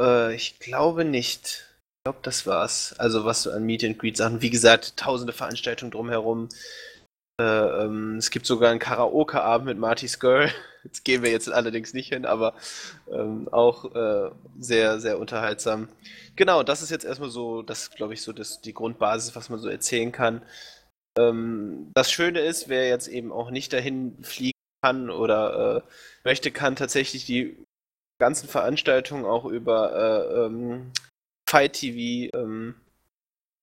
[0.00, 1.66] Äh, ich glaube nicht.
[1.98, 2.94] Ich glaube, das war's.
[2.98, 4.42] Also was an Meet and Greet Sachen.
[4.42, 6.48] Wie gesagt, tausende Veranstaltungen drumherum.
[7.40, 7.44] Äh,
[7.84, 10.50] ähm, es gibt sogar einen Karaoke-Abend mit Marty's Girl.
[10.84, 12.54] Jetzt gehen wir jetzt allerdings nicht hin, aber
[13.12, 15.88] ähm, auch äh, sehr, sehr unterhaltsam.
[16.36, 19.58] Genau, das ist jetzt erstmal so, das glaube ich so das, die Grundbasis, was man
[19.58, 20.40] so erzählen kann.
[21.18, 25.82] Ähm, das Schöne ist, wer jetzt eben auch nicht dahin fliegen kann oder äh,
[26.24, 27.56] möchte, kann tatsächlich die
[28.20, 30.92] ganzen Veranstaltungen auch über äh, ähm,
[31.48, 32.74] Fight TV ähm,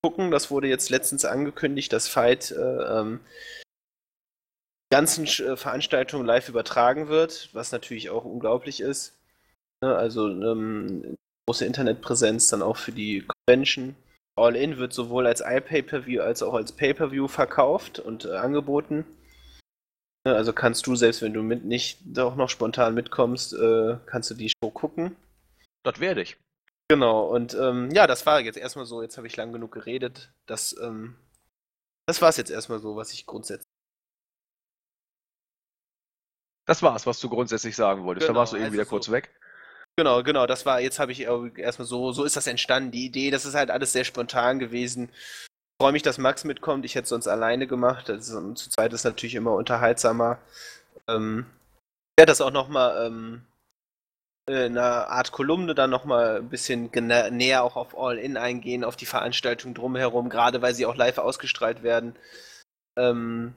[0.03, 0.31] gucken.
[0.31, 2.55] Das wurde jetzt letztens angekündigt, dass Fight äh,
[2.99, 3.19] ähm,
[4.91, 9.17] ganzen äh, Veranstaltungen live übertragen wird, was natürlich auch unglaublich ist.
[9.83, 9.95] Ne?
[9.95, 13.95] Also ähm, große Internetpräsenz dann auch für die Convention.
[14.37, 19.05] All In wird sowohl als iPay-Per-View als auch als Pay-Per-View verkauft und äh, angeboten.
[20.25, 24.29] Ne, also kannst du, selbst wenn du mit nicht doch noch spontan mitkommst, äh, kannst
[24.29, 25.15] du die Show gucken.
[25.83, 26.37] Das werde ich.
[26.89, 30.31] Genau, und ähm, ja, das war jetzt erstmal so, jetzt habe ich lang genug geredet.
[30.45, 31.15] Das, ähm,
[32.05, 33.67] das war es jetzt erstmal so, was ich grundsätzlich.
[36.65, 38.27] Das war's, was du grundsätzlich sagen wolltest.
[38.27, 39.33] Genau, da warst du eben also wieder so, kurz weg.
[39.97, 43.31] Genau, genau, das war, jetzt habe ich erstmal so, so ist das entstanden, die Idee,
[43.31, 45.09] das ist halt alles sehr spontan gewesen
[45.79, 46.85] freue mich, dass Max mitkommt.
[46.85, 48.09] Ich hätte es sonst alleine gemacht.
[48.09, 50.39] Ist, zu zweit ist natürlich immer unterhaltsamer.
[51.07, 51.45] Ähm,
[52.15, 53.41] ich werde das auch nochmal ähm,
[54.47, 59.05] in einer Art Kolumne dann nochmal ein bisschen näher auch auf All-In eingehen, auf die
[59.05, 62.15] Veranstaltung drumherum, gerade weil sie auch live ausgestrahlt werden.
[62.97, 63.53] Ähm,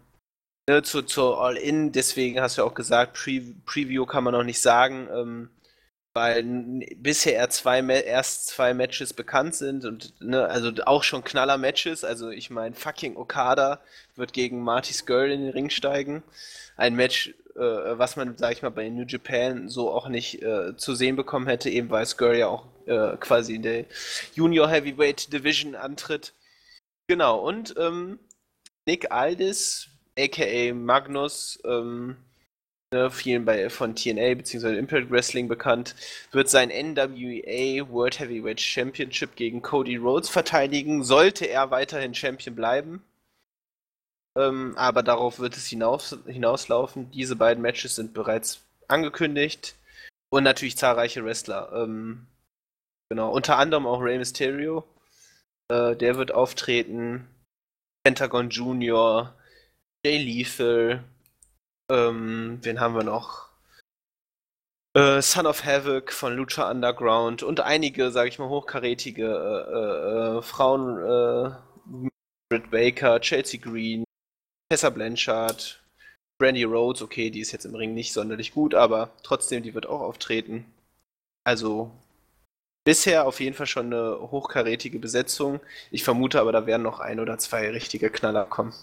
[0.68, 4.44] ne, zu, zu All-In, deswegen hast du ja auch gesagt, Pre Preview kann man noch
[4.44, 5.08] nicht sagen.
[5.12, 5.50] Ähm,
[6.12, 6.42] weil
[6.96, 12.02] bisher zwei, erst zwei Matches bekannt sind und ne, also auch schon knaller Matches.
[12.02, 13.80] Also ich meine, fucking Okada
[14.16, 16.22] wird gegen Marty's Girl in den Ring steigen.
[16.76, 20.76] Ein Match, äh, was man, sag ich mal, bei New Japan so auch nicht äh,
[20.76, 23.84] zu sehen bekommen hätte, eben weil Girl ja auch äh, quasi in der
[24.34, 26.34] Junior Heavyweight Division antritt.
[27.06, 28.18] Genau, und ähm,
[28.86, 29.88] Nick Aldis,
[30.18, 32.16] aka Magnus, ähm,
[32.92, 34.76] ne, vielen bei, von TNA bzw.
[34.76, 35.94] Impact Wrestling bekannt,
[36.32, 43.02] wird sein NWA World Heavyweight Championship gegen Cody Rhodes verteidigen, sollte er weiterhin Champion bleiben.
[44.36, 47.10] Ähm, aber darauf wird es hinaus, hinauslaufen.
[47.10, 49.74] Diese beiden Matches sind bereits angekündigt.
[50.32, 51.72] Und natürlich zahlreiche Wrestler.
[51.74, 52.26] Ähm,
[53.08, 54.84] genau, unter anderem auch Rey Mysterio.
[55.68, 57.26] Äh, der wird auftreten.
[58.04, 59.34] Pentagon Junior,
[60.06, 61.04] Jay Lethal,
[61.90, 63.50] ähm, wen haben wir noch?
[64.96, 70.38] Äh, Son of Havoc von Lucha Underground und einige, sage ich mal, hochkarätige äh, äh,
[70.38, 70.98] äh Frauen.
[70.98, 72.10] Äh,
[72.50, 74.02] Britt Baker, Chelsea Green,
[74.68, 75.80] Tessa Blanchard,
[76.38, 79.86] Brandy Rhodes, okay, die ist jetzt im Ring nicht sonderlich gut, aber trotzdem, die wird
[79.86, 80.66] auch auftreten.
[81.44, 81.92] Also
[82.84, 85.60] bisher auf jeden Fall schon eine hochkarätige Besetzung.
[85.92, 88.74] Ich vermute aber, da werden noch ein oder zwei richtige Knaller kommen.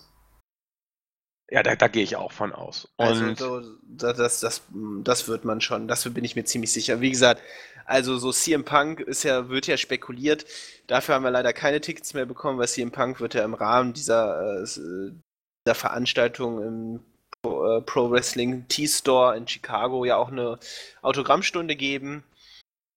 [1.49, 2.90] Ja, da, da gehe ich auch von aus.
[2.98, 4.61] Also Und also so, das, das,
[5.03, 6.99] das wird man schon, das bin ich mir ziemlich sicher.
[6.99, 7.41] Wie gesagt,
[7.86, 10.45] also so CM Punk ist ja, wird ja spekuliert.
[10.88, 13.94] Dafür haben wir leider keine Tickets mehr bekommen, weil CM Punk wird ja im Rahmen
[13.94, 16.99] dieser, äh, dieser Veranstaltung im
[17.41, 20.60] Pro, äh, Pro Wrestling T-Store in Chicago ja auch eine
[21.02, 22.24] Autogrammstunde geben.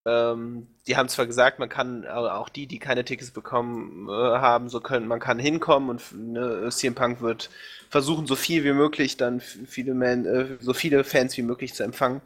[0.07, 4.69] Ähm, die haben zwar gesagt, man kann, auch die, die keine Tickets bekommen äh, haben,
[4.69, 7.51] so können, man kann hinkommen und ne, CM Punk wird
[7.91, 11.83] versuchen, so viel wie möglich dann viele Man, äh, so viele Fans wie möglich zu
[11.83, 12.23] empfangen.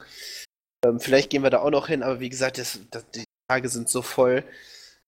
[0.84, 3.68] Ähm, vielleicht gehen wir da auch noch hin, aber wie gesagt, das, das, die Tage
[3.68, 4.44] sind so voll.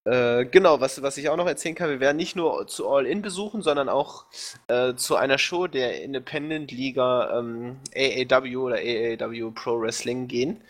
[0.06, 3.06] Äh, genau, was, was ich auch noch erzählen kann, wir werden nicht nur zu All
[3.06, 4.26] In besuchen, sondern auch
[4.68, 10.60] äh, zu einer Show der Independent Liga ähm, AAW oder AAW Pro Wrestling gehen,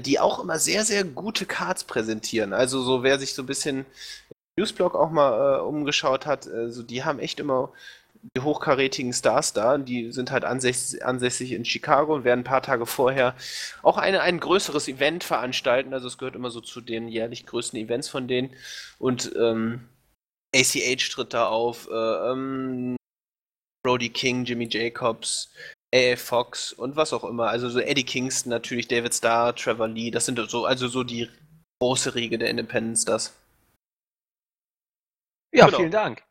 [0.00, 2.52] die auch immer sehr, sehr gute Cards präsentieren.
[2.52, 3.86] Also so, wer sich so ein bisschen
[4.56, 7.72] Newsblog auch mal äh, umgeschaut hat, äh, so die haben echt immer
[8.36, 9.78] die hochkarätigen Stars da.
[9.78, 13.34] Die sind halt ansässig, ansässig in Chicago und werden ein paar Tage vorher
[13.82, 15.92] auch eine, ein größeres Event veranstalten.
[15.92, 18.50] Also es gehört immer so zu den jährlich größten Events von denen.
[18.98, 19.88] Und ähm,
[20.54, 22.96] ACH tritt da auf, äh, ähm,
[23.82, 25.52] Brody King, Jimmy Jacobs,
[25.94, 27.48] AF Fox und was auch immer.
[27.48, 31.28] Also so Eddie Kingston natürlich, David Starr, Trevor Lee, das sind so, also so die
[31.80, 33.36] große Riege der Independence das.
[35.52, 35.78] Ja, genau.
[35.78, 36.22] vielen Dank.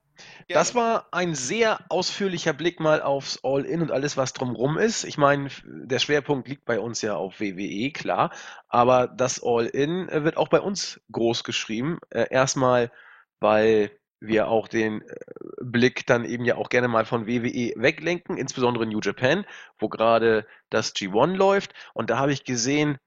[0.49, 5.03] Das war ein sehr ausführlicher Blick mal aufs All-In und alles, was drumrum ist.
[5.03, 8.31] Ich meine, der Schwerpunkt liegt bei uns ja auf WWE, klar,
[8.67, 11.99] aber das All-In äh, wird auch bei uns groß geschrieben.
[12.09, 12.91] Äh, erstmal,
[13.39, 15.15] weil wir auch den äh,
[15.61, 19.45] Blick dann eben ja auch gerne mal von WWE weglenken, insbesondere New Japan,
[19.79, 21.73] wo gerade das G1 läuft.
[21.93, 22.97] Und da habe ich gesehen,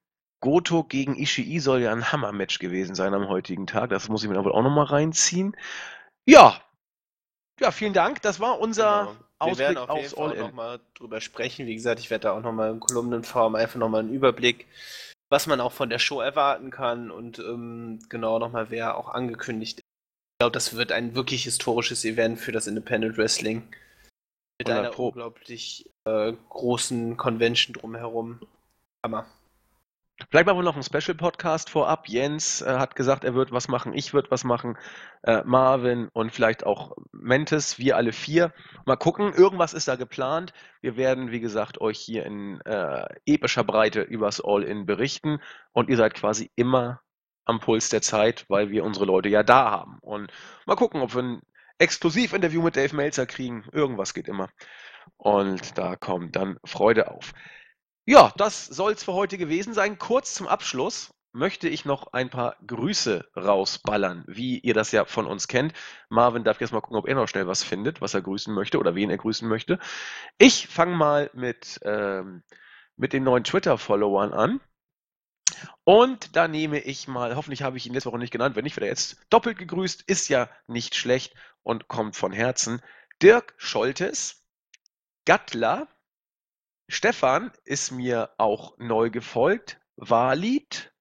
[0.40, 3.90] Goto gegen Ishii soll ja ein Hammer-Match gewesen sein am heutigen Tag.
[3.90, 5.56] Das muss ich mir aber auch nochmal reinziehen.
[6.26, 6.60] Ja,
[7.60, 8.20] ja, vielen Dank.
[8.22, 9.24] Das war unser genau.
[9.38, 11.66] Ausblick Wir werden auf jeden Fall nochmal drüber sprechen.
[11.66, 14.66] Wie gesagt, ich werde da auch nochmal in Kolumnenform einfach nochmal einen Überblick,
[15.30, 19.83] was man auch von der Show erwarten kann und ähm, genau nochmal, wer auch angekündigt
[20.44, 23.62] glaube, das wird ein wirklich historisches Event für das Independent Wrestling.
[24.58, 28.40] Mit einer unglaublich äh, großen Convention drumherum.
[29.02, 29.26] Hammer.
[30.30, 32.08] Vielleicht machen wir noch einen Special-Podcast vorab.
[32.08, 34.76] Jens äh, hat gesagt, er wird was machen, ich würde was machen,
[35.22, 38.52] äh, Marvin und vielleicht auch Mentes, wir alle vier.
[38.84, 40.52] Mal gucken, irgendwas ist da geplant.
[40.82, 45.40] Wir werden, wie gesagt, euch hier in äh, epischer Breite übers All-In berichten
[45.72, 47.00] und ihr seid quasi immer
[47.44, 49.98] am Puls der Zeit, weil wir unsere Leute ja da haben.
[50.00, 50.32] Und
[50.66, 51.42] mal gucken, ob wir ein
[51.78, 53.64] Exklusiv-Interview mit Dave Meltzer kriegen.
[53.72, 54.48] Irgendwas geht immer.
[55.16, 57.32] Und da kommt dann Freude auf.
[58.06, 59.98] Ja, das soll es für heute gewesen sein.
[59.98, 65.26] Kurz zum Abschluss möchte ich noch ein paar Grüße rausballern, wie ihr das ja von
[65.26, 65.72] uns kennt.
[66.08, 68.78] Marvin darf jetzt mal gucken, ob er noch schnell was findet, was er grüßen möchte
[68.78, 69.78] oder wen er grüßen möchte.
[70.38, 72.44] Ich fange mal mit, ähm,
[72.96, 74.60] mit den neuen Twitter-Followern an.
[75.84, 78.76] Und da nehme ich mal, hoffentlich habe ich ihn letzte Woche nicht genannt, wenn nicht,
[78.76, 82.80] wird er jetzt doppelt gegrüßt, ist ja nicht schlecht und kommt von Herzen.
[83.22, 84.42] Dirk Scholtes,
[85.24, 85.88] Gattler,
[86.88, 89.80] Stefan ist mir auch neu gefolgt.
[89.96, 90.92] Walid.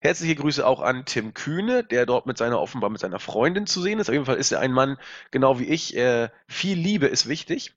[0.00, 3.80] Herzliche Grüße auch an Tim Kühne, der dort mit seiner, offenbar mit seiner Freundin zu
[3.80, 4.08] sehen ist.
[4.08, 4.98] Auf jeden Fall ist er ein Mann,
[5.30, 5.96] genau wie ich.
[5.96, 7.74] Äh, viel Liebe ist wichtig.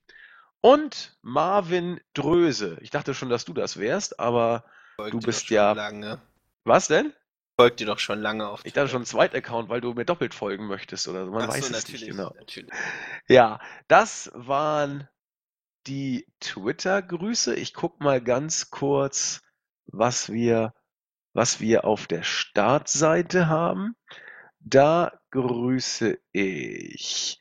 [0.60, 2.78] Und Marvin Dröse.
[2.82, 4.64] Ich dachte schon, dass du das wärst, aber
[4.98, 5.72] du bist ja.
[5.72, 6.20] Lange.
[6.64, 7.12] Was denn?
[7.58, 8.60] Folgt dir doch schon lange auf.
[8.64, 11.32] Ich dachte schon ein Zweit-Account, weil du mir doppelt folgen möchtest oder so.
[11.32, 12.32] Man Ach weiß so, es nicht genau.
[12.38, 12.70] Natürlich.
[13.26, 15.08] Ja, das waren
[15.86, 17.54] die Twitter-Grüße.
[17.54, 19.42] Ich gucke mal ganz kurz,
[19.86, 20.74] was wir,
[21.32, 23.96] was wir auf der Startseite haben.
[24.60, 27.40] Da grüße ich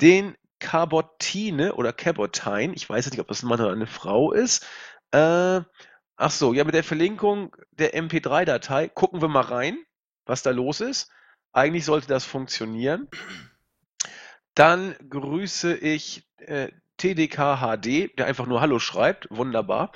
[0.00, 2.74] den Cabottine oder Cabotine.
[2.74, 4.66] Ich weiß nicht, ob das ein Mann oder eine Frau ist.
[5.10, 5.62] Äh,
[6.16, 9.78] ach so, ja, mit der Verlinkung der MP3-Datei gucken wir mal rein,
[10.26, 11.10] was da los ist.
[11.52, 13.08] Eigentlich sollte das funktionieren.
[14.54, 19.28] Dann grüße ich äh, TDKHD, der einfach nur Hallo schreibt.
[19.30, 19.92] Wunderbar.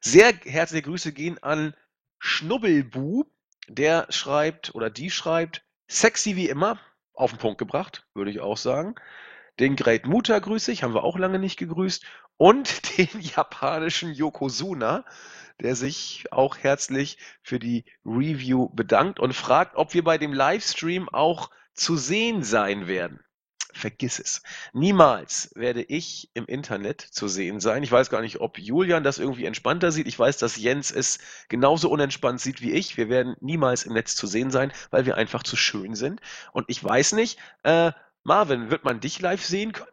[0.00, 1.74] Sehr herzliche Grüße gehen an
[2.18, 3.24] Schnubbelbu,
[3.68, 6.78] der schreibt oder die schreibt, sexy wie immer,
[7.14, 8.94] auf den Punkt gebracht, würde ich auch sagen.
[9.60, 12.04] Den Great Muta grüße ich, haben wir auch lange nicht gegrüßt.
[12.36, 15.04] Und den japanischen Yokozuna,
[15.62, 21.08] der sich auch herzlich für die Review bedankt und fragt, ob wir bei dem Livestream
[21.08, 23.20] auch zu sehen sein werden
[23.72, 24.42] vergiss es.
[24.72, 27.82] Niemals werde ich im Internet zu sehen sein.
[27.82, 30.06] Ich weiß gar nicht, ob Julian das irgendwie entspannter sieht.
[30.06, 31.18] Ich weiß, dass Jens es
[31.48, 32.96] genauso unentspannt sieht wie ich.
[32.96, 36.20] Wir werden niemals im Netz zu sehen sein, weil wir einfach zu schön sind.
[36.52, 39.88] Und ich weiß nicht, äh, Marvin, wird man dich live sehen können?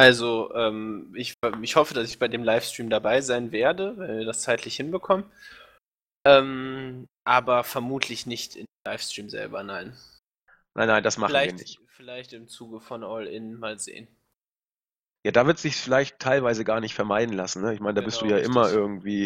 [0.00, 4.24] Also, ähm, ich, ich hoffe, dass ich bei dem Livestream dabei sein werde, wenn wir
[4.24, 5.26] das zeitlich hinbekommen.
[6.24, 9.94] Ähm, aber vermutlich nicht im Livestream selber, nein.
[10.74, 11.80] Nein, nein, das machen vielleicht, wir nicht.
[11.88, 14.08] Vielleicht im Zuge von All-In mal sehen.
[15.22, 17.60] Ja, da wird sich vielleicht teilweise gar nicht vermeiden lassen.
[17.60, 17.74] Ne?
[17.74, 18.56] Ich meine, da genau, bist du genau, ja richtig.
[18.56, 19.24] immer irgendwie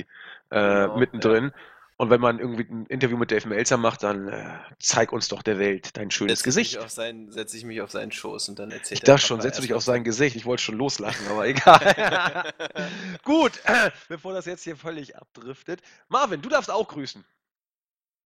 [0.50, 1.44] äh, genau, mittendrin.
[1.44, 1.60] Ja.
[1.96, 5.42] Und wenn man irgendwie ein Interview mit Dave Meltzer macht, dann äh, zeig uns doch
[5.42, 6.78] der Welt dein schönes setz Gesicht.
[6.90, 9.84] Setze ich mich auf seinen Schoß und dann erzähl Ich dachte schon, setze dich auf
[9.84, 10.34] sein Gesicht.
[10.34, 12.52] Ich wollte schon loslachen, aber egal.
[13.22, 15.82] Gut, äh, bevor das jetzt hier völlig abdriftet.
[16.08, 17.24] Marvin, du darfst auch grüßen.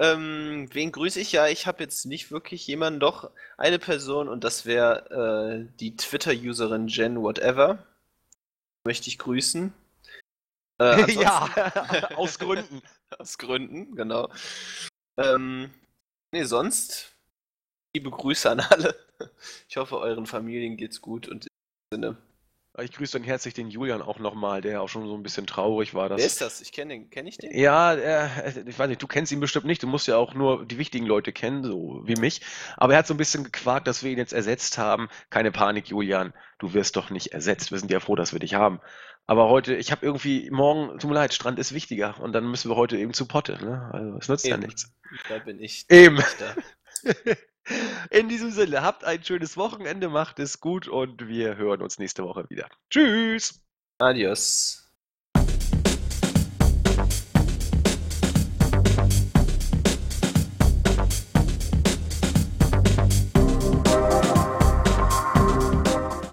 [0.01, 1.33] Ähm, wen grüße ich?
[1.33, 5.95] Ja, ich habe jetzt nicht wirklich jemanden, doch eine Person und das wäre äh, die
[5.97, 7.85] Twitter-Userin Jen Whatever.
[8.85, 9.75] Möchte ich grüßen.
[10.81, 11.51] Äh, ja,
[12.15, 12.81] aus Gründen.
[13.19, 14.31] Aus Gründen, genau.
[15.17, 15.71] Ähm,
[16.33, 17.17] nee, sonst
[17.95, 18.95] liebe Grüße an alle.
[19.69, 21.51] Ich hoffe, euren Familien geht's gut und im
[21.93, 22.17] Sinne.
[22.81, 25.95] Ich grüße dann herzlich den Julian auch nochmal, der auch schon so ein bisschen traurig
[25.95, 26.11] war.
[26.11, 26.61] Wer ist das?
[26.61, 27.11] Ich kenne den.
[27.11, 27.57] Kenne ich den?
[27.57, 29.83] Ja, äh, ich weiß nicht, du kennst ihn bestimmt nicht.
[29.83, 32.43] Du musst ja auch nur die wichtigen Leute kennen, so wie mich.
[32.77, 35.09] Aber er hat so ein bisschen gequakt, dass wir ihn jetzt ersetzt haben.
[35.31, 36.33] Keine Panik, Julian.
[36.59, 37.71] Du wirst doch nicht ersetzt.
[37.73, 38.81] Wir sind ja froh, dass wir dich haben.
[39.27, 42.19] Aber heute, ich habe irgendwie, morgen, tut mir leid, Strand ist wichtiger.
[42.21, 43.59] Und dann müssen wir heute eben zu Potte.
[43.63, 43.91] Ne?
[43.93, 44.63] Also es nützt Eben.
[44.63, 44.93] ja nichts.
[45.29, 45.85] Da bin ich.
[45.91, 46.17] Eben.
[46.17, 46.55] nicht da.
[48.11, 52.25] In diesem Sinne, habt ein schönes Wochenende, macht es gut und wir hören uns nächste
[52.25, 52.69] Woche wieder.
[52.91, 53.63] Tschüss!
[53.99, 54.88] Adios.